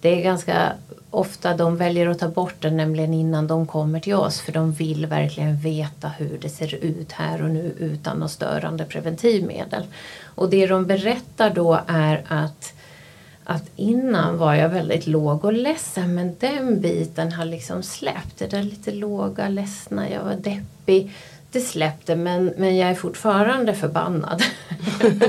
det 0.00 0.08
är 0.08 0.22
ganska 0.22 0.72
ofta 1.10 1.56
de 1.56 1.76
väljer 1.76 2.06
att 2.06 2.18
ta 2.18 2.28
bort 2.28 2.54
den 2.58 2.76
nämligen 2.76 3.14
innan 3.14 3.46
de 3.46 3.66
kommer 3.66 4.00
till 4.00 4.14
oss 4.14 4.40
för 4.40 4.52
de 4.52 4.72
vill 4.72 5.06
verkligen 5.06 5.56
veta 5.56 6.08
hur 6.08 6.38
det 6.38 6.48
ser 6.48 6.74
ut 6.74 7.12
här 7.12 7.42
och 7.42 7.50
nu 7.50 7.74
utan 7.78 8.18
något 8.18 8.30
störande 8.30 8.84
preventivmedel. 8.84 9.82
Och 10.34 10.50
det 10.50 10.66
de 10.66 10.86
berättar 10.86 11.50
då 11.50 11.80
är 11.86 12.22
att 12.28 12.72
att 13.44 13.70
innan 13.76 14.38
var 14.38 14.54
jag 14.54 14.68
väldigt 14.68 15.06
låg 15.06 15.44
och 15.44 15.52
ledsen 15.52 16.14
men 16.14 16.36
den 16.40 16.80
biten 16.80 17.32
har 17.32 17.44
liksom 17.44 17.82
släppt. 17.82 18.38
Det 18.38 18.46
där 18.46 18.62
lite 18.62 18.92
låga, 18.92 19.48
ledsna, 19.48 20.10
jag 20.10 20.24
var 20.24 20.34
deppig 20.34 21.12
det 21.52 21.60
släppte 21.60 22.16
men, 22.16 22.52
men 22.56 22.76
jag 22.76 22.90
är 22.90 22.94
fortfarande 22.94 23.74
förbannad. 23.74 24.42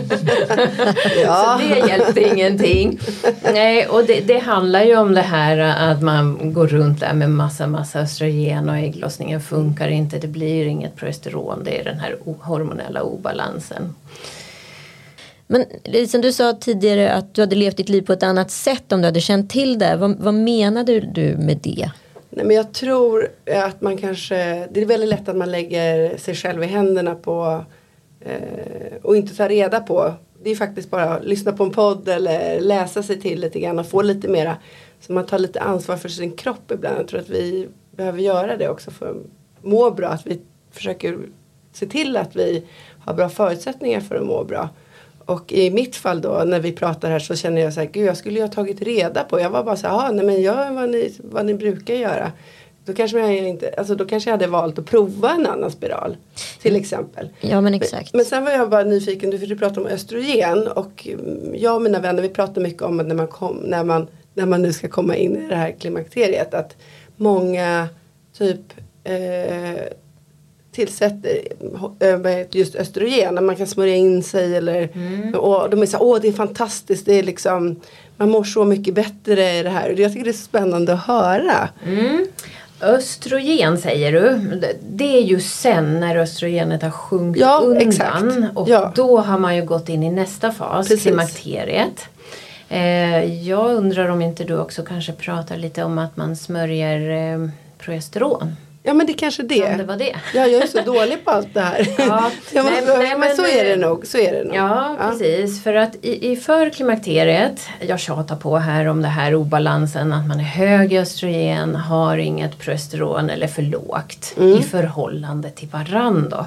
ja. 1.24 1.60
Så 1.62 1.68
det 1.68 1.88
hjälpte 1.88 2.22
ingenting. 2.22 3.00
Nej, 3.44 3.88
och 3.88 4.04
det, 4.06 4.22
det, 4.22 4.40
handlar 4.40 4.84
ju 4.84 4.98
om 4.98 5.14
det 5.14 5.22
här 5.22 5.58
att 5.92 6.02
man 6.02 6.54
går 6.54 6.68
runt 6.68 7.00
där 7.00 7.14
med 7.14 7.30
massa 7.30 7.68
massa 7.68 8.00
östrogen 8.00 8.70
och 8.70 8.78
ägglossningen 8.78 9.42
funkar 9.42 9.88
inte. 9.88 10.20
Det 10.20 10.28
blir 10.28 10.66
inget 10.66 10.96
progesteron. 10.96 11.64
Det 11.64 11.80
är 11.80 11.84
den 11.84 12.00
här 12.00 12.18
hormonella 12.40 13.02
obalansen. 13.04 13.96
Men 15.48 15.66
som 16.08 16.22
du 16.22 16.32
sa 16.32 16.54
tidigare 16.54 17.14
att 17.14 17.34
du 17.34 17.42
hade 17.42 17.56
levt 17.56 17.78
ditt 17.78 17.90
liv 17.90 18.02
på 18.02 18.14
ett 18.14 18.24
annat 18.24 18.52
sätt 18.52 18.92
om 18.92 19.02
du 19.02 19.06
hade 19.06 19.22
känt 19.22 19.50
till 19.50 19.80
det. 19.80 19.96
Vad, 19.96 20.18
vad 20.20 20.34
menade 20.34 21.00
du 21.00 21.38
med 21.38 21.58
det? 21.58 21.92
Nej, 22.34 22.46
men 22.46 22.56
jag 22.56 22.74
tror 22.74 23.28
att 23.66 23.82
man 23.82 23.98
kanske, 23.98 24.68
det 24.72 24.82
är 24.82 24.86
väldigt 24.86 25.10
lätt 25.10 25.30
att 25.30 25.36
man 25.36 25.52
lägger 25.52 26.18
sig 26.18 26.36
själv 26.36 26.64
i 26.64 26.68
händerna 26.68 27.16
på 27.16 27.66
eh, 28.20 28.98
och 29.02 29.16
inte 29.16 29.36
tar 29.36 29.50
reda 29.50 29.80
på. 29.80 30.14
Det 30.44 30.50
är 30.50 30.56
faktiskt 30.56 30.90
bara 30.90 31.04
att 31.04 31.24
lyssna 31.24 31.52
på 31.52 31.64
en 31.64 31.72
podd 31.72 32.10
eller 32.10 32.60
läsa 32.60 33.04
sig 33.04 33.22
till 33.22 33.42
lite 33.42 33.60
grann 33.60 33.80
och 33.80 33.88
få 33.88 34.02
lite 34.02 34.28
mera. 34.28 34.58
Så 35.00 35.14
man 35.14 35.26
tar 35.26 35.40
lite 35.40 35.62
ansvar 35.62 35.98
för 35.98 36.10
sin 36.10 36.32
kropp 36.32 36.72
ibland. 36.72 37.00
Jag 37.00 37.08
tror 37.08 37.20
att 37.20 37.30
vi 37.30 37.68
behöver 37.92 38.20
göra 38.20 38.58
det 38.58 38.70
också 38.70 38.92
för 38.92 39.10
att 39.10 39.18
må 39.62 39.92
bra. 39.92 40.08
Att 40.08 40.28
vi 40.28 40.42
försöker 40.72 41.18
se 41.74 41.86
till 41.86 42.18
att 42.18 42.36
vi 42.36 42.68
har 43.00 43.14
bra 43.14 43.30
förutsättningar 43.30 44.00
för 44.00 44.16
att 44.16 44.26
må 44.26 44.44
bra. 44.44 44.70
Och 45.26 45.54
i 45.54 45.72
mitt 45.72 45.96
fall 45.96 46.22
då 46.22 46.44
när 46.46 46.60
vi 46.60 46.72
pratar 46.72 47.12
här 47.12 47.20
så 47.20 47.36
känner 47.36 47.62
jag 47.62 47.74
så 47.74 47.80
här, 47.80 47.88
gud 47.88 48.06
jag 48.06 48.18
skulle 48.18 48.36
ju 48.36 48.42
ha 48.42 48.52
tagit 48.52 48.82
reda 48.82 49.24
på. 49.24 49.40
Jag 49.40 49.50
var 49.50 49.64
bara 49.64 49.76
så 49.76 49.88
här, 49.88 50.12
nej 50.12 50.26
men 50.26 50.42
gör 50.42 50.72
vad 50.72 50.90
ni, 50.90 51.16
vad 51.18 51.46
ni 51.46 51.54
brukar 51.54 51.94
göra. 51.94 52.32
Då 52.86 52.94
kanske, 52.94 53.20
jag 53.20 53.48
inte, 53.48 53.74
alltså 53.78 53.96
då 53.96 54.06
kanske 54.06 54.30
jag 54.30 54.38
hade 54.38 54.48
valt 54.48 54.80
att 54.80 54.86
prova 54.86 55.32
en 55.32 55.48
annan 55.48 55.72
spiral. 55.72 56.18
Till 56.62 56.76
exempel. 56.76 57.30
Ja 57.42 57.62
men 57.62 57.74
exakt. 57.74 58.14
Men, 58.14 58.20
men 58.20 58.26
sen 58.26 58.44
var 58.44 58.52
jag 58.52 58.70
bara 58.70 58.84
nyfiken, 58.84 59.30
du, 59.30 59.40
för 59.40 59.48
du 59.48 59.58
pratade 59.58 59.82
om 59.82 59.88
östrogen. 59.88 60.68
Och 60.68 61.08
jag 61.54 61.76
och 61.76 61.82
mina 61.82 62.00
vänner 62.00 62.22
vi 62.22 62.30
pratar 62.30 62.62
mycket 62.62 62.82
om 62.82 63.00
att 63.00 63.08
när 63.08 63.16
man, 63.16 63.28
kom, 63.28 63.58
när 63.58 63.84
man, 63.84 64.08
när 64.34 64.46
man 64.46 64.62
nu 64.62 64.74
ska 64.74 64.88
komma 64.88 65.16
in 65.16 65.36
i 65.36 65.48
det 65.48 65.56
här 65.56 65.72
klimakteriet. 65.80 66.54
Att 66.54 66.78
många 67.16 67.88
typ 68.38 68.74
eh, 69.04 69.82
tillsätter 70.72 71.40
eh, 72.00 72.46
just 72.52 72.76
östrogen. 72.76 73.46
Man 73.46 73.56
kan 73.56 73.68
smörja 73.68 73.96
in 73.96 74.24
sig 74.24 74.56
eller 74.56 74.90
mm. 74.94 75.36
och 75.36 75.70
de 75.70 75.82
är 75.82 75.86
så 75.86 75.98
åh 76.00 76.20
det 76.22 76.28
är 76.28 76.32
fantastiskt. 76.34 77.06
Det 77.06 77.20
är 77.20 77.24
liksom 77.24 77.80
man 78.18 78.30
mår 78.30 78.44
så 78.44 78.66
mycket 78.66 78.94
bättre 78.94 79.52
i 79.58 79.64
det 79.64 79.70
här. 79.70 79.96
Jag 79.98 80.12
tycker 80.14 80.26
det 80.26 80.32
är 80.32 80.34
spännande 80.34 80.94
att 80.94 81.06
höra. 81.06 81.70
Mm. 81.86 82.28
Östrogen 82.82 83.78
säger 83.78 84.12
du. 84.12 84.40
Det 84.90 85.18
är 85.18 85.22
ju 85.22 85.40
sen 85.40 86.00
när 86.00 86.16
östrogenet 86.18 86.82
har 86.82 86.92
sjunkit 86.92 87.42
Ja, 87.42 87.62
undan. 87.66 87.88
exakt. 87.88 88.24
Och 88.56 88.70
Ja. 88.70 88.92
då 88.96 89.18
har 89.18 89.40
man 89.40 89.56
ju 89.56 89.66
gått 89.66 89.90
in 89.90 90.04
i 90.04 90.12
nästa 90.12 90.52
fas, 90.52 90.88
Precis. 90.88 91.04
klimakteriet. 91.04 92.06
Eh, 92.70 93.44
jag 93.48 93.72
undrar 93.72 94.10
om 94.10 94.22
inte 94.22 94.44
du 94.44 94.58
också 94.58 94.84
kanske 94.84 95.12
pratar 95.14 95.58
lite 95.58 95.84
om 95.84 95.98
att 95.98 96.18
man 96.18 96.36
smörjer 96.36 97.34
eh, 97.34 97.50
progesteron. 97.78 98.56
Ja 98.84 98.94
men 98.94 99.08
det 99.08 99.14
kanske 99.14 99.44
det. 99.44 99.60
Kan 99.60 99.78
det 99.78 99.84
vara 99.84 99.98
det? 99.98 100.16
Ja, 100.34 100.48
jag 100.48 100.62
är 100.62 100.68
så 100.68 100.82
dålig 100.82 101.26
på 101.26 101.32
allt 101.32 101.54
det 101.54 101.62
här. 101.62 101.88
Ja, 101.98 102.32
nej, 102.54 102.64
nej, 102.64 102.98
men, 103.10 103.20
men, 103.20 103.36
så 103.36 103.46
är 103.46 103.64
det 103.66 103.76
nog. 103.76 104.08
Så 104.08 104.18
är 104.18 104.32
det 104.32 104.44
nog. 104.44 104.56
Ja, 104.56 104.98
precis. 105.00 105.64
För 105.64 105.74
att 105.74 105.96
i, 106.02 106.32
i 106.32 106.36
för 106.36 106.70
klimakteriet, 106.70 107.68
jag 107.88 108.00
tjatar 108.00 108.36
på 108.36 108.58
här 108.58 108.86
om 108.86 109.02
det 109.02 109.08
här 109.08 109.36
obalansen 109.36 110.14
att 110.14 110.28
man 110.28 110.40
är 110.40 110.44
hög 110.44 110.94
i 110.94 110.98
östrogen, 110.98 111.76
har 111.76 112.18
inget 112.18 112.60
progesteron 112.60 113.30
eller 113.30 113.48
för 113.48 113.62
lågt 113.62 114.34
i 114.38 114.64
förhållande 114.64 115.50
till 115.50 115.68
varandra. 115.68 116.46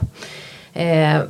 Eh, 0.72 1.20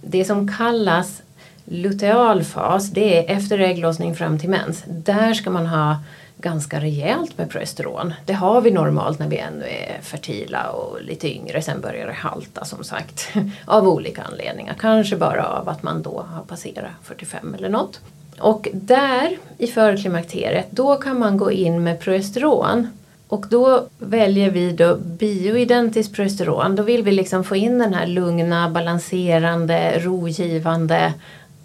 det 0.00 0.24
som 0.24 0.56
kallas 0.56 1.22
lutealfas, 1.64 2.90
det 2.90 3.18
är 3.18 3.36
efter 3.36 3.58
ägglossning 3.58 4.16
fram 4.16 4.38
till 4.38 4.50
mens. 4.50 4.84
Där 4.86 5.34
ska 5.34 5.50
man 5.50 5.66
ha 5.66 5.96
ganska 6.38 6.80
rejält 6.80 7.38
med 7.38 7.50
progesteron. 7.50 8.14
Det 8.24 8.32
har 8.32 8.60
vi 8.60 8.70
normalt 8.70 9.18
när 9.18 9.28
vi 9.28 9.38
ännu 9.38 9.64
är 9.64 10.00
fertila 10.02 10.70
och 10.70 11.02
lite 11.02 11.34
yngre. 11.34 11.62
Sen 11.62 11.80
börjar 11.80 12.06
det 12.06 12.12
halta 12.12 12.64
som 12.64 12.84
sagt. 12.84 13.28
Av 13.64 13.88
olika 13.88 14.22
anledningar. 14.22 14.74
Kanske 14.78 15.16
bara 15.16 15.46
av 15.46 15.68
att 15.68 15.82
man 15.82 16.02
då 16.02 16.26
har 16.28 16.42
passerat 16.42 16.90
45 17.02 17.54
eller 17.54 17.68
något. 17.68 18.00
Och 18.38 18.68
där 18.72 19.36
i 19.58 19.66
förklimakteriet 19.66 20.66
då 20.70 20.96
kan 20.96 21.18
man 21.18 21.36
gå 21.36 21.52
in 21.52 21.82
med 21.82 22.00
progesteron. 22.00 22.88
Och 23.28 23.46
då 23.48 23.86
väljer 23.98 24.50
vi 24.50 24.72
då 24.72 24.96
bioidentiskt 24.96 26.14
progesteron. 26.14 26.76
Då 26.76 26.82
vill 26.82 27.02
vi 27.02 27.12
liksom 27.12 27.44
få 27.44 27.56
in 27.56 27.78
den 27.78 27.94
här 27.94 28.06
lugna, 28.06 28.70
balanserande, 28.70 29.98
rogivande 29.98 31.12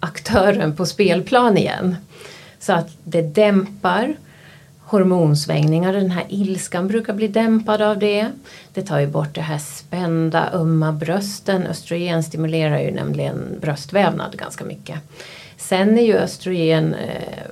aktören 0.00 0.76
på 0.76 0.86
spelplan 0.86 1.58
igen. 1.58 1.96
Så 2.60 2.72
att 2.72 2.90
det 3.04 3.22
dämpar 3.22 4.14
hormonsvängningar. 4.92 5.92
Den 5.92 6.10
här 6.10 6.24
ilskan 6.28 6.88
brukar 6.88 7.12
bli 7.12 7.28
dämpad 7.28 7.82
av 7.82 7.98
det. 7.98 8.26
Det 8.74 8.82
tar 8.82 8.98
ju 9.00 9.06
bort 9.06 9.34
det 9.34 9.40
här 9.40 9.58
spända, 9.58 10.50
ömma 10.52 10.92
brösten. 10.92 11.66
Östrogen 11.66 12.22
stimulerar 12.22 12.80
ju 12.80 12.90
nämligen 12.90 13.58
bröstvävnad 13.60 14.38
ganska 14.38 14.64
mycket. 14.64 14.96
Sen 15.56 15.98
är 15.98 16.02
ju 16.02 16.14
östrogen 16.14 16.94
eh, 16.94 17.42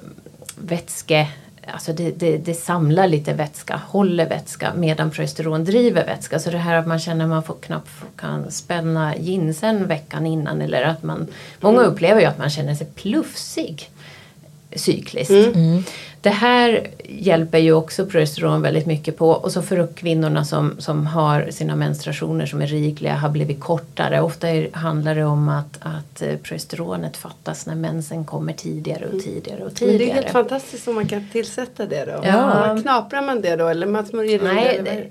vätske 0.57 1.29
Alltså 1.73 1.93
det, 1.93 2.11
det, 2.11 2.39
det 2.39 2.55
samlar 2.55 3.09
lite 3.09 3.33
vätska, 3.33 3.81
håller 3.87 4.29
vätska 4.29 4.73
medan 4.77 5.11
progesteron 5.11 5.65
driver 5.65 6.07
vätska. 6.07 6.39
Så 6.39 6.51
det 6.51 6.59
här 6.59 6.77
att 6.77 6.87
man 6.87 6.99
känner 6.99 7.25
att 7.25 7.31
man 7.31 7.43
får 7.43 7.55
knappt 7.61 7.91
kan 8.17 8.51
spänna 8.51 9.17
jeansen 9.17 9.87
veckan 9.87 10.27
innan 10.27 10.63
eller 10.63 10.83
att 10.83 11.03
man 11.03 11.27
Många 11.61 11.81
upplever 11.81 12.21
ju 12.21 12.27
att 12.27 12.39
man 12.39 12.51
känner 12.51 12.75
sig 12.75 12.87
plufsig 12.87 13.91
cykliskt. 14.77 15.33
Det 16.23 16.31
här 16.31 16.87
hjälper 17.09 17.59
ju 17.59 17.73
också 17.73 18.07
progesteron 18.07 18.63
väldigt 18.63 18.87
mycket 18.87 19.17
på 19.17 19.29
och 19.31 19.53
så 19.53 19.63
för 19.63 19.87
kvinnorna 19.95 20.45
som, 20.45 20.75
som 20.79 21.07
har 21.07 21.49
sina 21.51 21.77
menstruationer 21.77 22.47
som 22.47 22.63
är 22.63 22.67
rikliga 22.67 23.15
har 23.15 23.29
blivit 23.29 23.61
kortare. 23.61 24.21
Ofta 24.21 24.49
är, 24.49 24.69
handlar 24.73 25.15
det 25.15 25.25
om 25.25 25.49
att, 25.49 25.79
att 25.81 26.23
eh, 26.23 26.37
progesteronet 26.37 27.17
fattas 27.17 27.67
när 27.67 27.75
mensen 27.75 28.25
kommer 28.25 28.53
tidigare 28.53 29.07
och 29.13 29.21
tidigare 29.23 29.59
och 29.59 29.65
Men 29.67 29.75
tidigare. 29.75 29.99
det 30.05 30.11
är 30.11 30.15
helt 30.15 30.31
fantastiskt 30.31 30.89
om 30.89 30.95
man 30.95 31.09
kan 31.09 31.29
tillsätta 31.33 31.87
det 31.87 32.05
då. 32.05 32.21
Ja. 32.29 32.47
Man 32.67 32.83
knaprar 32.83 33.23
man 33.23 33.41
det 33.41 33.57
då 33.57 33.69
eller 33.69 33.87
man 33.87 34.07
smörjer 34.07 34.33
in 34.39 34.45
det? 34.45 34.53
Nej, 34.53 34.81
det- 34.85 35.07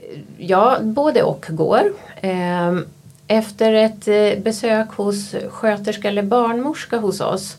ja, 0.45 0.77
både 0.81 1.23
och 1.23 1.45
går. 1.49 1.81
Ehm, 2.21 2.85
Efter 3.31 3.73
ett 3.73 4.07
eh, 4.07 4.43
besök 4.43 4.87
hos 4.91 5.35
sköterska 5.49 6.07
eller 6.07 6.23
barnmorska 6.23 6.97
hos 6.97 7.21
oss 7.21 7.57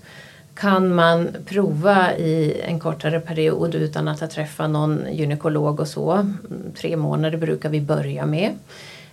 kan 0.54 0.94
man 0.94 1.36
prova 1.46 2.16
i 2.16 2.60
en 2.64 2.80
kortare 2.80 3.20
period 3.20 3.74
utan 3.74 4.08
att 4.08 4.20
ha 4.20 4.26
träffat 4.26 4.70
någon 4.70 5.04
gynekolog 5.12 5.80
och 5.80 5.88
så. 5.88 6.12
Mm, 6.12 6.36
tre 6.76 6.96
månader 6.96 7.38
brukar 7.38 7.68
vi 7.68 7.80
börja 7.80 8.26
med. 8.26 8.52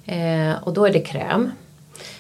Eh, 0.06 0.64
och 0.64 0.74
då 0.74 0.86
är 0.86 0.94
det 0.94 1.00
kräm. 1.00 1.52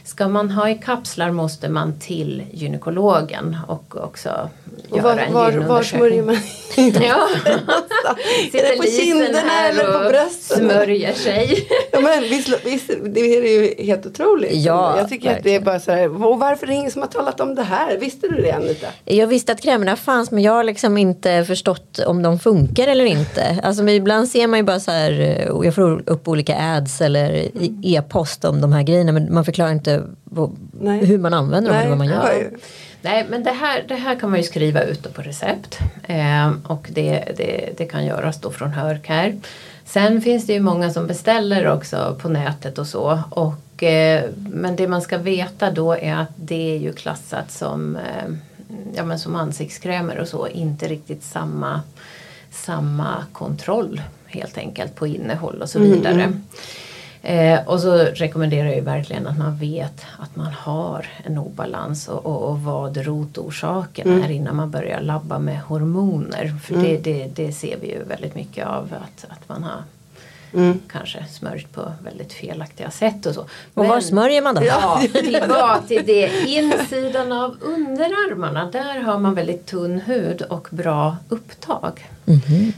Ska 0.08 0.28
man 0.28 0.51
ha 0.51 0.70
i 0.70 0.76
kapslar 0.76 1.32
måste 1.32 1.70
man 1.70 1.99
till 1.99 2.43
gynekologen 2.51 3.58
och 3.68 3.95
också 4.03 4.49
Och 4.89 4.97
göra 4.97 5.16
var, 5.16 5.18
en 5.18 5.34
var, 5.34 5.51
var 5.51 5.84
smörjer 5.84 6.24
man 6.24 6.36
Ja. 6.78 7.28
Är 8.53 8.72
det 8.72 8.78
på 8.78 8.84
kinderna 8.84 9.68
eller 9.70 9.84
på 9.84 10.10
brösten? 10.10 10.58
Smörjer 10.58 11.14
sig. 11.14 11.68
Ja, 11.91 11.99
men 11.99 12.22
visst, 12.22 12.66
visst, 12.66 12.91
det 13.05 13.20
är 13.20 13.43
ju 13.43 13.86
helt 13.86 14.05
otroligt. 14.05 14.53
Ja, 14.53 14.97
jag 14.97 15.10
tycker 15.10 15.38
att 15.38 15.43
det 15.43 15.55
är 15.55 15.60
bara 15.60 15.80
så 15.80 15.91
här, 15.91 16.26
och 16.26 16.39
varför 16.39 16.66
är 16.66 16.68
det 16.68 16.76
ingen 16.76 16.91
som 16.91 17.01
har 17.01 17.10
talat 17.10 17.39
om 17.39 17.55
det 17.55 17.64
här? 17.64 17.97
Visste 17.97 18.28
du 18.28 18.41
det 18.41 18.51
Anita? 18.51 18.88
Jag 19.05 19.28
visste 19.28 19.51
att 19.51 19.62
krämerna 19.62 19.95
fanns 19.95 20.32
men 20.32 20.43
jag 20.43 20.51
har 20.51 20.64
liksom 20.64 20.97
inte 20.97 21.45
förstått 21.45 21.99
om 21.99 22.22
de 22.22 22.39
funkar 22.39 22.88
eller 22.88 23.05
inte. 23.05 23.60
Alltså 23.64 23.88
ibland 23.88 24.28
ser 24.30 24.47
man 24.47 24.60
ju 24.60 24.64
bara 24.64 24.80
så 24.80 24.91
här, 24.91 25.12
eh, 25.12 25.66
jag 25.66 25.76
får 25.76 26.10
upp 26.10 26.28
olika 26.28 26.58
ads 26.58 27.01
eller 27.01 27.47
e-post 27.84 28.45
om 28.45 28.62
de 28.62 28.74
här 28.74 28.84
grejerna 28.84 29.12
men 29.12 29.34
man 29.34 29.45
förklarar 29.45 29.72
inte 29.72 29.97
vad, 30.24 30.56
Nej. 30.80 31.06
hur 31.06 31.18
man 31.18 31.34
använder 31.34 31.72
dem 31.72 31.80
eller 31.80 31.89
vad 31.89 31.98
man 31.98 32.08
gör. 32.08 32.34
ju- 32.34 32.58
Nej 33.02 33.26
men 33.30 33.43
det 33.43 33.52
här, 33.52 33.86
det 33.88 33.95
här 33.95 34.20
kan 34.20 34.30
man 34.30 34.39
ju 34.39 34.43
skriva 34.45 34.82
ut 34.84 35.14
på 35.14 35.22
recept. 35.22 35.80
Eh, 36.04 36.52
och 36.64 36.88
det, 36.91 37.24
det, 37.38 37.70
det 37.78 37.86
kan 37.86 38.06
göras 38.06 38.41
då 38.41 38.52
från 38.52 38.72
Hörkär. 38.72 39.36
Sen 39.86 40.22
finns 40.22 40.45
det 40.48 40.54
ju 40.54 40.60
många 40.60 40.89
som 40.89 41.08
beställer 41.08 41.68
också 41.68 42.18
på 42.22 42.30
nätet 42.30 42.78
och 42.78 42.88
så. 42.88 43.20
Och, 43.30 43.84
eh, 43.84 44.24
men 44.38 44.76
det 44.76 44.88
man 44.88 45.02
ska 45.02 45.18
veta 45.18 45.72
då 45.72 45.93
är 45.98 46.16
att 46.16 46.32
det 46.36 46.76
är 46.76 46.78
ju 46.80 46.93
klassat 46.93 47.52
som, 47.52 47.95
eh, 47.95 48.34
ja, 48.95 49.04
men 49.06 49.20
som 49.20 49.36
ansiktskrämer 49.36 50.20
och 50.20 50.28
så. 50.28 50.48
Inte 50.48 50.88
riktigt 50.88 51.24
samma, 51.24 51.82
samma 52.52 53.24
kontroll 53.32 54.02
helt 54.26 54.58
enkelt 54.58 54.95
på 54.95 55.08
innehåll 55.08 55.62
och 55.62 55.70
så 55.70 55.80
vidare. 55.80 56.34
Eh, 57.22 57.68
och 57.68 57.80
så 57.80 57.97
rekommenderar 57.97 58.65
jag 58.65 58.76
ju 58.76 58.82
verkligen 58.82 59.28
att 59.28 59.38
man 59.38 59.57
vet 59.57 60.05
att 60.20 60.36
man 60.36 60.53
har 60.53 61.05
en 61.24 61.38
obalans 61.38 62.07
och, 62.07 62.26
och, 62.26 62.49
och 62.49 62.59
vad 62.59 62.97
rotorsaken 62.97 64.24
är 64.24 64.30
innan 64.32 64.55
man 64.55 64.72
börjar 64.72 65.01
labba 65.01 65.39
med 65.39 65.61
hormoner. 65.61 66.53
För 66.63 66.76
det, 66.76 66.97
det, 66.97 67.28
det 67.36 67.51
ser 67.51 67.78
vi 67.82 67.91
ju 67.91 68.03
väldigt 68.03 68.36
mycket 68.36 68.68
av 68.68 68.93
att, 68.93 69.26
att 69.30 69.49
man 69.49 69.63
har 69.63 69.82
kanske 70.88 71.26
smörjt 71.30 71.74
på 71.74 71.91
väldigt 72.03 72.34
felaktiga 72.34 72.91
sätt 72.91 73.26
och 73.26 73.36
så. 73.36 73.45
Och 73.74 73.86
var 73.86 73.99
smörjer 73.99 74.41
man 74.41 74.55
då? 74.55 74.63
Ja, 74.63 75.01
tillbaka 75.13 75.82
till 75.88 76.03
det. 76.05 76.45
Insidan 76.47 77.32
av 77.32 77.57
underarmarna, 77.61 78.72
där 78.72 78.99
har 78.99 79.20
man 79.20 79.36
väldigt 79.36 79.65
tunn 79.65 80.01
hud 80.01 80.41
och 80.41 80.68
bra 80.72 81.18
upptag. 81.30 82.09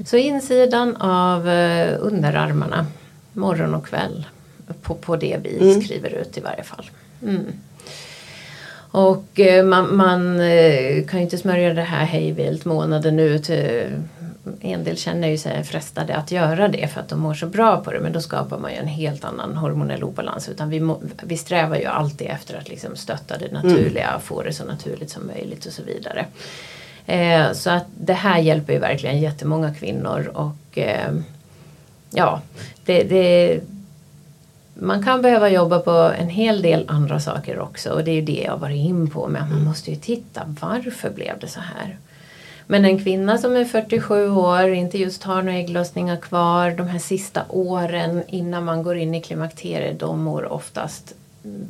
Så 0.05 0.17
insidan 0.17 0.95
av 0.95 1.49
eh, 1.49 1.97
underarmarna, 1.99 2.85
morgon 3.33 3.75
och 3.75 3.85
kväll, 3.85 4.25
på, 4.81 4.95
på 4.95 5.15
det 5.15 5.37
vi 5.43 5.81
skriver 5.81 6.09
ut 6.09 6.37
i 6.37 6.41
varje 6.41 6.63
fall. 6.63 6.89
Mm. 7.23 7.45
Och 8.91 9.39
eh, 9.39 9.65
man, 9.65 9.95
man 9.95 10.39
eh, 10.39 11.05
kan 11.05 11.19
ju 11.19 11.23
inte 11.23 11.37
smörja 11.37 11.73
det 11.73 11.81
här 11.81 12.05
hejvilt 12.05 12.65
månaden 12.65 13.19
ut. 13.19 13.49
Eh, 13.49 13.91
En 14.61 14.83
del 14.83 14.97
känner 14.97 15.27
ju 15.27 15.37
sig 15.37 15.63
frestade 15.63 16.15
att 16.15 16.31
göra 16.31 16.67
det 16.67 16.87
för 16.87 17.01
att 17.01 17.09
de 17.09 17.19
mår 17.19 17.33
så 17.33 17.45
bra 17.45 17.77
på 17.83 17.91
det 17.91 17.99
men 17.99 18.13
då 18.13 18.21
skapar 18.21 18.57
man 18.57 18.71
ju 18.71 18.77
en 18.77 18.87
helt 18.87 19.25
annan 19.25 19.57
hormonell 19.57 20.03
obalans. 20.03 20.49
Utan 20.49 20.69
vi, 20.69 20.79
må, 20.79 21.01
vi 21.23 21.37
strävar 21.37 21.77
ju 21.77 21.85
alltid 21.85 22.27
efter 22.27 22.57
att 22.57 22.69
liksom 22.69 22.95
stötta 22.95 23.37
det 23.37 23.51
naturliga, 23.51 24.19
få 24.23 24.43
det 24.43 24.53
så 24.53 24.65
naturligt 24.65 25.09
som 25.09 25.27
möjligt 25.27 25.65
och 25.65 25.73
så 25.73 25.83
vidare. 25.83 26.25
Eh, 27.05 27.51
så 27.53 27.69
att 27.69 27.85
det 27.97 28.13
här 28.13 28.39
hjälper 28.39 28.73
ju 28.73 28.79
verkligen 28.79 29.19
jättemånga 29.19 29.73
kvinnor 29.73 30.31
och 30.33 30.77
eh, 30.77 31.13
ja, 32.11 32.41
det, 32.85 33.03
det, 33.03 33.59
man 34.73 35.03
kan 35.03 35.21
behöva 35.21 35.49
jobba 35.49 35.79
på 35.79 35.91
en 35.91 36.29
hel 36.29 36.61
del 36.61 36.85
andra 36.87 37.19
saker 37.19 37.59
också 37.59 37.89
och 37.89 38.03
det 38.03 38.11
är 38.11 38.15
ju 38.15 38.21
det 38.21 38.43
jag 38.45 38.57
varit 38.57 38.85
in 38.85 39.09
på 39.09 39.27
men 39.27 39.49
man 39.49 39.63
måste 39.63 39.91
ju 39.91 39.97
titta 39.97 40.55
varför 40.61 41.09
blev 41.09 41.39
det 41.39 41.47
så 41.47 41.59
här. 41.59 41.97
Men 42.71 42.85
en 42.85 43.03
kvinna 43.03 43.37
som 43.37 43.55
är 43.55 43.65
47 43.65 44.29
år, 44.29 44.69
inte 44.69 44.97
just 44.97 45.23
har 45.23 45.41
några 45.41 45.57
ägglossningar 45.57 46.17
kvar 46.17 46.71
de 46.71 46.87
här 46.87 46.99
sista 46.99 47.45
åren 47.49 48.23
innan 48.27 48.65
man 48.65 48.83
går 48.83 48.97
in 48.97 49.15
i 49.15 49.21
klimakteriet, 49.21 49.99
de 49.99 50.23
mår 50.23 50.51
oftast 50.51 51.13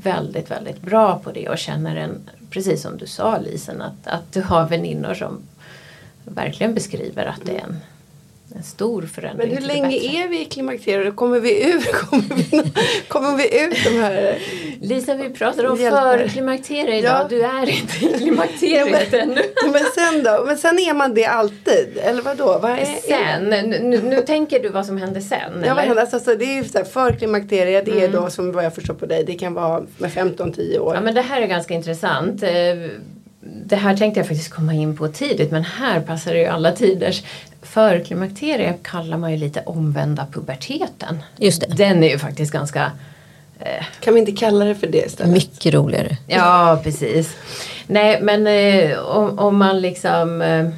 väldigt, 0.03 0.51
väldigt 0.51 0.81
bra 0.81 1.19
på 1.23 1.31
det 1.31 1.49
och 1.49 1.57
känner 1.57 1.95
en, 1.95 2.29
precis 2.49 2.81
som 2.81 2.97
du 2.97 3.07
sa 3.07 3.37
Lisen, 3.37 3.81
att, 3.81 4.07
att 4.07 4.33
du 4.33 4.41
har 4.41 4.67
väninnor 4.67 5.13
som 5.13 5.37
verkligen 6.25 6.73
beskriver 6.73 7.25
att 7.25 7.45
det 7.45 7.57
är 7.57 7.63
en 7.63 7.79
en 8.55 8.63
stor 8.63 9.01
förändring 9.01 9.47
Men 9.49 9.57
hur 9.57 9.67
länge 9.67 9.95
är 9.97 10.27
vi 10.27 10.41
i 10.41 10.45
klimakteriet? 10.45 11.15
Kommer 11.15 11.39
vi 11.39 11.63
ur? 11.73 11.81
Kommer 11.93 12.35
vi, 12.35 12.71
kommer 13.07 13.37
vi 13.37 13.63
ut 13.65 13.83
de 13.83 13.89
här? 13.89 14.37
Lisa, 14.81 15.15
vi 15.15 15.29
pratar 15.29 15.65
om 15.65 15.79
Hjälper. 15.79 16.17
förklimakterie 16.17 16.97
idag. 16.99 17.21
Ja. 17.21 17.27
Du 17.29 17.41
är 17.43 17.69
inte 17.69 18.05
i 18.05 18.17
klimakteriet 18.17 19.13
ännu. 19.13 19.41
Men 19.71 19.81
sen 19.95 20.23
då? 20.23 20.43
Men 20.45 20.57
sen 20.57 20.79
är 20.79 20.93
man 20.93 21.13
det 21.13 21.25
alltid? 21.25 21.97
Eller 22.03 22.21
vadå? 22.21 22.59
Vad 22.61 22.71
är, 22.71 22.85
Sen, 23.07 23.43
nu, 23.89 24.01
nu 24.03 24.21
tänker 24.21 24.59
du 24.59 24.69
vad 24.69 24.85
som 24.85 24.97
hände 24.97 25.21
sen? 25.21 25.39
Ja, 25.41 25.49
vad 25.53 25.63
eller? 25.67 25.81
händer? 25.81 26.07
Alltså, 26.13 26.35
det 26.35 26.45
är 26.45 26.55
ju 26.55 26.63
så 26.63 26.77
här, 26.77 26.85
för 26.85 27.11
klimakteriet, 27.11 27.85
det 27.85 28.01
är 28.03 28.07
då 28.07 28.29
som 28.29 28.51
vad 28.51 28.65
jag 28.65 28.75
förstår 28.75 28.93
på 28.93 29.05
dig, 29.05 29.23
det 29.23 29.33
kan 29.33 29.53
vara 29.53 29.83
med 29.97 30.09
15-10 30.11 30.77
år. 30.79 30.95
Ja 30.95 31.01
men 31.01 31.15
det 31.15 31.21
här 31.21 31.41
är 31.41 31.47
ganska 31.47 31.73
intressant. 31.73 32.43
Eh, 32.43 32.49
Det 33.65 33.75
här 33.75 33.97
tänkte 33.97 34.19
jag 34.19 34.27
faktiskt 34.27 34.53
komma 34.53 34.73
in 34.73 34.97
på 34.97 35.07
tidigt 35.07 35.51
men 35.51 35.63
här 35.63 35.99
passar 36.01 36.33
det 36.33 36.39
ju 36.39 36.45
alla 36.45 36.71
tiders. 36.71 37.23
Förklimakterie 37.61 38.73
kallar 38.83 39.17
man 39.17 39.31
ju 39.31 39.37
lite 39.37 39.61
omvända 39.65 40.27
puberteten. 40.31 41.23
Just 41.37 41.61
det. 41.61 41.67
Den 41.67 42.03
är 42.03 42.09
ju 42.09 42.19
faktiskt 42.19 42.51
ganska 42.51 42.91
eh, 43.59 43.85
Kan 43.99 44.13
vi 44.13 44.19
inte 44.19 44.31
kalla 44.31 44.65
det 44.65 44.75
för 44.75 44.87
det 44.87 45.05
istället? 45.05 45.33
Mycket 45.33 45.73
roligare. 45.73 46.17
Ja, 46.27 46.79
precis. 46.83 47.35
Nej, 47.87 48.21
men 48.21 48.47
eh, 48.47 48.99
om, 48.99 49.39
om 49.39 49.57
man 49.57 49.81
liksom... 49.81 50.41
Eh, 50.41 50.69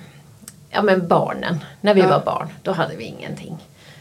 ja, 0.72 0.82
men 0.82 1.08
barnen. 1.08 1.60
När 1.82 1.94
vi 1.94 2.02
Ja. 2.02 2.08
var 2.08 2.20
barn, 2.26 2.50
då 2.64 2.72
hade 2.72 2.96
vi 2.96 3.04
ingenting. 3.04 3.58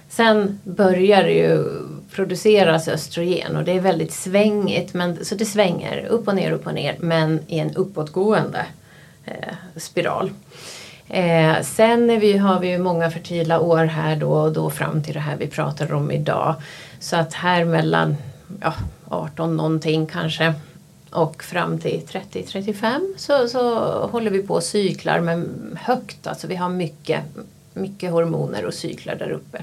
Sen 0.09 0.61
börjar 0.65 1.23
det 1.23 1.33
ju 1.33 1.65
produceras 2.13 2.89
östrogen 2.89 3.57
och 3.57 3.65
det 3.65 3.73
är 3.73 3.81
väldigt 3.81 4.13
svängigt. 4.13 4.95
Men, 4.95 5.25
så 5.25 5.35
det 5.35 5.45
svänger 5.47 6.05
upp 6.07 6.29
och 6.29 6.35
ner, 6.35 6.51
upp 6.53 6.67
och 6.67 6.75
ner. 6.75 6.97
Men 6.99 7.41
i 7.47 7.59
en 7.59 7.75
uppåtgående 7.77 8.67
eh, 9.25 9.55
spiral. 9.77 10.31
Eh, 11.11 11.63
sen 11.63 12.11
är 12.11 12.19
vi, 12.19 12.37
har 12.37 12.61
vi 12.61 12.69
ju 12.69 12.79
många 12.79 13.11
fertila 13.11 13.61
år 13.61 13.85
här 13.85 14.17
då 14.17 14.33
och 14.33 14.53
då 14.53 14.71
fram 14.71 15.03
till 15.03 15.15
det 15.15 15.21
här 15.21 15.37
vi 15.37 15.47
pratar 15.47 15.93
om 15.93 16.11
idag. 16.11 16.55
Så 17.01 17.17
att 17.17 17.35
här 17.35 17.65
mellan 17.65 18.17
ja, 18.61 18.75
18 19.09 19.57
någonting 19.57 20.07
kanske 20.07 20.55
och 21.11 21.43
fram 21.43 21.79
till 21.79 22.01
30-35 22.09 23.01
så, 23.17 23.49
så 23.49 23.79
håller 24.07 24.31
vi 24.31 24.43
på 24.43 24.55
och 24.55 24.63
cyklar 24.63 25.21
men 25.21 25.49
högt. 25.81 26.27
Alltså 26.27 26.47
vi 26.47 26.57
har 26.57 26.69
mycket, 26.69 27.21
mycket 27.75 28.11
hormoner 28.11 28.65
och 28.65 28.75
cyklar 28.75 29.15
där 29.15 29.31
uppe. 29.31 29.63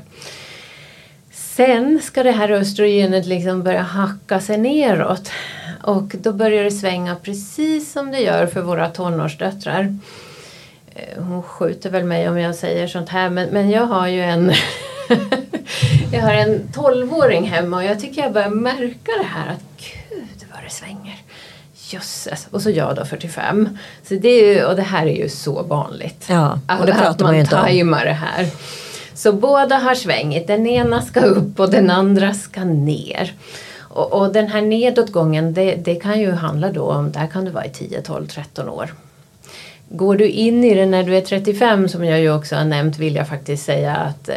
Sen 1.32 2.00
ska 2.04 2.24
det 2.24 2.32
här 2.32 2.52
östrogenet 2.52 3.26
liksom 3.26 3.64
börja 3.64 3.82
hacka 3.82 4.41
sig 4.41 4.58
neråt. 4.58 5.32
Och 5.84 6.16
då 6.22 6.34
börjar 6.34 6.64
det 6.64 6.72
svänga 6.72 7.16
precis 7.16 7.91
som 7.91 8.12
det 8.12 8.20
gör 8.20 8.48
för 8.48 8.62
våra 8.62 8.89
tonårsdöttrar. 8.89 9.98
Eh, 10.98 11.24
Hon 11.24 11.43
skjuter 11.43 11.89
väl 11.89 12.04
mig 12.04 12.30
om 12.30 12.39
jag 12.39 12.56
säger 12.56 12.88
sånt 12.88 13.10
här 13.10 13.30
men, 13.30 13.50
men 13.50 13.70
jag 13.70 13.86
har 13.86 14.08
ju 14.08 14.22
en 14.22 14.52
Jag 16.12 16.22
har 16.22 16.34
en 16.34 16.62
12-åring 16.74 17.43
hemma 17.48 17.78
och 17.78 17.84
jag 17.84 18.00
tycker 18.00 18.22
jag 18.22 18.34
börjar 18.34 18.50
märka 18.50 19.12
det 19.22 19.28
här 19.28 19.52
att 19.52 19.64
gud 19.78 20.48
vad 20.54 20.64
det 20.64 20.70
svänger. 20.70 21.16
Jösses. 21.89 22.48
Och 22.52 22.62
så 22.62 22.70
jag 22.70 22.95
då 22.95 23.06
45. 23.06 23.78
Så 24.04 24.14
det 24.14 24.30
är 24.30 24.54
ju, 24.56 24.66
och 24.66 24.76
det 24.76 24.82
här 24.82 25.06
är 25.06 25.16
ju 25.16 25.30
så 25.30 25.64
vanligt. 25.64 26.26
Ja, 26.30 26.60
och 26.80 26.86
det 26.86 26.91
pratar 26.91 27.10
att 27.10 27.20
man 27.20 27.34
ju 27.36 27.41
inte 27.41 27.56
om. 27.56 27.62
tajmar 27.62 28.06
det 28.06 28.14
här. 28.14 28.48
Så 29.14 29.32
båda 29.34 29.76
har 29.78 29.95
svängit. 29.95 30.48
Den 30.48 30.68
ena 30.68 31.02
ska 31.02 31.20
upp 31.20 31.60
och 31.60 31.72
den 31.72 31.89
andra 31.89 32.34
ska 32.34 32.64
ner. 32.64 33.34
Och, 33.80 34.14
och 34.14 34.34
den 34.34 34.48
här 34.48 34.62
nedåtgången 34.62 35.54
det, 35.54 35.76
det 35.76 35.95
kan 35.95 36.20
ju 36.20 36.32
handla 36.32 36.72
då 36.72 36.84
om, 36.84 37.12
där 37.12 37.28
kan 37.28 37.45
du 37.45 37.52
vara 37.52 37.66
i 37.66 37.70
10, 37.70 38.02
12, 38.02 38.28
13 38.28 38.70
år. 38.70 38.93
Går 39.90 40.18
du 40.18 40.28
in 40.28 40.64
i 40.64 40.76
det 40.76 40.86
när 40.86 41.04
du 41.04 41.18
är 41.18 41.22
35 41.22 41.90
som 41.90 42.06
jag 42.06 42.20
ju 42.20 42.34
också 42.34 42.56
har 42.56 42.66
nämnt 42.66 42.98
vill 42.98 43.16
jag 43.16 43.28
faktiskt 43.28 43.66
säga 43.66 43.96
att 43.96 44.30
eh, 44.30 44.36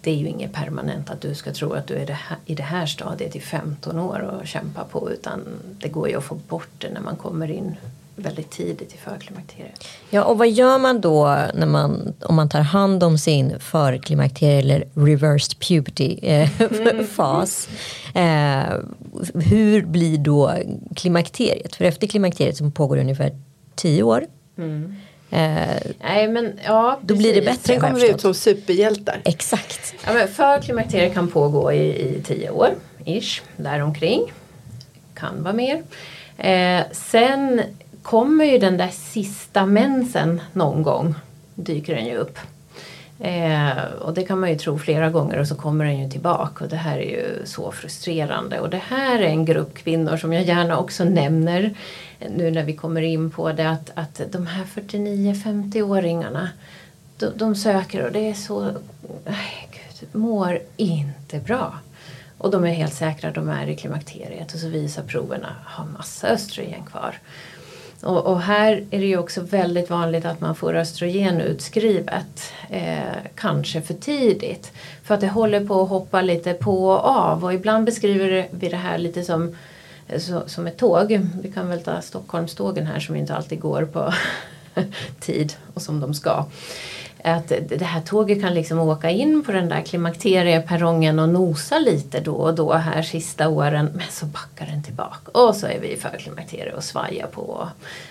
det 0.00 0.10
är 0.10 0.14
ju 0.14 0.28
inget 0.28 0.52
permanent 0.52 1.10
att 1.10 1.20
du 1.20 1.34
ska 1.34 1.52
tro 1.52 1.72
att 1.72 1.86
du 1.86 1.94
är 1.94 2.06
det 2.06 2.12
här, 2.12 2.38
i 2.46 2.54
det 2.54 2.62
här 2.62 2.86
stadiet 2.86 3.36
i 3.36 3.40
15 3.40 3.98
år 3.98 4.20
och 4.20 4.46
kämpa 4.46 4.84
på 4.84 5.10
utan 5.10 5.40
det 5.80 5.88
går 5.88 6.08
ju 6.08 6.16
att 6.16 6.24
få 6.24 6.34
bort 6.34 6.70
det 6.78 6.90
när 6.90 7.00
man 7.00 7.16
kommer 7.16 7.50
in 7.50 7.76
väldigt 8.16 8.50
tidigt 8.50 8.94
i 8.94 8.98
förklimakteriet. 8.98 9.84
Ja, 10.10 10.24
och 10.24 10.38
vad 10.38 10.50
gör 10.50 10.78
man 10.78 11.00
då 11.00 11.24
när 11.54 11.66
man, 11.66 12.14
om 12.20 12.34
man 12.34 12.48
tar 12.48 12.60
hand 12.60 13.02
om 13.02 13.18
sin 13.18 13.60
förklimakterie 13.60 14.58
eller 14.58 14.84
reversed 14.94 15.58
puberty 15.58 16.18
eh, 16.22 16.48
fas? 17.08 17.68
Eh, 18.14 18.74
hur 19.34 19.86
blir 19.86 20.18
då 20.18 20.54
klimakteriet? 20.96 21.76
För 21.76 21.84
efter 21.84 22.06
klimakteriet 22.06 22.56
som 22.56 22.72
pågår 22.72 22.96
ungefär 22.96 23.32
10 23.74 24.02
år. 24.02 24.26
Eh, 25.30 25.92
Nej 26.00 26.28
men 26.28 26.58
ja, 26.64 26.98
Då 27.02 27.16
blir 27.16 27.34
det 27.34 27.40
bättre. 27.40 27.62
Sen 27.62 27.80
kommer 27.80 28.00
vi 28.00 28.10
ut 28.10 28.20
som 28.20 28.34
superhjältar. 28.34 29.20
exakt. 29.24 29.94
Ja, 30.06 30.12
men 30.12 30.28
förklimakteriet 30.28 31.14
kan 31.14 31.28
pågå 31.28 31.72
i, 31.72 32.16
i 32.16 32.22
tio 32.24 32.50
år, 32.50 32.68
ish, 33.04 33.42
däromkring. 33.56 34.32
Kan 35.14 35.42
vara 35.42 35.54
mer. 35.54 35.82
Eh, 36.38 36.82
sen 36.92 37.62
kommer 38.02 38.44
ju 38.44 38.58
den 38.58 38.76
där 38.76 38.88
sista 38.92 39.66
mensen 39.66 40.40
någon 40.52 40.82
gång. 40.82 41.14
Dyker 41.54 41.94
den 41.94 42.06
ju 42.06 42.16
upp. 42.16 42.38
Eh, 43.20 43.84
och 44.00 44.14
det 44.14 44.22
kan 44.22 44.40
man 44.40 44.50
ju 44.50 44.58
tro 44.58 44.78
flera 44.78 45.10
gånger 45.10 45.38
och 45.40 45.46
så 45.48 45.54
kommer 45.54 45.84
den 45.84 46.02
ju 46.02 46.10
tillbaka 46.10 46.64
och 46.64 46.70
det 46.70 46.76
här 46.76 46.98
är 46.98 47.10
ju 47.10 47.42
så 47.44 47.72
frustrerande. 47.72 48.60
Och 48.60 48.70
det 48.70 48.82
här 48.88 49.18
är 49.18 49.26
en 49.26 49.44
grupp 49.44 49.74
kvinnor 49.74 50.16
som 50.16 50.32
jag 50.32 50.44
gärna 50.44 50.78
också 50.78 51.04
nämner 51.04 51.74
nu 52.28 52.50
när 52.50 52.64
vi 52.64 52.76
kommer 52.76 53.02
in 53.02 53.30
på 53.30 53.52
det 53.52 53.70
att, 53.70 53.90
att 53.94 54.20
de 54.32 54.46
här 54.46 54.64
49-50-åringarna 54.64 56.48
de, 57.16 57.26
de 57.36 57.54
söker 57.54 58.06
och 58.06 58.12
det 58.12 58.30
är 58.30 58.34
så, 58.34 58.72
nej 59.24 59.68
gud, 59.70 60.08
mår 60.12 60.58
inte 60.76 61.38
bra. 61.38 61.78
Och 62.38 62.50
de 62.50 62.64
är 62.64 62.72
helt 62.72 62.94
säkra 62.94 63.30
de 63.30 63.48
är 63.48 63.66
i 63.66 63.76
klimakteriet 63.76 64.54
och 64.54 64.60
så 64.60 64.68
visar 64.68 65.02
proverna 65.02 65.56
har 65.64 65.84
massa 65.84 66.28
östrogen 66.28 66.84
kvar. 66.90 67.18
Och, 68.02 68.26
och 68.26 68.40
här 68.40 68.84
är 68.90 68.98
det 68.98 69.06
ju 69.06 69.18
också 69.18 69.40
väldigt 69.40 69.90
vanligt 69.90 70.24
att 70.24 70.40
man 70.40 70.54
får 70.54 70.76
östrogen 70.76 71.40
utskrivet. 71.40 72.52
Eh, 72.70 72.98
kanske 73.34 73.82
för 73.82 73.94
tidigt. 73.94 74.72
För 75.02 75.14
att 75.14 75.20
det 75.20 75.28
håller 75.28 75.66
på 75.66 75.82
att 75.82 75.88
hoppa 75.88 76.22
lite 76.22 76.54
på 76.54 76.88
och 76.88 77.04
av. 77.04 77.44
Och 77.44 77.54
ibland 77.54 77.84
beskriver 77.84 78.48
vi 78.50 78.68
det 78.68 78.76
här 78.76 78.98
lite 78.98 79.22
som, 79.22 79.48
eh, 79.48 79.54
så, 80.18 80.42
som 80.46 80.66
ett 80.66 80.76
tåg. 80.76 81.28
Vi 81.42 81.52
kan 81.52 81.68
väl 81.68 81.82
ta 81.82 82.00
Stockholmstågen 82.00 82.86
här 82.86 83.00
som 83.00 83.16
inte 83.16 83.34
alltid 83.34 83.60
går 83.60 83.84
på 83.84 84.14
tid 85.20 85.52
och 85.74 85.82
som 85.82 86.00
de 86.00 86.14
ska. 86.14 86.46
Att 87.24 87.52
det 87.68 87.84
här 87.84 88.00
tåget 88.00 88.40
kan 88.40 88.54
liksom 88.54 88.78
åka 88.78 89.10
in 89.10 89.44
på 89.44 89.52
den 89.52 89.68
där 89.68 89.80
klimakterieperrongen 89.80 91.18
och 91.18 91.28
nosa 91.28 91.78
lite 91.78 92.20
då 92.20 92.34
och 92.34 92.54
då 92.54 92.72
här 92.72 93.02
sista 93.02 93.48
åren. 93.48 93.90
Men 93.94 94.06
så 94.10 94.26
backar 94.26 94.66
den 94.66 94.82
tillbaka 94.82 95.30
och 95.32 95.56
så 95.56 95.66
är 95.66 95.78
vi 95.80 95.92
i 95.92 95.96
förklimakterie 95.96 96.72
och 96.72 96.84
svajar 96.84 97.26
på. 97.26 97.68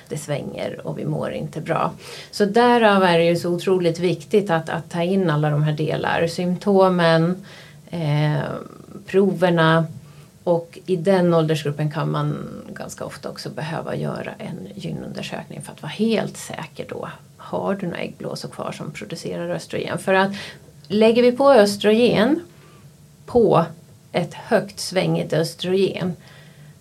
Det 0.10 0.18
svänger 0.18 0.88
och 0.88 0.97
vi 1.00 1.06
mår 1.06 1.32
inte 1.32 1.62
bra. 1.62 1.91
Så 2.32 2.45
därav 2.45 3.04
är 3.04 3.18
det 3.18 3.26
ju 3.26 3.36
så 3.36 3.50
otroligt 3.50 4.00
viktigt 4.00 4.50
att, 4.50 4.70
att 4.70 4.89
ta 4.89 5.04
in 5.04 5.30
alla 5.30 5.50
de 5.50 5.64
här 5.64 5.74
delar. 5.74 6.28
Symptomen, 6.28 7.45
eh, 7.89 8.43
proverna 9.08 9.86
och 10.50 10.80
i 10.86 10.95
den 10.95 11.34
åldersgruppen 11.34 11.91
kan 11.91 12.12
man 12.12 12.47
ganska 12.74 13.06
ofta 13.06 13.30
också 13.30 13.50
behöva 13.50 13.95
göra 13.95 14.32
en 14.38 14.68
gynundersökning 14.76 15.62
för 15.62 15.72
att 15.72 15.82
vara 15.82 15.91
helt 15.91 16.38
säker 16.38 16.86
då. 16.89 17.10
Har 17.38 17.76
du 17.76 17.86
några 17.86 18.00
äggblåsor 18.00 18.50
kvar 18.50 18.72
som 18.72 18.91
producerar 18.91 19.50
östrogen? 19.50 19.97
För 19.97 20.14
att 20.14 20.32
lägger 20.88 21.24
vi 21.24 21.32
på 21.32 21.52
östrogen 21.52 22.39
på 23.26 23.66
ett 24.12 24.34
högt 24.34 24.80
svängigt 24.80 25.34
östrogen 25.34 26.14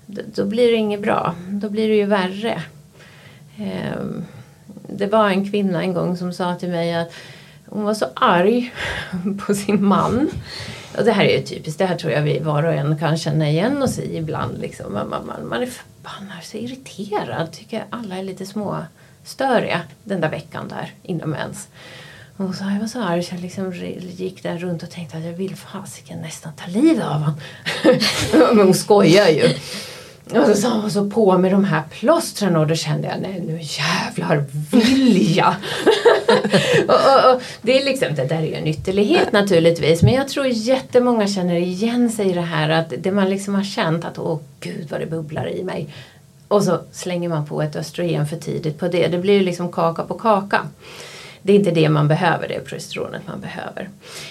då, 0.07 0.45
blir 0.45 0.71
det 0.71 0.77
inget 0.77 1.03
bra. 1.03 1.35
Då 1.49 1.69
blir 1.69 1.89
det 1.89 1.97
ju 1.97 2.05
värre. 2.05 2.63
Ehm, 3.59 4.25
det 4.89 5.07
var 5.07 5.29
en 5.29 5.51
kvinna 5.51 5.83
en 5.83 5.95
gång 5.95 6.17
som 6.17 6.33
sa 6.33 6.55
till 6.55 6.69
mig 6.69 6.95
att 6.95 7.13
hon 7.67 7.85
var 7.85 7.95
så 7.95 8.07
arg 8.15 8.75
på 9.47 9.55
sin 9.55 9.85
man. 9.85 10.31
Och 10.99 11.05
det 11.05 11.13
här 11.13 11.25
är 11.25 11.39
ju 11.39 11.43
typiskt, 11.43 11.79
det 11.79 11.87
här 11.87 11.97
tror 11.97 12.13
jag 12.13 12.23
vi 12.23 12.39
var 12.39 12.63
och 12.63 12.73
en 12.73 12.99
kan 12.99 13.17
känna 13.17 13.51
igen 13.51 13.83
oss 13.83 13.99
i 13.99 14.17
ibland. 14.17 14.59
Liksom. 14.59 14.93
Man, 14.93 15.09
man, 15.09 15.49
man, 15.49 15.63
är 15.63 15.67
förbannad, 15.67 16.45
så 16.45 16.57
irriterad, 16.57 17.53
tycker 17.53 17.85
alla 17.91 18.17
är 18.17 18.23
lite 18.23 18.47
små 18.47 18.77
störiga 19.25 19.81
den 20.05 20.21
där 20.21 20.29
veckan 20.29 20.69
där 20.69 20.93
inom 21.03 21.35
ens. 21.35 21.69
Och 22.37 22.45
hon 22.45 22.55
sa 22.55 22.71
jag 22.71 22.81
var 22.81 22.87
så 22.87 23.03
arg 23.03 23.23
så 23.23 23.35
jag 23.35 23.43
liksom 23.43 23.73
gick 24.01 24.43
där 24.43 24.59
runt 24.59 24.83
och 24.83 24.91
tänkte 24.91 25.17
att 25.17 25.25
jag 25.25 25.33
vill 25.33 25.57
fasiken 25.57 26.19
nästan 26.19 26.53
ta 26.53 26.67
livet 26.67 27.05
av 27.05 27.13
honom. 27.13 27.41
Men 28.57 28.67
hon 28.67 28.75
skojar 28.75 29.29
ju. 29.29 29.55
Och 30.31 30.47
så 30.47 30.55
sa 30.55 30.81
hon 30.81 30.91
så 30.91 31.11
på 31.11 31.39
med 31.39 31.53
de 31.53 31.65
här 31.65 31.83
plåstren 31.91 32.57
och 32.57 32.67
då 32.67 32.75
kände 32.75 33.09
jag 33.09 33.21
nej 33.21 33.43
nu 33.47 33.59
jävlar 33.61 34.45
vill 34.71 35.37
jag. 35.37 35.55
och, 36.89 36.95
och, 36.95 37.35
och, 37.35 37.43
det 37.63 37.81
är 37.81 37.85
liksom, 37.85 38.15
det 38.15 38.25
där 38.25 38.37
är 38.37 38.47
ju 38.47 38.55
en 38.55 38.67
ytterlighet 38.67 39.33
naturligtvis 39.33 40.03
men 40.03 40.15
jag 40.15 40.29
tror 40.29 40.47
jättemånga 40.47 41.29
känner 41.29 41.55
igen 41.55 42.11
sig 42.11 42.31
i 42.31 42.33
det 42.33 42.41
här 42.41 42.69
att 42.69 42.93
det 42.99 43.13
man 43.13 43.31
liksom 43.31 43.55
har 43.55 43.65
känt 43.65 44.05
att 44.05 44.19
åh 44.19 44.39
gud 44.61 44.87
vad 44.91 45.01
det 45.01 45.07
bubblar 45.07 45.49
i 45.49 45.65
mig. 45.65 45.89
Och 46.49 46.65
så 46.65 46.79
slänger 46.93 47.29
man 47.29 47.47
på 47.47 47.63
ett 47.63 47.77
östrogen 47.77 48.27
för 48.27 48.37
tidigt 48.37 48.79
på 48.79 48.89
det. 48.89 49.09
Det 49.09 49.19
blir 49.19 49.35
ju 49.35 49.43
liksom 49.43 49.73
kaka 49.73 50.03
på 50.03 50.15
kaka 50.15 50.61
det 51.43 51.53
är 51.53 51.57
inte 51.57 51.71
det 51.71 51.89
man 51.89 52.09
behöver, 52.09 52.49
det 52.49 52.55
är 52.55 52.61
progesteronet 52.61 53.23
man 53.27 53.41
behöver. 53.41 53.89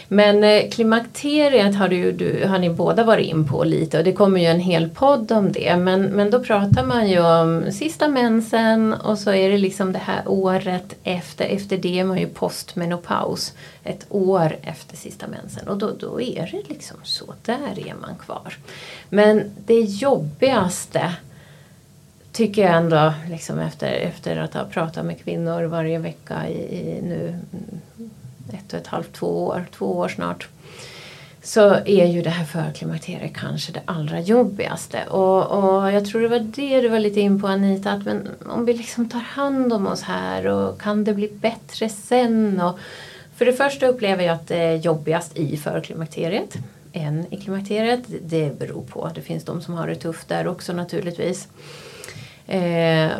Men 0.08 0.44
eh, 0.44 0.70
klimakteriet 0.70 1.76
har, 1.76 1.88
du, 1.88 2.12
du, 2.12 2.46
har 2.48 2.60
ni 2.60 2.70
båda 2.70 3.04
varit 3.04 3.28
in 3.28 3.48
på 3.48 3.64
lite 3.64 3.98
och 3.98 4.04
det 4.04 4.14
kommer 4.14 4.40
ju 4.40 4.46
en 4.46 4.60
hel 4.60 4.90
podd 4.90 5.32
om 5.32 5.52
det. 5.52 5.78
Men, 5.78 6.04
men 6.04 6.32
då 6.32 6.44
pratar 6.44 6.86
man 6.86 7.10
ju 7.10 7.20
om 7.20 7.72
sista 7.72 8.08
mensen 8.08 8.94
och 8.94 9.20
så 9.20 9.32
är 9.32 9.50
det 9.50 9.58
liksom 9.58 9.92
det 9.94 10.00
här 10.00 10.22
året 10.26 10.96
efter. 11.04 11.46
Efter 11.46 11.78
det 11.78 12.00
är 12.00 12.04
man 12.04 12.20
ju 12.20 12.28
postmenopaus. 12.28 13.54
Ett 13.84 14.06
år 14.10 14.58
efter 14.62 14.98
sista 14.98 15.28
mensen 15.28 15.68
och 15.68 15.78
då, 15.78 15.92
då 16.00 16.22
är 16.22 16.50
det 16.52 16.74
liksom 16.74 16.98
så, 17.04 17.34
där 17.46 17.88
är 17.88 17.96
man 18.02 18.16
kvar. 18.26 18.58
Men 19.10 19.52
det 19.66 19.80
jobbigaste 19.80 21.14
tycker 22.38 22.62
jag 22.62 22.76
ändå, 22.76 23.14
liksom 23.30 23.60
efter, 23.60 23.92
efter 23.92 24.38
att 24.38 24.54
ha 24.54 24.66
pratat 24.66 25.06
med 25.06 25.24
kvinnor 25.24 25.64
varje 25.64 26.00
vecka 26.00 26.48
i, 26.50 26.80
i 26.80 27.02
nu 27.02 27.28
mm, 27.28 28.12
ett 28.54 28.74
och 28.74 28.80
ett 28.80 28.88
halvt, 28.88 29.14
två 29.14 29.46
år, 29.46 29.66
två 29.78 29.98
år 29.98 30.08
snart. 30.08 30.48
Så 31.44 31.74
är 31.74 32.06
ju 32.06 32.22
det 32.22 32.30
här 32.30 32.46
förklimakteriet 32.46 33.36
kanske 33.36 33.72
det 33.72 33.82
allra 33.86 34.20
jobbigaste. 34.20 35.04
Och, 35.08 35.46
och 35.46 35.92
jag 35.92 36.06
tror 36.06 36.22
det 36.22 36.28
var 36.28 36.40
det 36.40 36.82
du 36.82 36.90
var 36.90 37.00
lite 37.00 37.20
in 37.20 37.42
på 37.42 37.48
Anita, 37.48 37.92
att 37.92 38.06
men 38.06 38.30
om 38.50 38.66
vi 38.66 38.74
liksom 38.74 39.10
tar 39.10 39.20
hand 39.20 39.74
om 39.74 39.88
oss 39.88 40.02
här 40.02 40.48
och 40.48 40.82
kan 40.82 41.04
det 41.04 41.14
bli 41.14 41.32
bättre 41.34 41.90
sen? 41.90 42.62
Och, 42.62 42.80
för 43.36 43.46
det 43.46 43.54
första 43.54 43.88
upplever 43.88 44.24
jag 44.24 44.36
att 44.36 44.48
det 44.48 44.58
är 44.58 44.76
jobbigast 44.76 45.38
i 45.38 45.58
förklimakteriet 45.58 46.56
än 46.94 47.34
i 47.34 47.38
klimakteriet. 47.38 48.02
Det 48.22 48.60
beror 48.60 48.84
på, 48.84 49.12
det 49.16 49.22
finns 49.22 49.44
de 49.44 49.62
som 49.62 49.74
har 49.74 49.88
det 49.88 49.96
tufft 49.96 50.28
där 50.28 50.48
också 50.48 50.74
naturligtvis. 50.74 51.48
Eh, 52.48 53.12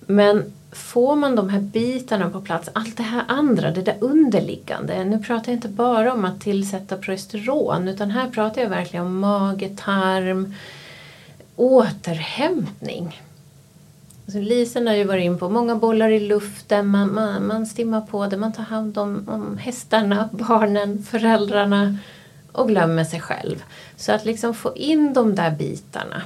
men 0.00 0.52
får 0.72 1.16
man 1.16 1.36
de 1.36 1.48
här 1.48 1.60
bitarna 1.60 2.30
på 2.30 2.40
plats, 2.40 2.68
allt 2.72 2.96
det 2.96 3.02
här 3.02 3.24
andra, 3.28 3.70
det 3.70 3.82
där 3.82 3.96
underliggande. 4.00 5.04
Nu 5.04 5.18
pratar 5.18 5.52
jag 5.52 5.56
inte 5.56 5.68
bara 5.68 6.12
om 6.12 6.24
att 6.24 6.40
tillsätta 6.40 6.96
progesteron 6.96 7.88
utan 7.88 8.10
här 8.10 8.30
pratar 8.30 8.62
jag 8.62 8.68
verkligen 8.68 9.06
om 9.06 9.18
mage, 9.18 9.68
tarm, 9.76 10.54
återhämtning. 11.56 13.22
Alltså 14.26 14.40
Lisen 14.40 14.86
har 14.86 14.94
ju 14.94 15.04
varit 15.04 15.24
in 15.24 15.38
på 15.38 15.48
många 15.48 15.76
bollar 15.76 16.10
i 16.10 16.20
luften, 16.20 16.86
man, 16.86 17.14
man, 17.14 17.46
man 17.46 17.66
stimmar 17.66 18.00
på 18.00 18.26
det, 18.26 18.36
man 18.36 18.52
tar 18.52 18.62
hand 18.62 18.98
om, 18.98 19.24
om 19.28 19.58
hästarna, 19.58 20.28
barnen, 20.32 21.02
föräldrarna 21.02 21.98
och 22.52 22.68
glömmer 22.68 23.04
sig 23.04 23.20
själv. 23.20 23.64
Så 23.96 24.12
att 24.12 24.24
liksom 24.24 24.54
få 24.54 24.76
in 24.76 25.12
de 25.12 25.34
där 25.34 25.50
bitarna 25.50 26.22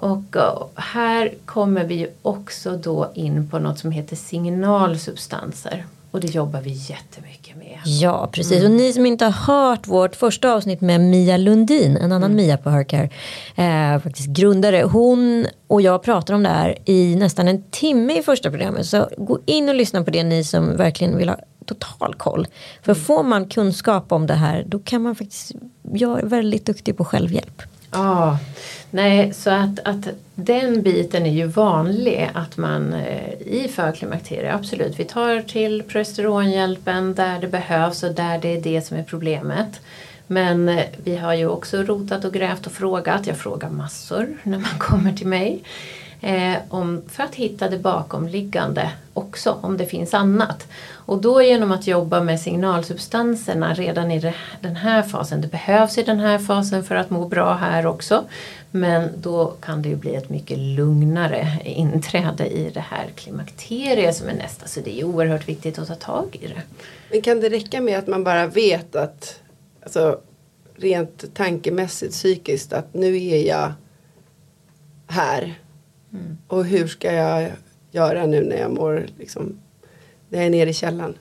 och 0.00 0.36
uh, 0.36 0.64
här 0.74 1.34
kommer 1.44 1.84
vi 1.84 2.06
också 2.22 2.76
då 2.76 3.10
in 3.14 3.48
på 3.50 3.58
något 3.58 3.78
som 3.78 3.90
heter 3.90 4.16
signalsubstanser. 4.16 5.86
Och 6.10 6.20
det 6.20 6.34
jobbar 6.34 6.60
vi 6.60 6.70
jättemycket 6.70 7.56
med. 7.56 7.78
Ja, 7.84 8.28
precis. 8.32 8.60
Mm. 8.60 8.72
Och 8.72 8.78
ni 8.78 8.92
som 8.92 9.06
inte 9.06 9.24
har 9.24 9.32
hört 9.32 9.86
vårt 9.88 10.16
första 10.16 10.52
avsnitt 10.52 10.80
med 10.80 11.00
Mia 11.00 11.36
Lundin, 11.36 11.96
en 11.96 12.12
annan 12.12 12.32
mm. 12.32 12.36
Mia 12.36 12.56
på 12.56 12.70
Hercare, 12.70 13.10
eh, 13.56 14.02
faktiskt 14.02 14.28
grundare. 14.28 14.82
Hon 14.82 15.46
och 15.66 15.82
jag 15.82 16.02
pratar 16.02 16.34
om 16.34 16.42
det 16.42 16.48
här 16.48 16.78
i 16.84 17.16
nästan 17.16 17.48
en 17.48 17.62
timme 17.62 18.18
i 18.18 18.22
första 18.22 18.50
programmet. 18.50 18.86
Så 18.86 19.08
gå 19.18 19.38
in 19.46 19.68
och 19.68 19.74
lyssna 19.74 20.04
på 20.04 20.10
det 20.10 20.22
ni 20.22 20.44
som 20.44 20.76
verkligen 20.76 21.16
vill 21.16 21.28
ha 21.28 21.36
total 21.66 22.14
koll. 22.14 22.46
För 22.82 22.92
mm. 22.92 23.04
får 23.04 23.22
man 23.22 23.48
kunskap 23.48 24.12
om 24.12 24.26
det 24.26 24.34
här 24.34 24.64
då 24.66 24.78
kan 24.78 25.02
man 25.02 25.14
faktiskt, 25.14 25.52
jag 25.92 26.20
är 26.20 26.26
väldigt 26.26 26.66
duktig 26.66 26.96
på 26.96 27.04
självhjälp. 27.04 27.62
Ja, 27.92 28.38
nej 28.90 29.34
så 29.34 29.50
att, 29.50 29.78
att 29.84 30.08
den 30.34 30.82
biten 30.82 31.26
är 31.26 31.30
ju 31.30 31.46
vanlig 31.46 32.30
att 32.34 32.56
man 32.56 32.92
eh, 32.92 33.32
i 33.32 33.70
förklimakteriet, 33.74 34.54
absolut, 34.54 35.00
vi 35.00 35.04
tar 35.04 35.40
till 35.40 35.82
progesteronhjälpen 35.82 37.14
där 37.14 37.40
det 37.40 37.48
behövs 37.48 38.02
och 38.02 38.14
där 38.14 38.38
det 38.38 38.56
är 38.56 38.60
det 38.60 38.82
som 38.82 38.96
är 38.96 39.02
problemet. 39.04 39.80
Men 40.26 40.68
eh, 40.68 40.84
vi 41.04 41.16
har 41.16 41.34
ju 41.34 41.48
också 41.48 41.82
rotat 41.82 42.24
och 42.24 42.32
grävt 42.32 42.66
och 42.66 42.72
frågat, 42.72 43.26
jag 43.26 43.36
frågar 43.36 43.70
massor 43.70 44.36
när 44.42 44.58
man 44.58 44.78
kommer 44.78 45.12
till 45.12 45.26
mig. 45.26 45.62
Eh, 46.20 46.56
om, 46.68 47.02
för 47.08 47.22
att 47.22 47.34
hitta 47.34 47.68
det 47.68 47.78
bakomliggande 47.78 48.90
också, 49.14 49.58
om 49.60 49.76
det 49.76 49.86
finns 49.86 50.14
annat. 50.14 50.68
Och 50.90 51.20
då 51.20 51.42
genom 51.42 51.72
att 51.72 51.86
jobba 51.86 52.20
med 52.20 52.40
signalsubstanserna 52.40 53.74
redan 53.74 54.10
i 54.10 54.34
den 54.60 54.76
här 54.76 55.02
fasen, 55.02 55.40
det 55.40 55.48
behövs 55.48 55.98
i 55.98 56.02
den 56.02 56.20
här 56.20 56.38
fasen 56.38 56.84
för 56.84 56.94
att 56.94 57.10
må 57.10 57.28
bra 57.28 57.54
här 57.54 57.86
också. 57.86 58.24
Men 58.70 59.08
då 59.16 59.46
kan 59.60 59.82
det 59.82 59.88
ju 59.88 59.96
bli 59.96 60.14
ett 60.14 60.28
mycket 60.28 60.58
lugnare 60.58 61.58
inträde 61.64 62.46
i 62.46 62.70
det 62.74 62.84
här 62.90 63.06
klimakteriet 63.14 64.16
som 64.16 64.28
är 64.28 64.34
nästa. 64.34 64.66
Så 64.66 64.80
det 64.80 65.00
är 65.00 65.04
oerhört 65.04 65.48
viktigt 65.48 65.78
att 65.78 65.88
ta 65.88 65.94
tag 65.94 66.38
i 66.40 66.46
det. 66.46 66.62
Men 67.10 67.22
kan 67.22 67.40
det 67.40 67.48
räcka 67.48 67.80
med 67.80 67.98
att 67.98 68.06
man 68.06 68.24
bara 68.24 68.46
vet 68.46 68.96
att, 68.96 69.40
alltså 69.82 70.20
rent 70.76 71.34
tankemässigt, 71.34 72.12
psykiskt, 72.12 72.72
att 72.72 72.94
nu 72.94 73.26
är 73.26 73.48
jag 73.48 73.72
här. 75.06 75.59
Mm. 76.12 76.38
Och 76.46 76.64
hur 76.64 76.86
ska 76.86 77.12
jag 77.12 77.50
göra 77.90 78.26
nu 78.26 78.44
när 78.44 78.56
jag 78.56 78.70
mår 78.70 79.06
liksom 79.18 79.58
när 80.28 80.38
jag 80.38 80.46
är 80.46 80.50
nere 80.50 80.70
i 80.70 80.74
källaren. 80.74 81.14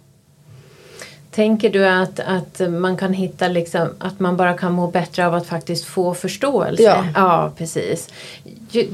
Tänker 1.32 1.70
du 1.70 1.88
att, 1.88 2.20
att 2.20 2.62
man 2.70 2.98
kan 2.98 3.14
hitta 3.14 3.48
liksom, 3.48 3.90
att 4.00 4.20
man 4.20 4.38
bara 4.38 4.58
kan 4.58 4.74
må 4.74 4.88
bättre 4.88 5.28
av 5.28 5.36
att 5.36 5.48
faktiskt 5.48 5.86
få 5.86 6.14
förståelse? 6.14 6.84
Ja, 6.84 7.06
ja 7.16 7.52
precis. 7.58 8.10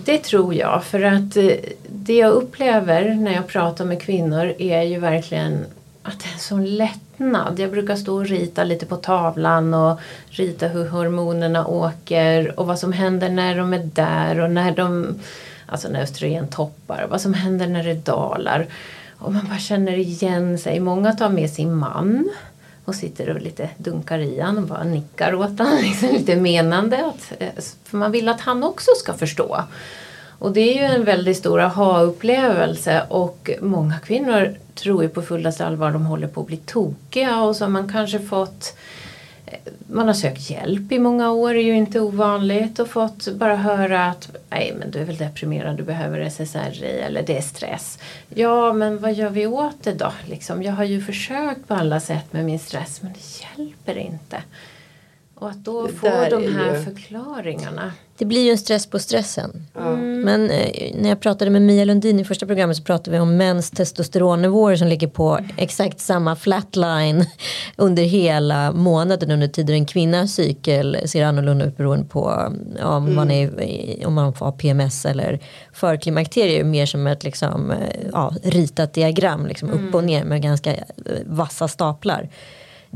Det 0.05 0.17
tror 0.17 0.53
jag 0.53 0.83
för 0.83 1.01
att 1.01 1.37
eh, 1.37 1.51
det 1.87 2.13
jag 2.13 2.31
upplever 2.31 3.15
när 3.15 3.33
jag 3.33 3.47
pratar 3.47 3.85
med 3.85 4.01
kvinnor 4.01 4.53
är 4.57 4.81
ju 4.81 4.99
verkligen 4.99 5.65
att 6.03 6.19
det 6.19 6.29
är 6.29 6.33
en 6.33 6.39
sån 6.39 6.75
lättnad. 6.75 7.59
Jag 7.59 7.71
brukar 7.71 7.95
stå 7.95 8.15
och 8.15 8.27
rita 8.27 8.63
lite 8.63 8.85
på 8.85 8.95
tavlan 8.95 9.73
och 9.73 9.99
rita 10.29 10.67
hur 10.67 10.87
hormonerna 10.87 11.67
åker 11.67 12.59
och 12.59 12.67
vad 12.67 12.79
som 12.79 12.93
händer 12.93 13.29
när 13.29 13.57
de 13.57 13.73
är 13.73 13.89
där 13.93 14.39
och 14.39 14.51
när 14.51 14.71
de, 14.71 15.19
alltså 15.67 15.89
när 15.89 16.01
östrogen 16.01 16.47
toppar, 16.47 17.07
vad 17.09 17.21
som 17.21 17.33
händer 17.33 17.67
när 17.67 17.83
det 17.83 17.93
dalar. 17.93 18.67
Och 19.17 19.33
man 19.33 19.47
bara 19.49 19.59
känner 19.59 19.97
igen 19.97 20.57
sig. 20.57 20.79
Många 20.79 21.11
tar 21.11 21.29
med 21.29 21.49
sin 21.49 21.75
man 21.75 22.29
och 22.85 22.95
sitter 22.95 23.29
och 23.29 23.41
lite 23.41 23.69
dunkar 23.77 24.19
i 24.19 24.39
han 24.39 24.57
och 24.57 24.63
bara 24.63 24.83
nickar 24.83 25.35
åt 25.35 25.59
honom. 25.59 25.77
Liksom 25.81 26.09
lite 26.09 26.35
menande. 26.35 27.05
Att, 27.05 27.33
eh, 27.39 27.63
för 27.83 27.97
man 27.97 28.11
vill 28.11 28.29
att 28.29 28.41
han 28.41 28.63
också 28.63 28.91
ska 28.97 29.13
förstå. 29.13 29.63
Och 30.39 30.51
det 30.51 30.61
är 30.61 30.73
ju 30.73 30.95
en 30.95 31.03
väldigt 31.03 31.37
stor 31.37 31.61
aha-upplevelse 31.61 33.05
och 33.09 33.49
många 33.61 33.99
kvinnor 33.99 34.55
tror 34.75 35.03
ju 35.03 35.09
på 35.09 35.21
fullaste 35.21 35.65
allvar 35.65 35.91
de 35.91 36.05
håller 36.05 36.27
på 36.27 36.41
att 36.41 36.47
bli 36.47 36.57
tokiga 36.57 37.41
och 37.41 37.55
så 37.55 37.63
har 37.63 37.69
man 37.69 37.91
kanske 37.91 38.19
fått 38.19 38.77
man 39.87 40.07
har 40.07 40.13
sökt 40.13 40.49
hjälp 40.49 40.91
i 40.91 40.99
många 40.99 41.31
år, 41.31 41.53
det 41.53 41.59
är 41.59 41.63
ju 41.63 41.75
inte 41.75 41.99
ovanligt 41.99 42.79
och 42.79 42.87
fått 42.87 43.27
bara 43.27 43.55
höra 43.55 44.05
att 44.05 44.29
nej 44.49 44.73
men 44.79 44.91
du 44.91 44.99
är 44.99 45.05
väl 45.05 45.17
deprimerad, 45.17 45.77
du 45.77 45.83
behöver 45.83 46.19
SSRI 46.19 46.99
eller 46.99 47.21
det 47.21 47.37
är 47.37 47.41
stress. 47.41 47.99
Ja 48.29 48.73
men 48.73 48.99
vad 48.99 49.13
gör 49.13 49.29
vi 49.29 49.47
åt 49.47 49.83
det 49.83 49.93
då? 49.93 50.13
Liksom, 50.25 50.63
jag 50.63 50.73
har 50.73 50.83
ju 50.83 51.01
försökt 51.01 51.67
på 51.67 51.73
alla 51.73 51.99
sätt 51.99 52.33
med 52.33 52.45
min 52.45 52.59
stress 52.59 53.01
men 53.01 53.13
det 53.13 53.61
hjälper 53.61 53.97
inte. 53.97 54.37
Och 55.35 55.49
att 55.49 55.65
då 55.65 55.87
få 55.87 56.07
de 56.29 56.53
här 56.53 56.75
ju... 56.75 56.83
förklaringarna. 56.83 57.91
Det 58.17 58.25
blir 58.25 58.43
ju 58.43 58.51
en 58.51 58.57
stress 58.57 58.85
på 58.85 58.99
stressen. 58.99 59.67
Mm. 59.77 60.21
Men 60.21 60.49
eh, 60.49 60.95
när 60.95 61.09
jag 61.09 61.19
pratade 61.19 61.51
med 61.51 61.61
Mia 61.61 61.85
Lundin 61.85 62.19
i 62.19 62.25
första 62.25 62.45
programmet 62.45 62.77
så 62.77 62.83
pratade 62.83 63.11
vi 63.11 63.19
om 63.19 63.37
mäns 63.37 63.71
testosteronnivåer 63.71 64.75
som 64.75 64.87
ligger 64.87 65.07
på 65.07 65.39
exakt 65.57 65.99
samma 65.99 66.35
flatline 66.35 67.25
under 67.75 68.03
hela 68.03 68.71
månaden 68.71 69.31
under 69.31 69.47
tiden 69.47 69.75
en 69.75 69.85
kvinnas 69.85 70.33
cykel 70.33 70.97
ser 71.05 71.25
annorlunda 71.25 71.65
ut 71.65 71.77
beroende 71.77 72.05
på 72.05 72.53
ja, 72.79 72.95
om, 72.95 73.03
mm. 73.03 73.15
man 73.15 73.31
är, 73.31 74.07
om 74.07 74.13
man 74.13 74.33
får 74.33 74.51
PMS 74.51 75.05
eller 75.05 75.39
förklimakterie. 75.73 76.63
Mer 76.63 76.85
som 76.85 77.07
ett 77.07 77.23
liksom, 77.23 77.71
eh, 77.71 77.77
ja, 78.11 78.33
ritat 78.43 78.93
diagram 78.93 79.45
liksom, 79.45 79.69
mm. 79.69 79.87
upp 79.87 79.95
och 79.95 80.03
ner 80.03 80.23
med 80.23 80.41
ganska 80.41 80.73
eh, 80.73 80.83
vassa 81.25 81.67
staplar 81.67 82.29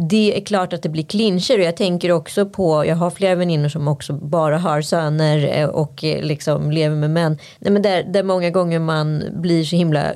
det 0.01 0.37
är 0.37 0.45
klart 0.45 0.73
att 0.73 0.81
det 0.81 0.89
blir 0.89 1.03
clincher 1.03 1.57
och 1.57 1.65
jag 1.65 1.77
tänker 1.77 2.11
också 2.11 2.45
på, 2.45 2.85
jag 2.85 2.95
har 2.95 3.09
flera 3.09 3.35
väninnor 3.35 3.69
som 3.69 3.87
också 3.87 4.13
bara 4.13 4.57
har 4.57 4.81
söner 4.81 5.59
eh, 5.59 5.65
och 5.65 6.03
eh, 6.03 6.23
liksom 6.23 6.71
lever 6.71 6.95
med 6.95 7.09
män. 7.09 7.37
Nej, 7.59 7.71
men 7.71 7.81
där, 7.81 8.03
där 8.03 8.23
många 8.23 8.49
gånger 8.49 8.79
man 8.79 9.23
blir 9.33 9.63
så 9.63 9.75
himla, 9.75 10.13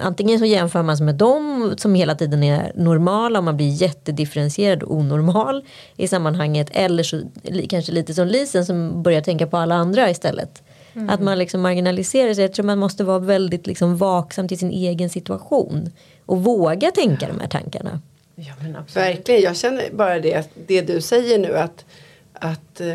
antingen 0.00 0.38
så 0.38 0.44
jämför 0.44 0.82
man 0.82 0.96
sig 0.96 1.06
med 1.06 1.14
dem 1.14 1.74
som 1.76 1.94
hela 1.94 2.14
tiden 2.14 2.42
är 2.42 2.72
normala 2.74 3.38
och 3.38 3.44
man 3.44 3.56
blir 3.56 3.68
jättedifferentierad 3.68 4.82
och 4.82 4.96
onormal 4.96 5.64
i 5.96 6.08
sammanhanget. 6.08 6.68
Eller 6.72 7.02
så 7.02 7.20
kanske 7.68 7.92
lite 7.92 8.14
som 8.14 8.26
Lisen 8.26 8.66
som 8.66 9.02
börjar 9.02 9.20
tänka 9.20 9.46
på 9.46 9.56
alla 9.56 9.74
andra 9.74 10.10
istället. 10.10 10.62
Mm. 10.94 11.10
Att 11.10 11.20
man 11.20 11.38
liksom 11.38 11.60
marginaliserar 11.60 12.34
sig. 12.34 12.44
Jag 12.44 12.52
tror 12.52 12.66
man 12.66 12.78
måste 12.78 13.04
vara 13.04 13.18
väldigt 13.18 13.66
liksom 13.66 13.96
vaksam 13.96 14.48
till 14.48 14.58
sin 14.58 14.70
egen 14.70 15.10
situation. 15.10 15.90
Och 16.26 16.44
våga 16.44 16.90
tänka 16.90 17.26
de 17.26 17.40
här 17.40 17.48
tankarna. 17.48 18.00
Ja, 18.34 18.52
Verkligen, 18.94 19.42
jag 19.42 19.56
känner 19.56 19.90
bara 19.92 20.18
det, 20.18 20.50
det 20.66 20.80
du 20.80 21.00
säger 21.00 21.38
nu 21.38 21.56
att, 21.56 21.84
att 22.32 22.80
eh, 22.80 22.86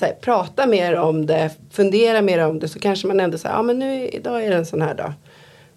här, 0.00 0.16
prata 0.20 0.66
mer 0.66 0.96
om 0.96 1.26
det, 1.26 1.50
fundera 1.70 2.22
mer 2.22 2.46
om 2.46 2.58
det 2.58 2.68
så 2.68 2.78
kanske 2.78 3.06
man 3.06 3.20
ändå 3.20 3.38
säger, 3.38 3.54
ja 3.54 3.62
men 3.62 3.78
nu 3.78 4.08
idag 4.08 4.44
är 4.44 4.50
det 4.50 4.56
en 4.56 4.66
sån 4.66 4.82
här 4.82 4.94
dag. 4.94 5.12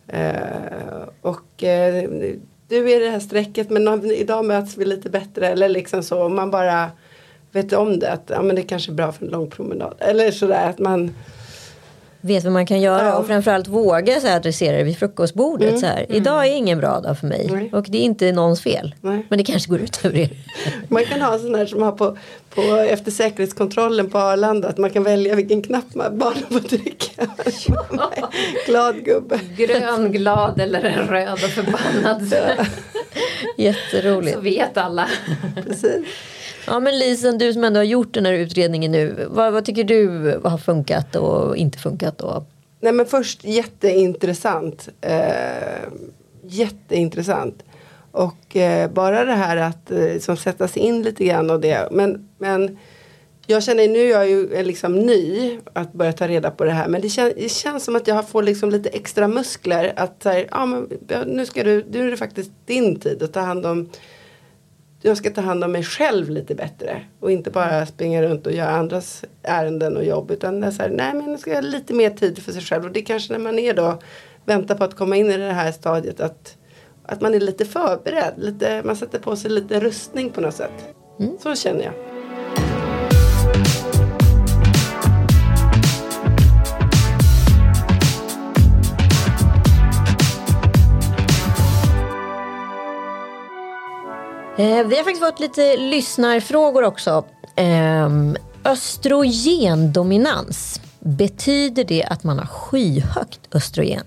Eh, 0.08 1.08
och 1.22 1.64
eh, 1.64 2.10
du 2.68 2.92
är 2.92 3.00
det 3.00 3.10
här 3.10 3.20
strecket 3.20 3.70
men 3.70 4.12
idag 4.12 4.46
möts 4.46 4.78
vi 4.78 4.86
lite 4.86 5.10
bättre 5.10 5.48
eller 5.48 5.70
liksom 5.70 6.04
så. 6.04 6.30
Man 6.30 6.52
bara 6.52 6.92
vet 7.52 7.74
om 7.74 8.00
det 8.00 8.12
att 8.12 8.24
ja, 8.28 8.42
men 8.42 8.56
det 8.56 8.62
kanske 8.62 8.92
är 8.92 8.94
bra 8.94 9.12
för 9.12 9.26
en 9.26 9.32
lång 9.32 9.50
promenad. 9.50 9.96
Eller 10.00 10.32
sådär 10.32 10.70
att 10.70 10.80
man 10.80 11.16
vet 12.24 12.44
vad 12.44 12.54
man 12.54 12.66
kan 12.66 12.82
göra 12.82 13.06
Ja. 13.06 13.14
och 13.16 13.28
framförallt 13.28 13.68
våga 13.68 14.20
så 14.20 14.28
här, 14.28 14.36
adressera 14.36 14.78
det 14.78 14.84
vid 14.84 14.98
frukostbordet. 14.98 15.68
Mm. 15.70 15.80
Så 15.82 15.86
här. 15.86 16.06
Idag 16.10 16.48
är 16.48 16.52
ingen 16.54 16.80
bra 16.80 17.00
dag 17.00 17.18
för 17.20 17.28
mig 17.28 17.50
Nej. 17.52 17.70
och 17.74 17.86
det 17.90 17.98
är 17.98 18.02
inte 18.02 18.32
någons 18.32 18.62
fel. 18.62 18.96
Nej. 19.02 19.26
Men 19.30 19.38
det 19.38 19.44
kanske 19.44 19.70
går 19.70 19.80
ut 19.82 20.06
över 20.06 20.18
er. 20.18 20.30
Man 20.88 21.06
kan 21.06 21.22
ha 21.22 21.40
sån 21.40 21.56
här 21.56 21.66
som 21.66 21.82
har 21.82 21.92
på, 21.92 22.18
på 22.56 22.62
efter 22.62 23.12
säkerhetskontrollen 23.12 24.10
på 24.10 24.18
Arlanda 24.20 24.68
att 24.68 24.78
man 24.78 24.90
kan 24.90 25.04
välja 25.04 25.36
vilken 25.36 25.62
knapp 25.62 25.96
man 25.96 26.18
barnen 26.18 26.44
får 26.50 26.60
trycka. 26.60 27.28
Glad 28.66 29.06
gubbe. 29.06 29.40
Grön, 29.58 30.12
glad 30.12 30.62
eller 30.62 30.84
en 30.84 31.08
röd 31.08 31.34
och 31.34 31.40
förbannad. 31.40 32.28
Så, 32.30 32.36
Jätteroligt. 33.58 34.34
så 34.36 34.42
vet 34.42 34.78
alla. 34.78 35.08
Precis. 35.68 36.06
Ja 36.68 36.80
men 36.80 37.00
Lisen, 37.00 37.38
du 37.38 37.54
som 37.54 37.64
ändå 37.64 37.80
har 37.80 37.86
gjort 37.86 38.14
den 38.14 38.26
här 38.26 38.34
utredningen 38.34 38.92
nu. 38.92 39.28
Vad, 39.30 39.54
vad 39.54 39.66
tycker 39.66 39.84
du 39.84 40.40
har 40.44 40.58
funkat 40.58 41.16
och 41.16 41.58
inte 41.58 41.78
funkat? 41.78 42.22
Och... 42.22 42.44
Nej 42.80 42.94
men 42.94 43.06
först 43.06 43.44
jätteintressant. 43.44 44.90
Eh, 45.02 45.84
jätteintressant. 46.44 47.64
Och 48.12 48.56
eh, 48.56 48.92
bara 48.92 49.26
det 49.26 49.34
här 49.34 49.58
att 49.58 49.92
eh, 49.92 49.98
liksom 49.98 50.38
som 50.38 50.44
sätta 50.44 50.68
sig 50.68 50.82
in 50.82 51.04
lite 51.04 51.26
grann 51.26 51.50
och 51.50 51.60
det. 51.60 51.88
Men, 51.92 52.30
men 52.38 52.78
jag 53.48 53.64
känner 53.64 53.88
nu 53.88 54.00
är 54.00 54.12
jag 54.12 54.30
ju 54.30 54.54
eh, 54.54 54.66
liksom 54.66 55.00
ny 55.00 55.60
att 55.74 55.94
börja 55.94 56.14
ta 56.14 56.28
reda 56.28 56.52
på 56.52 56.64
det 56.64 56.72
här. 56.72 56.88
Men 56.88 57.02
det, 57.02 57.10
kän, 57.10 57.34
det 57.36 57.52
känns 57.52 57.84
som 57.84 57.96
att 57.96 58.08
jag 58.08 58.30
får 58.30 58.44
liksom 58.44 58.70
lite 58.70 58.90
extra 58.90 59.28
muskler. 59.28 59.94
Att 59.96 60.24
så 60.24 60.30
här, 60.30 60.48
ja, 60.52 60.66
men, 60.66 60.90
nu, 61.28 61.46
ska 61.46 61.64
du, 61.64 61.86
nu 61.90 62.08
är 62.08 62.12
det 62.12 62.18
faktiskt 62.18 62.52
din 62.66 63.00
tid 63.00 63.24
att 63.24 63.34
ta 63.34 63.40
hand 63.40 63.66
om 63.66 63.90
jag 65.04 65.18
ska 65.18 65.30
ta 65.30 65.42
hand 65.42 65.64
om 65.64 65.72
mig 65.72 65.84
själv 65.84 66.30
lite 66.30 66.56
bättre. 66.56 67.02
Och 67.20 67.32
inte 67.32 67.52
bara 67.52 67.86
springa 67.86 68.24
runt 68.24 68.48
och 68.48 68.54
göra 68.54 68.70
andras 68.70 69.26
ärenden 69.44 69.98
och 69.98 70.04
jobb. 70.04 70.32
Utan 70.32 70.62
det 70.62 70.68
är 70.68 70.72
så 70.72 70.82
här, 70.82 70.90
nej 70.90 71.14
men 71.14 71.32
nu 71.32 71.38
ska 71.38 71.50
jag 71.50 71.58
ha 71.58 71.70
lite 71.70 71.94
mer 71.94 72.10
tid 72.10 72.44
för 72.44 72.52
sig 72.52 72.62
själv. 72.62 72.86
Och 72.86 72.92
det 72.92 73.00
är 73.00 73.06
kanske 73.06 73.34
när 73.34 73.40
man 73.40 73.60
är 73.60 73.74
då, 73.74 74.00
väntar 74.46 74.76
på 74.76 74.84
att 74.84 74.96
komma 74.96 75.16
in 75.16 75.32
i 75.32 75.38
det 75.38 75.54
här 75.54 75.72
stadiet. 75.72 76.20
Att, 76.20 76.58
att 77.04 77.22
man 77.22 77.34
är 77.34 77.40
lite 77.40 77.66
förberedd. 77.66 78.34
Lite, 78.38 78.82
man 78.84 78.96
sätter 78.96 79.20
på 79.20 79.36
sig 79.36 79.52
lite 79.52 79.80
rustning 79.80 80.30
på 80.30 80.42
något 80.42 80.56
sätt. 80.56 80.96
Så 81.40 81.56
känner 81.56 81.84
jag. 81.84 82.13
Eh, 94.58 94.88
vi 94.88 94.96
har 94.96 95.04
faktiskt 95.04 95.26
fått 95.26 95.40
lite 95.40 95.78
lyssnarfrågor 95.78 96.84
också. 96.84 97.26
Ehm, 97.56 98.38
östrogendominans. 98.66 100.82
Betyder 101.00 101.84
det 101.84 102.04
att 102.04 102.24
man 102.24 102.40
har 102.40 102.46
skyhögt 102.46 103.56
östrogen? 103.56 104.04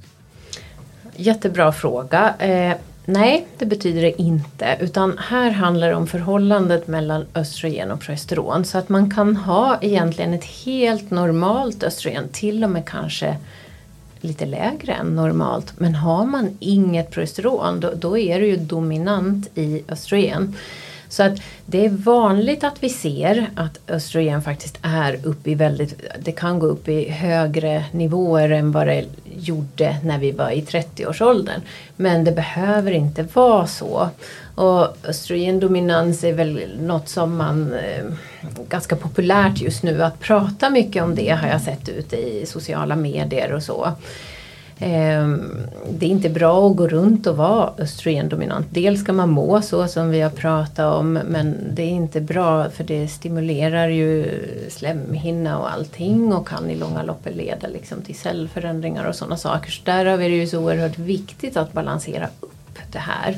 Jättebra 1.16 1.72
fråga. 1.72 2.34
Eh, 2.38 2.76
nej, 3.04 3.46
det 3.58 3.66
betyder 3.66 4.02
det 4.02 4.22
inte. 4.22 4.76
Utan 4.80 5.18
här 5.18 5.50
handlar 5.50 5.88
det 5.88 5.94
om 5.94 6.06
förhållandet 6.06 6.86
mellan 6.86 7.26
östrogen 7.34 7.90
och 7.90 8.00
progesteron. 8.00 8.64
Så 8.64 8.78
att 8.78 8.88
man 8.88 9.10
kan 9.10 9.36
ha 9.36 9.78
egentligen 9.80 10.34
ett 10.34 10.44
helt 10.44 11.10
normalt 11.10 11.82
östrogen, 11.82 12.28
till 12.32 12.64
och 12.64 12.70
med 12.70 12.88
kanske 12.88 13.36
lite 14.26 14.46
lägre 14.46 14.92
än 14.92 15.16
normalt. 15.16 15.80
Men 15.80 15.94
har 15.94 16.26
man 16.26 16.56
inget 16.60 17.10
progesteron 17.10 17.80
då, 17.80 17.92
då 17.94 18.18
är 18.18 18.40
det 18.40 18.46
ju 18.46 18.56
dominant 18.56 19.48
i 19.54 19.82
östrogen. 19.88 20.54
Så 21.08 21.22
att 21.22 21.32
det 21.66 21.84
är 21.84 21.88
vanligt 21.88 22.64
att 22.64 22.82
vi 22.82 22.88
ser 22.88 23.50
att 23.54 23.78
östrogen 23.88 24.42
faktiskt 24.42 24.78
är 24.82 25.18
uppe 25.22 25.50
i 25.50 25.54
väldigt, 25.54 25.94
det 26.18 26.32
kan 26.32 26.58
gå 26.58 26.66
upp 26.66 26.88
i 26.88 27.10
högre 27.10 27.84
nivåer 27.92 28.50
än 28.50 28.72
vad 28.72 28.86
det 28.86 29.04
gjorde 29.36 29.96
när 30.04 30.18
vi 30.18 30.32
var 30.32 30.50
i 30.50 30.60
30-årsåldern. 30.60 31.60
Men 31.96 32.24
det 32.24 32.32
behöver 32.32 32.92
inte 32.92 33.22
vara 33.34 33.66
så. 33.66 34.08
Och 34.54 34.96
östrogendominans 35.04 36.24
är 36.24 36.32
väl 36.32 36.78
något 36.80 37.08
som 37.08 37.36
man 37.36 37.72
eh, 37.72 38.04
ganska 38.68 38.96
populärt 38.96 39.60
just 39.60 39.82
nu 39.82 40.02
att 40.02 40.20
prata 40.20 40.70
mycket 40.70 41.02
om 41.02 41.14
det 41.14 41.28
har 41.28 41.48
jag 41.48 41.60
sett 41.60 41.88
ute 41.88 42.16
i 42.16 42.46
sociala 42.46 42.96
medier 42.96 43.52
och 43.52 43.62
så. 43.62 43.92
Ehm, 44.78 45.66
det 45.90 46.06
är 46.06 46.10
inte 46.10 46.28
bra 46.28 46.70
att 46.70 46.76
gå 46.76 46.88
runt 46.88 47.26
och 47.26 47.36
vara 47.36 47.72
östrogendominant. 47.78 48.66
Dels 48.70 49.00
ska 49.00 49.12
man 49.12 49.30
må 49.30 49.62
så 49.62 49.88
som 49.88 50.10
vi 50.10 50.20
har 50.20 50.30
pratat 50.30 50.94
om 50.94 51.12
men 51.12 51.56
det 51.70 51.82
är 51.82 51.90
inte 51.90 52.20
bra 52.20 52.70
för 52.70 52.84
det 52.84 53.08
stimulerar 53.08 53.88
ju 53.88 54.40
slemhinna 54.68 55.58
och 55.58 55.72
allting 55.72 56.32
och 56.32 56.48
kan 56.48 56.70
i 56.70 56.76
långa 56.76 57.02
loppet 57.02 57.36
leda 57.36 57.68
liksom 57.68 58.02
till 58.02 58.14
cellförändringar 58.14 59.08
och 59.08 59.14
sådana 59.14 59.36
saker. 59.36 59.70
Så 59.70 59.82
därav 59.84 60.22
är 60.22 60.28
det 60.28 60.36
ju 60.36 60.46
så 60.46 60.58
oerhört 60.58 60.98
viktigt 60.98 61.56
att 61.56 61.72
balansera 61.72 62.28
upp 62.40 62.78
det 62.92 62.98
här. 62.98 63.36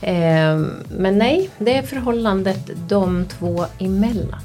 Ehm, 0.00 0.70
men 0.88 1.18
nej, 1.18 1.50
det 1.58 1.76
är 1.76 1.82
förhållandet 1.82 2.70
de 2.88 3.24
två 3.24 3.64
emellan. 3.78 4.40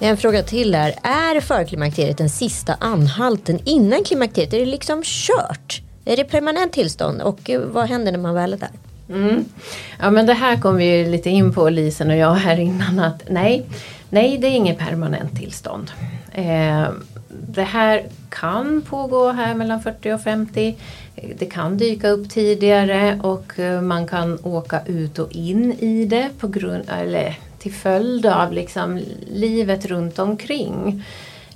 En 0.00 0.16
fråga 0.16 0.42
till 0.42 0.74
här. 0.74 0.94
Är 1.02 1.40
förklimakteriet 1.40 2.18
den 2.18 2.30
sista 2.30 2.74
anhalten 2.80 3.60
innan 3.64 4.04
klimakteriet? 4.04 4.52
Är 4.52 4.58
det 4.58 4.66
liksom 4.66 5.02
kört? 5.04 5.82
Är 6.04 6.16
det 6.16 6.24
permanent 6.24 6.72
tillstånd? 6.72 7.22
Och 7.22 7.50
eh, 7.50 7.60
vad 7.60 7.88
händer 7.88 8.12
när 8.12 8.18
man 8.18 8.34
väl 8.34 8.52
är 8.52 8.56
där? 8.56 8.70
Mm. 9.08 9.44
Ja 10.00 10.10
men 10.10 10.26
det 10.26 10.32
här 10.32 10.56
kom 10.56 10.76
vi 10.76 10.84
ju 10.84 11.10
lite 11.10 11.30
in 11.30 11.52
på 11.52 11.68
Lisen 11.68 12.10
och 12.10 12.16
jag 12.16 12.34
här 12.34 12.60
innan 12.60 12.98
att 12.98 13.22
nej, 13.28 13.66
nej 14.10 14.38
det 14.38 14.46
är 14.46 14.50
inget 14.50 14.78
permanent 14.78 15.36
tillstånd. 15.36 15.90
Eh, 16.32 16.88
det 17.48 17.62
här 17.62 18.02
kan 18.28 18.82
pågå 18.82 19.30
här 19.30 19.54
mellan 19.54 19.82
40 19.82 20.12
och 20.12 20.22
50. 20.22 20.76
Eh, 21.16 21.30
det 21.38 21.46
kan 21.46 21.78
dyka 21.78 22.08
upp 22.08 22.30
tidigare 22.30 23.20
och 23.22 23.58
eh, 23.58 23.80
man 23.80 24.06
kan 24.06 24.38
åka 24.42 24.80
ut 24.86 25.18
och 25.18 25.32
in 25.32 25.72
i 25.72 26.04
det 26.04 26.28
på 26.38 26.48
grund, 26.48 26.84
eller 27.00 27.38
till 27.64 27.72
följd 27.72 28.26
av 28.26 28.52
liksom 28.52 29.00
livet 29.32 29.86
runt 29.86 30.18
omkring. 30.18 31.04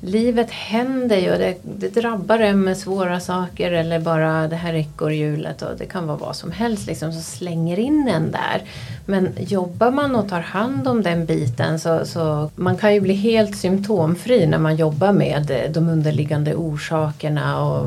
Livet 0.01 0.51
händer 0.51 1.17
ju 1.17 1.33
och 1.33 1.39
det, 1.39 1.57
det 1.63 1.89
drabbar 1.89 2.39
en 2.39 2.61
med 2.61 2.77
svåra 2.77 3.21
saker 3.21 3.73
eller 3.73 4.01
bara 4.01 4.49
det 4.49 4.57
här 4.57 4.75
ekorrhjulet 4.75 5.63
och 5.63 5.77
det 5.79 5.87
kan 5.87 6.07
vara 6.07 6.17
vad 6.17 6.37
som 6.37 6.53
helst 6.53 6.87
liksom 6.87 7.13
som 7.13 7.23
slänger 7.23 7.79
in 7.79 8.09
en 8.09 8.31
där. 8.31 8.63
Men 9.07 9.29
jobbar 9.39 9.91
man 9.91 10.17
och 10.17 10.29
tar 10.29 10.41
hand 10.41 10.89
om 10.89 11.03
den 11.03 11.27
biten 11.27 11.81
så, 11.81 12.05
så 12.05 12.51
man 12.55 12.77
kan 12.77 12.95
ju 12.95 13.01
bli 13.01 13.15
helt 13.15 13.57
symptomfri 13.57 14.47
när 14.47 14.59
man 14.59 14.77
jobbar 14.77 15.13
med 15.13 15.71
de 15.75 15.89
underliggande 15.89 16.55
orsakerna 16.55 17.65
och 17.69 17.87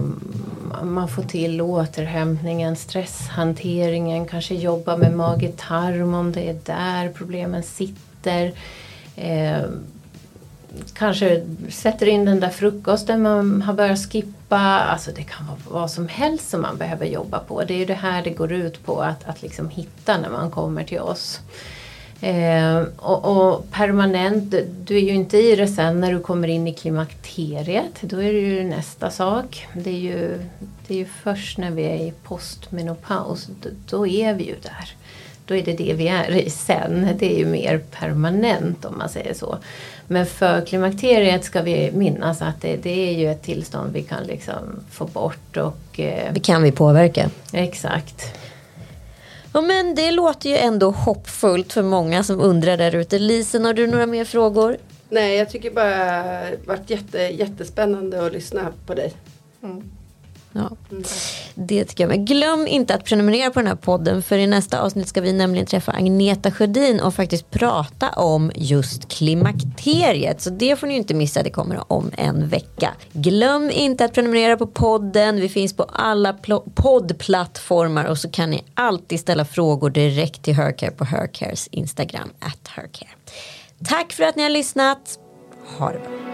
man 0.84 1.08
får 1.08 1.24
till 1.24 1.62
återhämtningen, 1.62 2.76
stresshanteringen, 2.76 4.26
kanske 4.26 4.56
jobba 4.56 4.98
med 4.98 5.14
mage-tarm 5.14 6.14
om 6.14 6.32
det 6.32 6.50
är 6.50 6.58
där 6.66 7.10
problemen 7.10 7.64
sitter. 7.64 8.11
Eh, 8.28 9.64
kanske 10.94 11.46
sätter 11.70 12.08
in 12.08 12.26
den 12.26 12.40
där 12.40 12.50
frukosten 12.50 13.22
man 13.22 13.62
har 13.62 13.74
börjat 13.74 14.12
skippa. 14.12 14.60
Alltså 14.60 15.12
det 15.16 15.24
kan 15.24 15.48
vara 15.48 15.82
vad 15.82 15.92
som 15.92 16.08
helst 16.08 16.50
som 16.50 16.62
man 16.62 16.78
behöver 16.78 17.06
jobba 17.06 17.40
på. 17.40 17.64
Det 17.64 17.74
är 17.74 17.78
ju 17.78 17.86
det 17.86 17.94
här 17.94 18.24
det 18.24 18.30
går 18.30 18.52
ut 18.52 18.86
på 18.86 19.02
att, 19.02 19.28
att 19.28 19.42
liksom 19.42 19.70
hitta 19.70 20.18
när 20.18 20.30
man 20.30 20.52
kommer 20.52 20.84
till 20.84 21.00
oss. 21.00 21.40
Eh, 22.22 22.82
och, 22.98 23.26
och 23.26 23.72
permanent, 23.72 24.56
du 24.84 24.98
är 24.98 25.02
ju 25.02 25.14
inte 25.14 25.38
i 25.38 25.56
det 25.56 25.68
sen 25.68 26.00
när 26.00 26.14
du 26.14 26.20
kommer 26.20 26.48
in 26.48 26.68
i 26.68 26.74
klimakteriet. 26.74 28.02
Då 28.02 28.24
är 28.24 28.34
det 28.34 28.40
ju 28.40 28.64
nästa 28.64 29.12
sak. 29.12 29.68
Det 29.74 29.90
är 29.90 30.00
ju, 30.00 30.40
det 30.88 30.94
är 30.94 30.98
ju 30.98 31.06
först 31.06 31.58
när 31.58 31.72
vi 31.72 31.84
är 31.84 31.96
i 31.96 32.14
postmenopaus, 32.24 33.50
då, 33.62 33.70
då 33.90 34.08
är 34.08 34.34
vi 34.34 34.44
ju 34.44 34.56
där. 34.62 34.96
Då 35.46 35.56
är 35.56 35.64
det 35.64 35.74
det 35.74 35.94
vi 35.94 36.08
är 36.08 36.32
i 36.32 36.50
sen. 36.50 37.08
Det 37.20 37.34
är 37.34 37.38
ju 37.38 37.46
mer 37.46 37.78
permanent 38.00 38.86
om 38.86 38.98
man 38.98 39.10
säger 39.10 39.34
så. 39.34 39.58
Men 40.08 40.26
för 40.26 40.66
klimakteriet 40.66 41.44
ska 41.44 41.62
vi 41.62 41.92
minnas 41.94 42.42
att 42.42 42.62
det, 42.62 42.76
det 42.76 43.10
är 43.10 43.14
ju 43.14 43.32
ett 43.32 43.44
tillstånd 43.44 43.94
vi 43.94 44.02
kan 44.04 44.24
liksom 44.24 44.80
få 44.92 45.06
bort 45.06 45.58
och 45.58 46.00
eh, 46.00 46.34
Det 46.34 46.40
kan 46.40 46.64
vi 46.64 46.72
påverka. 46.72 47.30
exakt. 47.54 48.24
Ja, 49.54 49.62
men 49.62 49.96
det 49.96 50.12
låter 50.12 50.50
ju 50.50 50.58
ändå 50.58 50.92
hoppfullt 50.92 51.74
för 51.74 51.82
många 51.84 52.24
som 52.24 52.42
undrar 52.42 52.78
där 52.78 52.96
ute. 52.96 53.20
Lisen, 53.20 53.66
har 53.66 53.74
du 53.74 53.88
några 53.88 54.06
mer 54.06 54.26
frågor? 54.26 54.78
Nej, 55.10 55.38
jag 55.38 55.50
tycker 55.50 55.72
bara 55.72 55.90
det 55.90 55.96
har 55.96 56.58
varit 56.66 56.90
jätte, 56.90 57.18
jättespännande 57.18 58.26
att 58.26 58.34
lyssna 58.34 58.68
på 58.86 58.94
dig. 58.94 59.14
Ja. 60.54 60.72
Det 61.56 61.86
tycker 61.86 62.04
jag 62.04 62.10
med. 62.10 62.28
Glöm 62.28 62.68
inte 62.68 62.96
att 62.96 63.06
prenumerera 63.06 63.52
på 63.52 63.60
den 63.60 63.68
här 63.68 63.76
podden 63.76 64.24
för 64.24 64.38
i 64.38 64.48
nästa 64.48 64.82
avsnitt 64.82 65.08
ska 65.08 65.22
vi 65.22 65.34
nämligen 65.34 65.66
träffa 65.68 65.92
Agneta 65.92 66.52
Sjödin 66.52 67.00
och 67.00 67.14
faktiskt 67.14 67.52
prata 67.52 68.10
om 68.10 68.52
just 68.56 69.10
klimakteriet. 69.10 70.42
Så 70.42 70.50
det 70.50 70.76
får 70.76 70.88
ni 70.88 70.96
inte 70.96 71.14
missa, 71.14 71.44
det 71.44 71.50
kommer 71.50 71.92
om 71.92 72.12
en 72.18 72.48
vecka. 72.48 72.94
Glöm 73.14 73.70
inte 73.70 74.06
att 74.06 74.14
prenumerera 74.14 74.58
på 74.58 74.68
podden. 74.68 75.36
Vi 75.36 75.50
finns 75.50 75.74
på 75.74 75.84
alla 75.84 76.34
poddplattformar 76.76 78.06
och 78.06 78.18
så 78.18 78.30
kan 78.30 78.50
ni 78.50 78.64
alltid 78.74 79.20
ställa 79.20 79.46
frågor 79.46 79.90
direkt 79.90 80.44
till 80.44 80.54
Hercare 80.54 80.92
på 80.92 81.06
Hercares 81.06 81.68
Instagram, 81.68 82.30
at 82.40 82.68
Hercare. 82.68 83.10
Tack 83.86 84.14
för 84.14 84.24
att 84.24 84.36
ni 84.36 84.44
har 84.44 84.50
lyssnat. 84.50 85.20
Ha 85.78 85.92
det 85.92 86.00
bra. 86.00 86.31